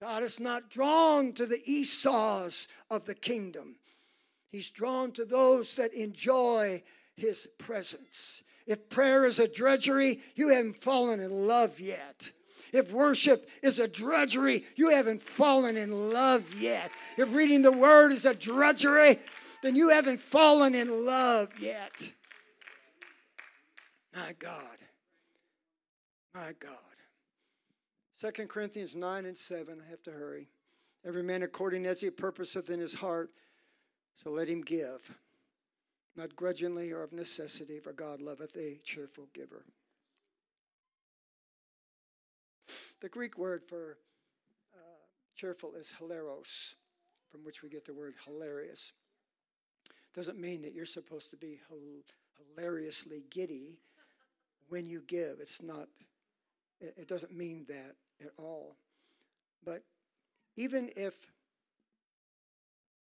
God 0.00 0.22
is 0.22 0.38
not 0.38 0.70
drawn 0.70 1.32
to 1.32 1.46
the 1.46 1.62
Esau's 1.64 2.68
of 2.90 3.06
the 3.06 3.14
kingdom. 3.14 3.76
He's 4.50 4.70
drawn 4.70 5.12
to 5.12 5.24
those 5.24 5.74
that 5.74 5.94
enjoy 5.94 6.82
his 7.16 7.48
presence. 7.58 8.42
If 8.66 8.88
prayer 8.88 9.24
is 9.24 9.38
a 9.38 9.48
drudgery, 9.48 10.20
you 10.34 10.48
haven't 10.48 10.82
fallen 10.82 11.20
in 11.20 11.46
love 11.46 11.78
yet. 11.78 12.32
If 12.72 12.92
worship 12.92 13.48
is 13.62 13.78
a 13.78 13.88
drudgery, 13.88 14.64
you 14.74 14.90
haven't 14.90 15.22
fallen 15.22 15.76
in 15.76 16.12
love 16.12 16.52
yet. 16.54 16.90
If 17.16 17.32
reading 17.32 17.62
the 17.62 17.72
word 17.72 18.12
is 18.12 18.24
a 18.24 18.34
drudgery, 18.34 19.18
then 19.62 19.76
you 19.76 19.90
haven't 19.90 20.20
fallen 20.20 20.74
in 20.74 21.06
love 21.06 21.48
yet. 21.60 22.12
My 24.14 24.34
God. 24.38 24.78
My 26.34 26.52
God. 26.58 26.72
2 28.18 28.46
Corinthians 28.46 28.96
9 28.96 29.26
and 29.26 29.36
7, 29.36 29.80
I 29.86 29.90
have 29.90 30.02
to 30.04 30.10
hurry. 30.10 30.48
Every 31.04 31.22
man 31.22 31.42
according 31.42 31.86
as 31.86 32.00
he 32.00 32.10
purposeth 32.10 32.68
in 32.68 32.80
his 32.80 32.94
heart, 32.94 33.30
so 34.22 34.30
let 34.30 34.48
him 34.48 34.62
give, 34.62 35.14
not 36.16 36.36
grudgingly 36.36 36.92
or 36.92 37.02
of 37.02 37.12
necessity, 37.12 37.78
for 37.78 37.92
God 37.92 38.22
loveth 38.22 38.56
a 38.56 38.78
cheerful 38.82 39.28
giver. 39.34 39.64
The 43.00 43.08
Greek 43.08 43.36
word 43.36 43.62
for 43.62 43.98
uh, 44.74 44.78
cheerful 45.36 45.74
is 45.74 45.92
hilaros, 46.00 46.74
from 47.30 47.44
which 47.44 47.62
we 47.62 47.68
get 47.68 47.84
the 47.84 47.92
word 47.92 48.14
hilarious. 48.24 48.92
Doesn't 50.14 50.40
mean 50.40 50.62
that 50.62 50.72
you're 50.72 50.86
supposed 50.86 51.30
to 51.30 51.36
be 51.36 51.60
hilariously 52.56 53.24
giddy 53.28 53.78
when 54.70 54.86
you 54.86 55.02
give. 55.06 55.40
It's 55.40 55.62
not, 55.62 55.88
it 56.80 57.06
doesn't 57.06 57.36
mean 57.36 57.66
that 57.68 57.96
at 58.24 58.32
all. 58.38 58.76
But 59.62 59.82
even 60.56 60.90
if, 60.96 61.14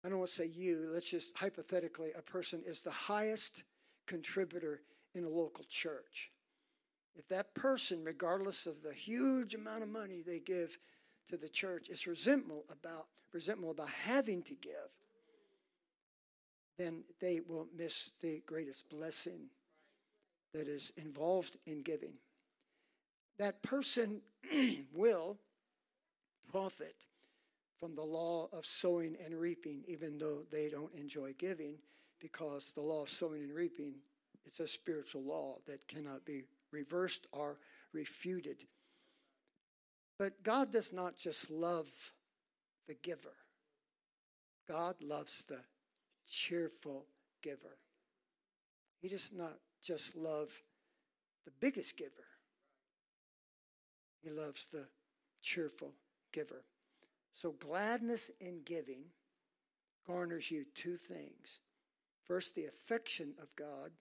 I 0.04 0.08
don't 0.08 0.18
want 0.18 0.30
to 0.30 0.36
say 0.36 0.46
you, 0.46 0.90
let's 0.92 1.10
just 1.10 1.36
hypothetically, 1.36 2.10
a 2.16 2.22
person 2.22 2.62
is 2.66 2.82
the 2.82 2.90
highest 2.90 3.64
contributor 4.06 4.80
in 5.14 5.24
a 5.24 5.28
local 5.28 5.64
church. 5.68 6.30
If 7.16 7.28
that 7.28 7.54
person, 7.54 8.04
regardless 8.04 8.66
of 8.66 8.82
the 8.82 8.94
huge 8.94 9.54
amount 9.54 9.82
of 9.82 9.88
money 9.88 10.22
they 10.24 10.38
give 10.38 10.78
to 11.28 11.36
the 11.36 11.48
church, 11.48 11.88
is 11.90 12.06
resentful 12.06 12.64
about 12.70 13.06
resentful 13.32 13.70
about 13.70 13.88
having 13.88 14.42
to 14.42 14.54
give, 14.54 14.72
then 16.78 17.04
they 17.20 17.40
will 17.46 17.68
miss 17.76 18.10
the 18.22 18.42
greatest 18.46 18.88
blessing 18.88 19.50
that 20.52 20.66
is 20.66 20.92
involved 20.96 21.56
in 21.66 21.82
giving, 21.82 22.14
that 23.38 23.62
person 23.62 24.20
will 24.92 25.38
profit 26.50 26.96
from 27.80 27.94
the 27.94 28.04
law 28.04 28.48
of 28.52 28.66
sowing 28.66 29.16
and 29.24 29.34
reaping, 29.34 29.82
even 29.88 30.18
though 30.18 30.42
they 30.52 30.68
don't 30.68 30.94
enjoy 30.94 31.32
giving, 31.38 31.78
because 32.20 32.70
the 32.74 32.82
law 32.82 33.02
of 33.02 33.10
sowing 33.10 33.42
and 33.42 33.54
reaping 33.54 33.94
it's 34.46 34.60
a 34.60 34.66
spiritual 34.66 35.22
law 35.22 35.58
that 35.66 35.86
cannot 35.86 36.24
be 36.24 36.42
reversed 36.72 37.26
or 37.32 37.58
refuted. 37.92 38.64
But 40.18 40.42
God 40.42 40.72
does 40.72 40.92
not 40.92 41.16
just 41.16 41.50
love 41.50 41.88
the 42.86 42.94
giver. 42.94 43.36
God 44.68 44.96
loves 45.00 45.42
the 45.48 45.60
cheerful 46.28 47.06
giver. 47.42 47.78
He 49.00 49.08
does 49.08 49.30
not 49.32 49.58
just 49.82 50.16
love 50.16 50.50
the 51.44 51.52
biggest 51.60 51.96
giver. 51.96 52.26
He 54.22 54.30
loves 54.30 54.66
the 54.66 54.86
cheerful 55.40 55.94
giver. 56.32 56.64
So, 57.40 57.52
gladness 57.52 58.30
in 58.38 58.60
giving 58.66 59.00
garners 60.06 60.50
you 60.50 60.66
two 60.74 60.96
things. 60.96 61.60
First, 62.26 62.54
the 62.54 62.66
affection 62.66 63.32
of 63.40 63.48
God, 63.56 63.92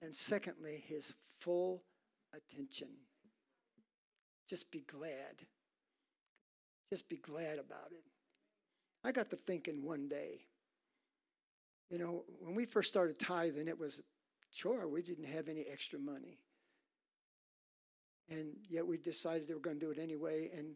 and 0.00 0.12
secondly, 0.12 0.82
his 0.88 1.12
full 1.38 1.84
attention. 2.34 2.88
Just 4.48 4.72
be 4.72 4.80
glad. 4.80 5.46
Just 6.90 7.08
be 7.08 7.18
glad 7.18 7.60
about 7.60 7.92
it. 7.92 8.02
I 9.04 9.12
got 9.12 9.30
to 9.30 9.36
thinking 9.36 9.84
one 9.84 10.08
day, 10.08 10.40
you 11.88 11.98
know, 11.98 12.24
when 12.40 12.56
we 12.56 12.66
first 12.66 12.88
started 12.88 13.16
tithing, 13.16 13.68
it 13.68 13.78
was 13.78 14.02
sure 14.50 14.88
we 14.88 15.02
didn't 15.02 15.26
have 15.26 15.48
any 15.48 15.66
extra 15.70 16.00
money. 16.00 16.40
And 18.28 18.56
yet 18.68 18.84
we 18.84 18.96
decided 18.96 19.46
we 19.46 19.54
were 19.54 19.60
going 19.60 19.78
to 19.78 19.86
do 19.86 19.92
it 19.92 20.02
anyway. 20.02 20.50
And 20.52 20.74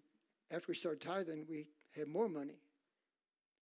after 0.53 0.67
we 0.69 0.75
started 0.77 1.01
tithing, 1.01 1.47
we 1.51 1.67
had 1.97 2.09
more 2.09 2.29
money. 2.29 2.61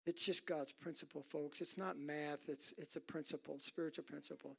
It's 0.04 0.24
just 0.24 0.46
God's 0.46 0.72
principle, 0.72 1.22
folks. 1.22 1.60
It's 1.60 1.78
not 1.78 1.96
math, 1.96 2.48
it's, 2.48 2.74
it's 2.76 2.96
a 2.96 3.00
principle, 3.00 3.58
spiritual 3.60 4.04
principle. 4.04 4.56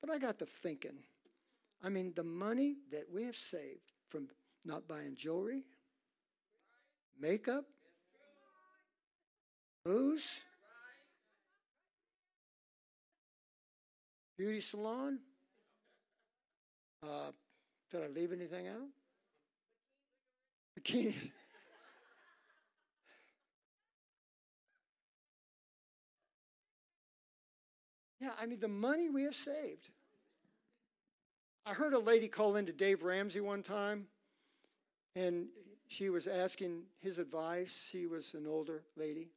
But 0.00 0.10
I 0.10 0.18
got 0.18 0.38
to 0.38 0.46
thinking 0.46 0.98
I 1.84 1.90
mean, 1.90 2.14
the 2.16 2.24
money 2.24 2.76
that 2.92 3.04
we 3.12 3.24
have 3.24 3.36
saved 3.36 3.92
from 4.08 4.28
not 4.64 4.88
buying 4.88 5.14
jewelry, 5.14 5.64
makeup, 7.20 7.66
booze, 9.84 10.40
beauty 14.38 14.62
salon. 14.62 15.18
Uh, 17.02 17.32
did 17.90 18.02
I 18.02 18.06
leave 18.08 18.32
anything 18.32 18.66
out? 18.66 18.88
Bikini. 20.80 21.14
Yeah, 28.24 28.30
I 28.40 28.46
mean, 28.46 28.60
the 28.60 28.68
money 28.68 29.10
we 29.10 29.24
have 29.24 29.34
saved. 29.34 29.90
I 31.66 31.74
heard 31.74 31.92
a 31.92 31.98
lady 31.98 32.28
call 32.28 32.56
into 32.56 32.72
Dave 32.72 33.02
Ramsey 33.02 33.40
one 33.40 33.62
time, 33.62 34.06
and 35.14 35.46
she 35.88 36.08
was 36.08 36.26
asking 36.26 36.82
his 37.00 37.18
advice. 37.18 37.88
She 37.90 38.06
was 38.06 38.34
an 38.34 38.46
older 38.46 38.82
lady. 38.96 39.28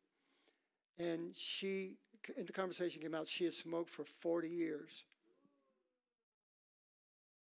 And 0.98 1.36
she, 1.36 1.96
in 2.38 2.46
the 2.46 2.54
conversation 2.54 3.02
came 3.02 3.14
out, 3.14 3.28
she 3.28 3.44
had 3.44 3.54
smoked 3.54 3.90
for 3.90 4.06
40 4.06 4.48
years. 4.48 5.04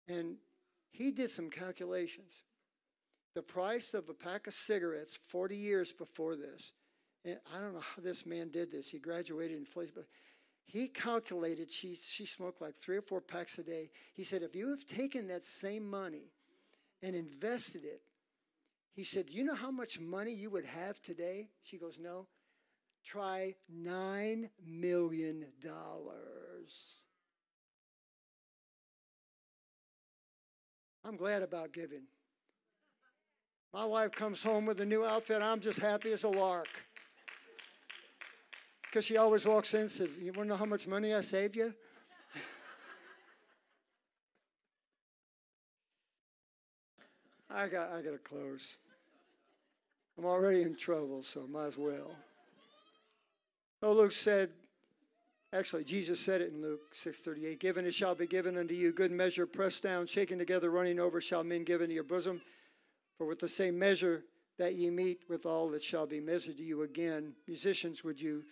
And 0.09 0.36
he 0.91 1.11
did 1.11 1.30
some 1.30 1.51
calculations. 1.51 2.43
The 3.34 3.43
price 3.43 3.95
of 3.95 4.09
a 4.09 4.14
pack 4.14 4.49
of 4.49 4.55
cigarettes 4.55 5.18
40 5.28 5.57
years 5.57 5.93
before 5.93 6.34
this, 6.34 6.72
and 7.24 7.39
I 7.55 7.61
don't 7.61 7.74
know 7.74 7.80
how 7.80 8.03
this 8.03 8.26
man 8.26 8.49
did 8.49 8.72
this. 8.72 8.91
He 8.91 8.99
graduated 8.99 9.53
in 9.53 9.59
inflation, 9.59 9.93
but 9.95 10.07
he 10.68 10.86
calculated 10.86 11.70
she, 11.70 11.96
she 11.96 12.26
smoked 12.26 12.60
like 12.60 12.76
three 12.76 12.98
or 12.98 13.02
four 13.02 13.22
packs 13.22 13.58
a 13.58 13.62
day. 13.62 13.90
He 14.12 14.22
said, 14.22 14.42
if 14.42 14.54
you 14.54 14.68
have 14.68 14.84
taken 14.84 15.26
that 15.28 15.42
same 15.42 15.88
money 15.88 16.30
and 17.02 17.16
invested 17.16 17.84
it, 17.84 18.02
he 18.92 19.02
said, 19.02 19.30
you 19.30 19.44
know 19.44 19.54
how 19.54 19.70
much 19.70 19.98
money 19.98 20.32
you 20.32 20.50
would 20.50 20.66
have 20.66 21.00
today? 21.00 21.48
She 21.62 21.78
goes, 21.78 21.98
no. 21.98 22.26
Try 23.02 23.54
$9 23.74 24.50
million. 24.66 25.46
I'm 31.02 31.16
glad 31.16 31.42
about 31.42 31.72
giving. 31.72 32.02
My 33.72 33.86
wife 33.86 34.12
comes 34.12 34.42
home 34.42 34.66
with 34.66 34.80
a 34.82 34.86
new 34.86 35.06
outfit. 35.06 35.40
I'm 35.40 35.60
just 35.60 35.78
happy 35.78 36.12
as 36.12 36.24
a 36.24 36.28
lark. 36.28 36.68
Because 38.89 39.05
she 39.05 39.16
always 39.18 39.45
walks 39.45 39.74
in 39.74 39.82
and 39.82 39.91
says, 39.91 40.16
You 40.18 40.32
want 40.32 40.49
to 40.49 40.55
know 40.55 40.57
how 40.57 40.64
much 40.64 40.86
money 40.86 41.14
I 41.14 41.20
saved 41.20 41.57
you? 41.57 41.74
I 47.51 47.66
got, 47.66 47.91
I 47.93 48.03
got 48.03 48.12
to 48.12 48.18
close. 48.18 48.76
I'm 50.16 50.24
already 50.24 50.62
in 50.62 50.74
trouble, 50.74 51.22
so 51.22 51.47
might 51.47 51.66
as 51.66 51.78
well. 51.78 52.11
Oh, 53.82 53.93
Luke 53.93 54.12
said, 54.12 54.51
actually, 55.53 55.84
Jesus 55.84 56.18
said 56.20 56.41
it 56.41 56.53
in 56.53 56.61
Luke 56.61 56.95
6:38. 56.95 57.59
Given 57.59 57.84
it 57.84 57.95
shall 57.95 58.14
be 58.14 58.26
given 58.26 58.57
unto 58.57 58.74
you, 58.74 58.93
good 58.93 59.12
measure, 59.12 59.47
pressed 59.47 59.82
down, 59.82 60.07
shaken 60.07 60.39
together, 60.39 60.70
running 60.70 60.99
over, 60.99 61.20
shall 61.20 61.45
men 61.45 61.64
give 61.64 61.80
into 61.80 61.95
your 61.95 62.05
bosom. 62.05 62.41
For 63.16 63.26
with 63.26 63.39
the 63.39 63.49
same 63.49 63.78
measure 63.78 64.24
that 64.59 64.74
ye 64.74 64.91
meet 64.91 65.22
with 65.28 65.47
all, 65.47 65.72
it 65.74 65.82
shall 65.82 66.07
be 66.07 66.20
measured 66.20 66.57
to 66.57 66.64
you 66.64 66.82
again. 66.82 67.34
Musicians, 67.47 68.03
would 68.03 68.20
you 68.20 68.45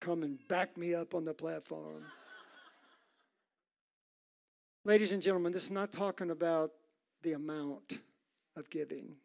come 0.00 0.22
and 0.22 0.38
back 0.48 0.76
me 0.76 0.94
up 0.94 1.14
on 1.14 1.24
the 1.24 1.34
platform. 1.34 2.04
Ladies 4.84 5.12
and 5.12 5.22
gentlemen, 5.22 5.52
this 5.52 5.64
is 5.64 5.70
not 5.70 5.92
talking 5.92 6.30
about 6.30 6.70
the 7.22 7.32
amount 7.32 7.98
of 8.56 8.70
giving. 8.70 9.16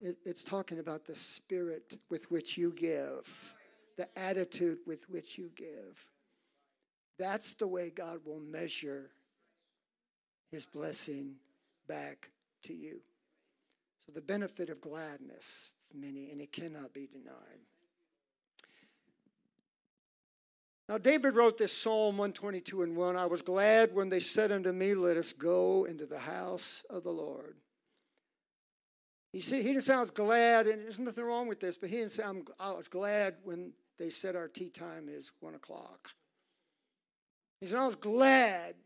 It, 0.00 0.16
it's 0.24 0.44
talking 0.44 0.78
about 0.78 1.06
the 1.06 1.14
spirit 1.14 1.98
with 2.10 2.30
which 2.30 2.56
you 2.56 2.72
give, 2.72 3.54
the 3.96 4.08
attitude 4.18 4.78
with 4.86 5.08
which 5.10 5.36
you 5.36 5.50
give. 5.56 6.06
That's 7.18 7.54
the 7.54 7.66
way 7.66 7.90
God 7.90 8.20
will 8.24 8.40
measure 8.40 9.10
his 10.50 10.66
blessing 10.66 11.36
back 11.86 12.30
to 12.64 12.74
you. 12.74 13.00
So, 14.06 14.12
the 14.12 14.20
benefit 14.20 14.68
of 14.68 14.80
gladness 14.80 15.74
is 15.82 15.92
many, 15.94 16.30
and 16.30 16.40
it 16.40 16.52
cannot 16.52 16.92
be 16.92 17.06
denied. 17.06 17.60
Now, 20.94 20.98
David 20.98 21.34
wrote 21.34 21.58
this 21.58 21.76
Psalm 21.76 22.18
122 22.18 22.82
and 22.82 22.96
1 22.96 23.16
I 23.16 23.26
was 23.26 23.42
glad 23.42 23.92
when 23.96 24.10
they 24.10 24.20
said 24.20 24.52
unto 24.52 24.70
me, 24.70 24.94
Let 24.94 25.16
us 25.16 25.32
go 25.32 25.86
into 25.86 26.06
the 26.06 26.20
house 26.20 26.84
of 26.88 27.02
the 27.02 27.10
Lord. 27.10 27.56
He 29.32 29.40
said, 29.40 29.62
He 29.62 29.72
didn't 29.72 29.82
sound 29.82 30.14
glad, 30.14 30.68
and 30.68 30.84
there's 30.84 31.00
nothing 31.00 31.24
wrong 31.24 31.48
with 31.48 31.58
this, 31.58 31.76
but 31.76 31.90
he 31.90 31.96
didn't 31.96 32.12
say, 32.12 32.22
I 32.60 32.70
was 32.70 32.86
glad 32.86 33.38
when 33.42 33.72
they 33.98 34.08
said 34.08 34.36
our 34.36 34.46
tea 34.46 34.68
time 34.68 35.08
is 35.08 35.32
one 35.40 35.56
o'clock. 35.56 36.10
He 37.58 37.66
said, 37.66 37.80
I 37.80 37.86
was 37.86 37.96
glad. 37.96 38.76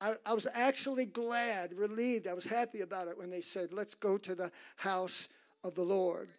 I, 0.00 0.14
I 0.24 0.32
was 0.32 0.46
actually 0.54 1.04
glad, 1.04 1.74
relieved. 1.74 2.26
I 2.26 2.32
was 2.32 2.46
happy 2.46 2.80
about 2.80 3.08
it 3.08 3.18
when 3.18 3.28
they 3.28 3.42
said, 3.42 3.74
Let's 3.74 3.94
go 3.94 4.16
to 4.16 4.34
the 4.34 4.50
house 4.76 5.28
of 5.62 5.74
the 5.74 5.84
Lord. 5.84 6.30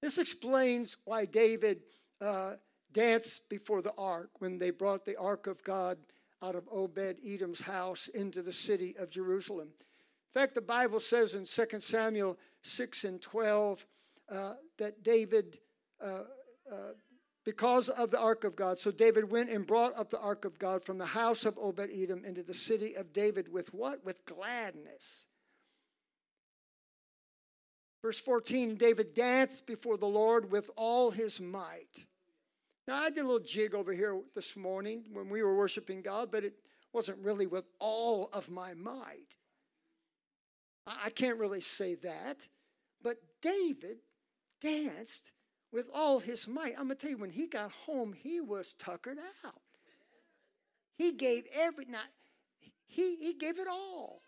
This 0.00 0.16
explains 0.16 0.96
why 1.04 1.26
David. 1.26 1.82
Uh, 2.18 2.52
danced 2.92 3.48
before 3.48 3.82
the 3.82 3.94
ark 3.96 4.30
when 4.38 4.58
they 4.58 4.70
brought 4.70 5.04
the 5.04 5.16
ark 5.16 5.46
of 5.46 5.62
God 5.62 5.98
out 6.42 6.54
of 6.54 6.68
Obed 6.70 7.16
Edom's 7.24 7.60
house 7.60 8.08
into 8.08 8.42
the 8.42 8.52
city 8.52 8.94
of 8.98 9.10
Jerusalem. 9.10 9.68
In 10.34 10.40
fact, 10.40 10.54
the 10.54 10.60
Bible 10.62 11.00
says 11.00 11.34
in 11.34 11.44
2 11.44 11.80
Samuel 11.80 12.38
6 12.62 13.04
and 13.04 13.20
12 13.20 13.86
uh, 14.30 14.54
that 14.78 15.02
David, 15.04 15.58
uh, 16.02 16.22
uh, 16.70 16.92
because 17.44 17.88
of 17.88 18.10
the 18.10 18.18
ark 18.18 18.44
of 18.44 18.56
God, 18.56 18.78
so 18.78 18.90
David 18.90 19.30
went 19.30 19.50
and 19.50 19.66
brought 19.66 19.96
up 19.96 20.10
the 20.10 20.20
ark 20.20 20.44
of 20.44 20.58
God 20.58 20.82
from 20.82 20.98
the 20.98 21.06
house 21.06 21.44
of 21.44 21.58
Obed 21.58 21.90
Edom 21.92 22.24
into 22.24 22.42
the 22.42 22.54
city 22.54 22.94
of 22.94 23.12
David 23.12 23.52
with 23.52 23.74
what? 23.74 24.04
With 24.04 24.24
gladness. 24.24 25.26
Verse 28.02 28.18
14 28.18 28.76
David 28.76 29.14
danced 29.14 29.66
before 29.66 29.96
the 29.96 30.06
Lord 30.06 30.50
with 30.50 30.70
all 30.76 31.10
his 31.10 31.40
might. 31.40 32.06
Now, 32.88 32.96
I 33.02 33.10
did 33.10 33.20
a 33.20 33.26
little 33.26 33.38
jig 33.38 33.74
over 33.74 33.92
here 33.92 34.20
this 34.34 34.56
morning 34.56 35.04
when 35.12 35.28
we 35.28 35.42
were 35.42 35.56
worshiping 35.56 36.02
God, 36.02 36.30
but 36.32 36.44
it 36.44 36.54
wasn't 36.92 37.18
really 37.18 37.46
with 37.46 37.64
all 37.78 38.28
of 38.32 38.50
my 38.50 38.74
might. 38.74 39.36
I 40.86 41.10
can't 41.10 41.38
really 41.38 41.60
say 41.60 41.94
that. 41.96 42.48
But 43.02 43.16
David 43.40 43.98
danced 44.60 45.30
with 45.72 45.88
all 45.94 46.20
his 46.20 46.48
might. 46.48 46.74
I'm 46.78 46.86
going 46.86 46.90
to 46.90 46.94
tell 46.96 47.10
you, 47.10 47.18
when 47.18 47.30
he 47.30 47.46
got 47.46 47.70
home, 47.70 48.12
he 48.12 48.40
was 48.40 48.74
tuckered 48.78 49.18
out. 49.44 49.60
He 50.96 51.12
gave 51.12 51.46
every 51.54 51.86
not 51.86 52.04
he, 52.92 53.16
he 53.16 53.32
gave 53.32 53.58
it 53.58 53.66
all. 53.66 54.20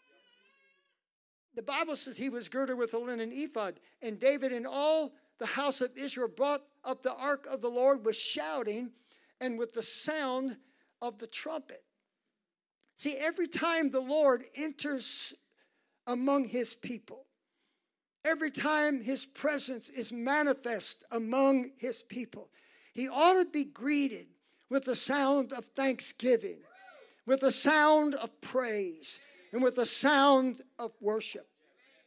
The 1.54 1.62
Bible 1.62 1.96
says 1.96 2.16
he 2.16 2.30
was 2.30 2.48
girded 2.48 2.78
with 2.78 2.94
a 2.94 2.98
linen 2.98 3.30
ephod, 3.30 3.78
and 4.00 4.18
David 4.18 4.52
and 4.52 4.66
all 4.66 5.12
the 5.38 5.46
house 5.46 5.80
of 5.80 5.96
Israel 5.96 6.28
brought 6.28 6.62
up 6.84 7.02
the 7.02 7.14
ark 7.14 7.46
of 7.50 7.60
the 7.60 7.70
Lord 7.70 8.04
with 8.04 8.16
shouting 8.16 8.92
and 9.40 9.58
with 9.58 9.74
the 9.74 9.82
sound 9.82 10.56
of 11.02 11.18
the 11.18 11.26
trumpet. 11.26 11.82
See, 12.96 13.14
every 13.14 13.48
time 13.48 13.90
the 13.90 14.00
Lord 14.00 14.44
enters 14.54 15.34
among 16.06 16.44
his 16.46 16.74
people, 16.74 17.26
every 18.24 18.50
time 18.50 19.02
his 19.02 19.24
presence 19.24 19.88
is 19.88 20.12
manifest 20.12 21.04
among 21.10 21.72
his 21.76 22.02
people, 22.02 22.48
he 22.92 23.08
ought 23.08 23.34
to 23.34 23.44
be 23.44 23.64
greeted 23.64 24.26
with 24.70 24.84
the 24.84 24.96
sound 24.96 25.52
of 25.52 25.64
thanksgiving, 25.64 26.58
with 27.26 27.40
the 27.40 27.52
sound 27.52 28.14
of 28.14 28.40
praise, 28.40 29.18
and 29.52 29.62
with 29.62 29.76
the 29.76 29.86
sound 29.86 30.62
of 30.78 30.92
worship. 31.00 31.48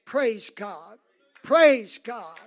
Praise 0.05 0.49
God. 0.49 0.99
Praise 1.43 1.97
God. 1.97 2.39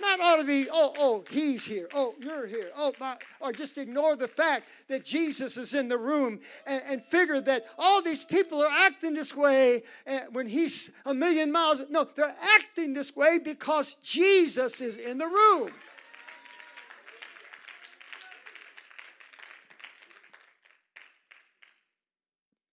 Not 0.00 0.20
ought 0.20 0.36
to 0.36 0.44
be, 0.44 0.66
oh, 0.72 0.94
oh, 0.98 1.24
he's 1.30 1.64
here. 1.64 1.88
Oh, 1.94 2.14
you're 2.18 2.46
here. 2.46 2.70
Oh, 2.76 2.92
my, 2.98 3.16
or 3.40 3.52
just 3.52 3.76
ignore 3.76 4.16
the 4.16 4.28
fact 4.28 4.64
that 4.88 5.04
Jesus 5.04 5.56
is 5.56 5.74
in 5.74 5.88
the 5.88 5.98
room 5.98 6.40
and, 6.66 6.82
and 6.88 7.04
figure 7.04 7.40
that 7.42 7.66
all 7.78 8.02
these 8.02 8.24
people 8.24 8.62
are 8.62 8.70
acting 8.70 9.14
this 9.14 9.36
way 9.36 9.82
eh, 10.06 10.20
when 10.32 10.48
he's 10.48 10.92
a 11.04 11.12
million 11.12 11.52
miles. 11.52 11.82
No, 11.90 12.04
they're 12.04 12.34
acting 12.56 12.94
this 12.94 13.14
way 13.14 13.38
because 13.42 13.94
Jesus 14.02 14.80
is 14.80 14.96
in 14.96 15.18
the 15.18 15.26
room. 15.26 15.70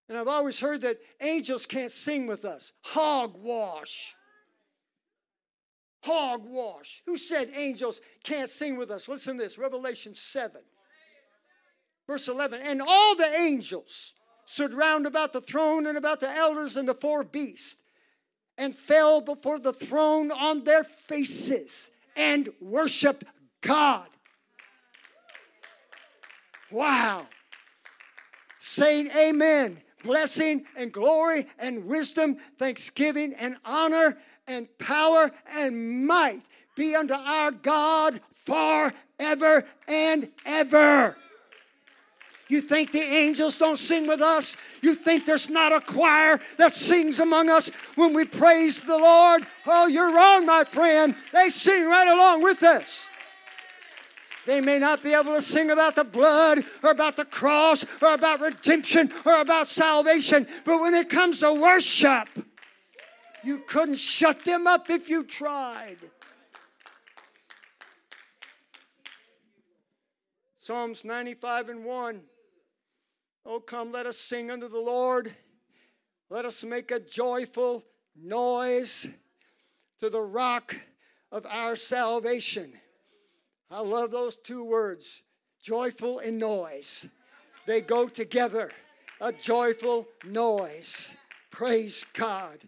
And 0.10 0.18
I've 0.18 0.28
always 0.28 0.60
heard 0.60 0.82
that 0.82 1.00
angels 1.22 1.66
can't 1.66 1.92
sing 1.92 2.28
with 2.28 2.46
us. 2.46 2.72
Hogwash. 2.82 4.16
Hogwash. 6.08 7.04
Who 7.06 7.18
said 7.18 7.50
angels 7.56 8.00
can't 8.24 8.50
sing 8.50 8.78
with 8.78 8.90
us? 8.90 9.10
Listen 9.10 9.38
to 9.38 9.44
this 9.44 9.58
Revelation 9.58 10.14
7, 10.14 10.62
verse 12.08 12.28
11. 12.28 12.62
And 12.62 12.82
all 12.82 13.16
the 13.16 13.32
angels 13.38 14.14
stood 14.46 14.74
round 14.74 15.06
about 15.06 15.34
the 15.34 15.42
throne 15.42 15.86
and 15.86 15.98
about 15.98 16.22
the 16.22 16.30
elders 16.30 16.78
and 16.78 16.88
the 16.88 16.94
four 16.94 17.24
beasts 17.24 17.84
and 18.58 18.74
fell 18.74 19.20
before 19.22 19.60
the 19.60 19.74
throne 19.74 20.32
on 20.32 20.64
their 20.64 20.86
faces 20.86 21.92
and 22.16 22.50
worshiped 22.62 23.26
God. 23.62 24.08
Wow. 26.72 27.28
Saying 28.60 29.10
amen 29.16 29.82
blessing 30.04 30.66
and 30.78 30.92
glory 30.92 31.48
and 31.60 31.86
wisdom, 31.86 32.38
thanksgiving 32.58 33.34
and 33.34 33.58
honor 33.66 34.18
and 34.48 34.68
power 34.78 35.32
and 35.54 36.08
might 36.08 36.42
be 36.76 36.96
unto 36.96 37.14
our 37.14 37.52
God 37.52 38.22
forever 38.46 39.66
and 39.88 40.30
ever. 40.46 41.18
You 42.50 42.62
think 42.62 42.94
the 42.94 43.02
angels 43.02 43.58
don't 43.58 43.78
sing 43.78 44.08
with 44.08 44.22
us? 44.22 44.56
You 44.82 44.96
think 44.96 45.26
there's 45.26 45.50
not 45.50 45.74
a 45.74 45.82
choir 45.82 46.40
that 46.58 46.74
sings 46.74 47.20
among 47.20 47.50
us 47.50 47.70
when 47.96 48.14
we 48.14 48.24
praise 48.24 48.84
the 48.84 48.98
Lord? 48.98 49.46
Oh, 49.66 49.88
you're 49.88 50.14
wrong, 50.14 50.46
my 50.46 50.64
friend. 50.64 51.14
They 51.34 51.50
sing 51.50 51.86
right 51.86 52.08
along 52.08 52.44
with 52.44 52.64
us. 52.64 53.10
They 54.46 54.62
may 54.62 54.80
not 54.80 55.04
be 55.04 55.14
able 55.14 55.34
to 55.34 55.42
sing 55.42 55.72
about 55.72 55.96
the 55.96 56.06
blood 56.06 56.64
or 56.82 56.92
about 56.92 57.18
the 57.18 57.26
cross 57.26 57.86
or 58.02 58.14
about 58.14 58.40
redemption 58.40 59.12
or 59.26 59.42
about 59.42 59.68
salvation, 59.68 60.48
but 60.64 60.80
when 60.80 60.94
it 60.94 61.10
comes 61.10 61.42
to 61.42 61.54
worship, 61.54 62.30
you 63.48 63.60
couldn't 63.60 63.98
shut 63.98 64.44
them 64.44 64.68
up 64.68 64.90
if 64.90 65.10
you 65.10 65.24
tried. 65.24 65.98
Psalms 70.60 71.06
95 71.06 71.70
and 71.70 71.86
1. 71.86 72.22
Oh, 73.46 73.62
come, 73.62 73.94
let 73.94 74.06
us 74.06 74.18
sing 74.18 74.52
unto 74.52 74.68
the 74.68 74.80
Lord. 74.80 75.34
Let 76.30 76.44
us 76.44 76.62
make 76.66 76.92
a 76.92 77.00
joyful 77.00 77.86
noise 78.22 79.08
to 80.00 80.10
the 80.10 80.22
rock 80.22 80.76
of 81.32 81.46
our 81.46 81.78
salvation. 81.78 82.74
I 83.72 83.80
love 83.80 84.12
those 84.12 84.36
two 84.36 84.66
words 84.66 85.24
joyful 85.62 86.20
and 86.20 86.38
noise. 86.38 87.08
They 87.66 87.80
go 87.80 88.08
together. 88.08 88.72
A 89.20 89.32
joyful 89.32 90.08
noise. 90.26 91.16
Praise 91.50 92.06
God. 92.14 92.60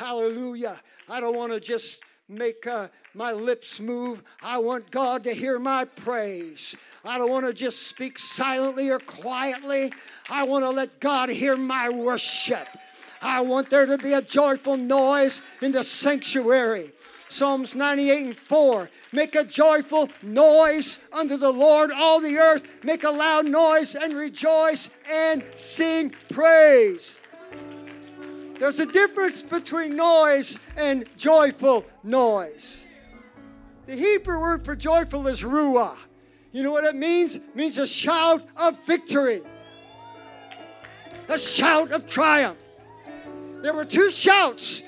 Hallelujah. 0.00 0.80
I 1.10 1.20
don't 1.20 1.36
want 1.36 1.52
to 1.52 1.60
just 1.60 2.02
make 2.26 2.66
uh, 2.66 2.88
my 3.12 3.32
lips 3.32 3.78
move. 3.80 4.22
I 4.42 4.56
want 4.56 4.90
God 4.90 5.24
to 5.24 5.34
hear 5.34 5.58
my 5.58 5.84
praise. 5.84 6.74
I 7.04 7.18
don't 7.18 7.28
want 7.28 7.44
to 7.44 7.52
just 7.52 7.86
speak 7.86 8.18
silently 8.18 8.88
or 8.88 8.98
quietly. 8.98 9.92
I 10.30 10.44
want 10.44 10.64
to 10.64 10.70
let 10.70 11.00
God 11.00 11.28
hear 11.28 11.54
my 11.54 11.90
worship. 11.90 12.66
I 13.20 13.42
want 13.42 13.68
there 13.68 13.84
to 13.84 13.98
be 13.98 14.14
a 14.14 14.22
joyful 14.22 14.78
noise 14.78 15.42
in 15.60 15.72
the 15.72 15.84
sanctuary. 15.84 16.92
Psalms 17.28 17.74
98 17.74 18.24
and 18.24 18.36
4. 18.38 18.88
Make 19.12 19.34
a 19.34 19.44
joyful 19.44 20.08
noise 20.22 20.98
unto 21.12 21.36
the 21.36 21.52
Lord, 21.52 21.90
all 21.92 22.22
the 22.22 22.38
earth. 22.38 22.66
Make 22.84 23.04
a 23.04 23.10
loud 23.10 23.44
noise 23.44 23.94
and 23.94 24.14
rejoice 24.14 24.88
and 25.12 25.44
sing 25.58 26.14
praise. 26.30 27.18
There's 28.60 28.78
a 28.78 28.84
difference 28.84 29.40
between 29.40 29.96
noise 29.96 30.58
and 30.76 31.06
joyful 31.16 31.86
noise. 32.04 32.84
The 33.86 33.96
Hebrew 33.96 34.38
word 34.38 34.66
for 34.66 34.76
joyful 34.76 35.26
is 35.28 35.40
ruah. 35.40 35.96
You 36.52 36.62
know 36.62 36.70
what 36.70 36.84
it 36.84 36.94
means? 36.94 37.36
It 37.36 37.56
means 37.56 37.78
a 37.78 37.86
shout 37.86 38.46
of 38.58 38.78
victory, 38.84 39.40
a 41.26 41.38
shout 41.38 41.90
of 41.92 42.06
triumph. 42.06 42.58
There 43.62 43.72
were 43.72 43.86
two 43.86 44.10
shouts 44.10 44.82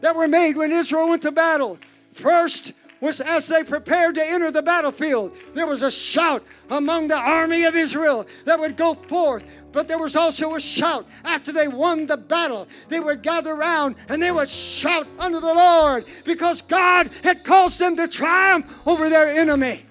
that 0.00 0.16
were 0.16 0.26
made 0.26 0.56
when 0.56 0.72
Israel 0.72 1.10
went 1.10 1.20
to 1.22 1.30
battle. 1.30 1.78
First 2.14 2.72
was 3.04 3.20
as 3.20 3.46
they 3.46 3.62
prepared 3.62 4.14
to 4.14 4.26
enter 4.26 4.50
the 4.50 4.62
battlefield, 4.62 5.36
there 5.52 5.66
was 5.66 5.82
a 5.82 5.90
shout 5.90 6.42
among 6.70 7.06
the 7.08 7.16
army 7.16 7.64
of 7.64 7.76
Israel 7.76 8.26
that 8.46 8.58
would 8.58 8.78
go 8.78 8.94
forth. 8.94 9.44
But 9.72 9.88
there 9.88 9.98
was 9.98 10.16
also 10.16 10.54
a 10.54 10.60
shout 10.60 11.06
after 11.22 11.52
they 11.52 11.68
won 11.68 12.06
the 12.06 12.16
battle. 12.16 12.66
They 12.88 13.00
would 13.00 13.22
gather 13.22 13.52
around 13.52 13.96
and 14.08 14.22
they 14.22 14.30
would 14.30 14.48
shout 14.48 15.06
unto 15.18 15.38
the 15.38 15.54
Lord 15.54 16.06
because 16.24 16.62
God 16.62 17.10
had 17.22 17.44
caused 17.44 17.78
them 17.78 17.94
to 17.96 18.08
triumph 18.08 18.72
over 18.86 19.10
their 19.10 19.28
enemy. 19.28 19.82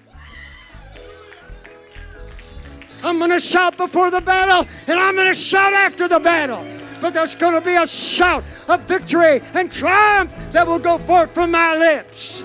I'm 3.04 3.18
going 3.18 3.30
to 3.30 3.40
shout 3.40 3.76
before 3.76 4.10
the 4.10 4.22
battle 4.22 4.68
and 4.88 4.98
I'm 4.98 5.14
going 5.14 5.28
to 5.28 5.38
shout 5.38 5.72
after 5.72 6.08
the 6.08 6.18
battle 6.18 6.66
but 7.00 7.12
there's 7.12 7.34
going 7.34 7.52
to 7.52 7.60
be 7.60 7.76
a 7.76 7.86
shout 7.86 8.42
of 8.66 8.80
victory 8.82 9.42
and 9.52 9.70
triumph 9.70 10.34
that 10.52 10.66
will 10.66 10.78
go 10.78 10.96
forth 10.96 11.30
from 11.32 11.50
my 11.50 11.76
lips. 11.76 12.42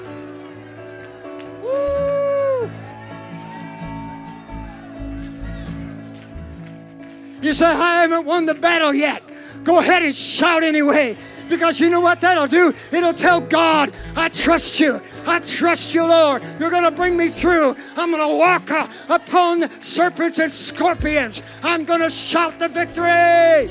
You 7.41 7.53
say, 7.53 7.65
I 7.65 8.01
haven't 8.01 8.25
won 8.25 8.45
the 8.45 8.53
battle 8.53 8.93
yet. 8.93 9.23
Go 9.63 9.79
ahead 9.79 10.03
and 10.03 10.15
shout 10.15 10.63
anyway. 10.63 11.17
Because 11.47 11.79
you 11.79 11.89
know 11.89 11.99
what 11.99 12.21
that'll 12.21 12.47
do? 12.47 12.73
It'll 12.91 13.13
tell 13.13 13.41
God, 13.41 13.91
I 14.15 14.29
trust 14.29 14.79
you. 14.79 15.01
I 15.25 15.39
trust 15.39 15.95
you, 15.95 16.05
Lord. 16.05 16.43
You're 16.59 16.69
going 16.69 16.83
to 16.83 16.91
bring 16.91 17.17
me 17.17 17.29
through. 17.29 17.75
I'm 17.97 18.11
going 18.11 18.29
to 18.29 18.35
walk 18.35 18.69
upon 19.09 19.69
serpents 19.81 20.37
and 20.37 20.53
scorpions. 20.53 21.41
I'm 21.63 21.85
going 21.85 22.01
to 22.01 22.09
shout 22.09 22.59
the 22.59 22.67
victory. 22.67 23.67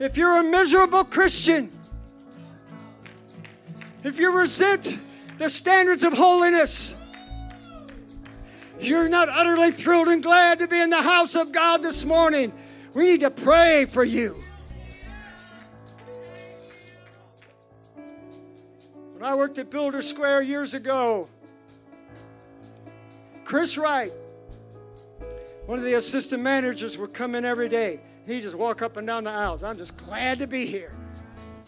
if 0.00 0.16
you're 0.16 0.38
a 0.38 0.42
miserable 0.42 1.04
Christian, 1.04 1.70
if 4.04 4.18
you 4.18 4.36
resent 4.36 4.96
the 5.38 5.50
standards 5.50 6.02
of 6.02 6.12
holiness, 6.12 6.94
you're 8.80 9.08
not 9.08 9.28
utterly 9.28 9.70
thrilled 9.72 10.08
and 10.08 10.22
glad 10.22 10.60
to 10.60 10.68
be 10.68 10.80
in 10.80 10.90
the 10.90 11.02
house 11.02 11.34
of 11.34 11.52
God 11.52 11.82
this 11.82 12.04
morning. 12.04 12.52
We 12.94 13.06
need 13.06 13.20
to 13.20 13.30
pray 13.30 13.86
for 13.86 14.04
you. 14.04 14.36
When 19.14 19.24
I 19.24 19.34
worked 19.34 19.58
at 19.58 19.68
Builder 19.68 20.00
Square 20.00 20.42
years 20.42 20.74
ago, 20.74 21.28
Chris 23.44 23.76
Wright, 23.76 24.12
one 25.66 25.78
of 25.78 25.84
the 25.84 25.94
assistant 25.94 26.42
managers, 26.42 26.96
would 26.96 27.12
come 27.12 27.34
in 27.34 27.44
every 27.44 27.68
day 27.68 28.00
He 28.26 28.40
just 28.40 28.54
walk 28.54 28.80
up 28.80 28.96
and 28.96 29.06
down 29.06 29.24
the 29.24 29.30
aisles. 29.30 29.64
I'm 29.64 29.76
just 29.76 29.96
glad 29.96 30.38
to 30.38 30.46
be 30.46 30.66
here. 30.66 30.94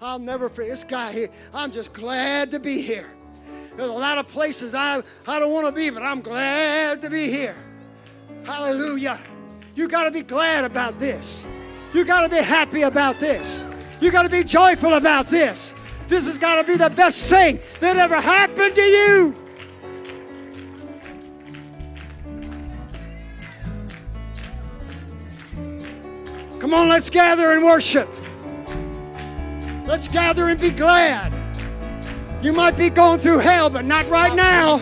I'll 0.03 0.19
never 0.19 0.49
forget 0.49 0.71
this 0.71 0.85
guy 0.85 1.13
here. 1.13 1.29
I'm 1.53 1.71
just 1.71 1.93
glad 1.93 2.51
to 2.53 2.59
be 2.59 2.81
here. 2.81 3.13
There's 3.77 3.89
a 3.89 3.93
lot 3.93 4.19
of 4.19 4.29
places 4.29 4.75
I, 4.75 5.03
I 5.27 5.39
don't 5.39 5.53
want 5.53 5.67
to 5.67 5.73
be, 5.73 5.91
but 5.91 6.03
I'm 6.03 6.21
glad 6.21 7.03
to 7.03 7.11
be 7.11 7.31
here. 7.31 7.57
Hallelujah. 8.45 9.19
You 9.75 9.89
got 9.89 10.05
to 10.05 10.11
be 10.11 10.23
glad 10.23 10.65
about 10.65 10.99
this. 10.99 11.47
You 11.93 12.05
got 12.05 12.23
to 12.23 12.29
be 12.29 12.43
happy 12.43 12.83
about 12.83 13.21
this. 13.21 13.65
You 14.01 14.11
got 14.11 14.23
to 14.23 14.31
be 14.31 14.43
joyful 14.43 14.95
about 14.95 15.27
this. 15.27 15.75
This 16.09 16.27
has 16.27 16.39
got 16.39 16.57
to 16.57 16.65
be 16.65 16.77
the 16.77 16.91
best 16.91 17.27
thing 17.29 17.61
that 17.81 17.97
ever 17.97 18.21
happened 18.21 18.75
to 18.75 18.83
you. 18.83 19.37
Come 26.59 26.75
on, 26.75 26.89
let's 26.89 27.11
gather 27.11 27.53
and 27.53 27.63
worship. 27.63 28.09
Let's 29.91 30.07
gather 30.07 30.49
and 30.49 30.61
be 30.61 30.71
glad. 30.71 31.33
You 32.41 32.53
might 32.53 32.77
be 32.77 32.91
going 32.91 33.19
through 33.19 33.39
hell, 33.39 33.69
but 33.71 33.85
not 33.85 34.09
right 34.09 34.33
now. 34.37 34.79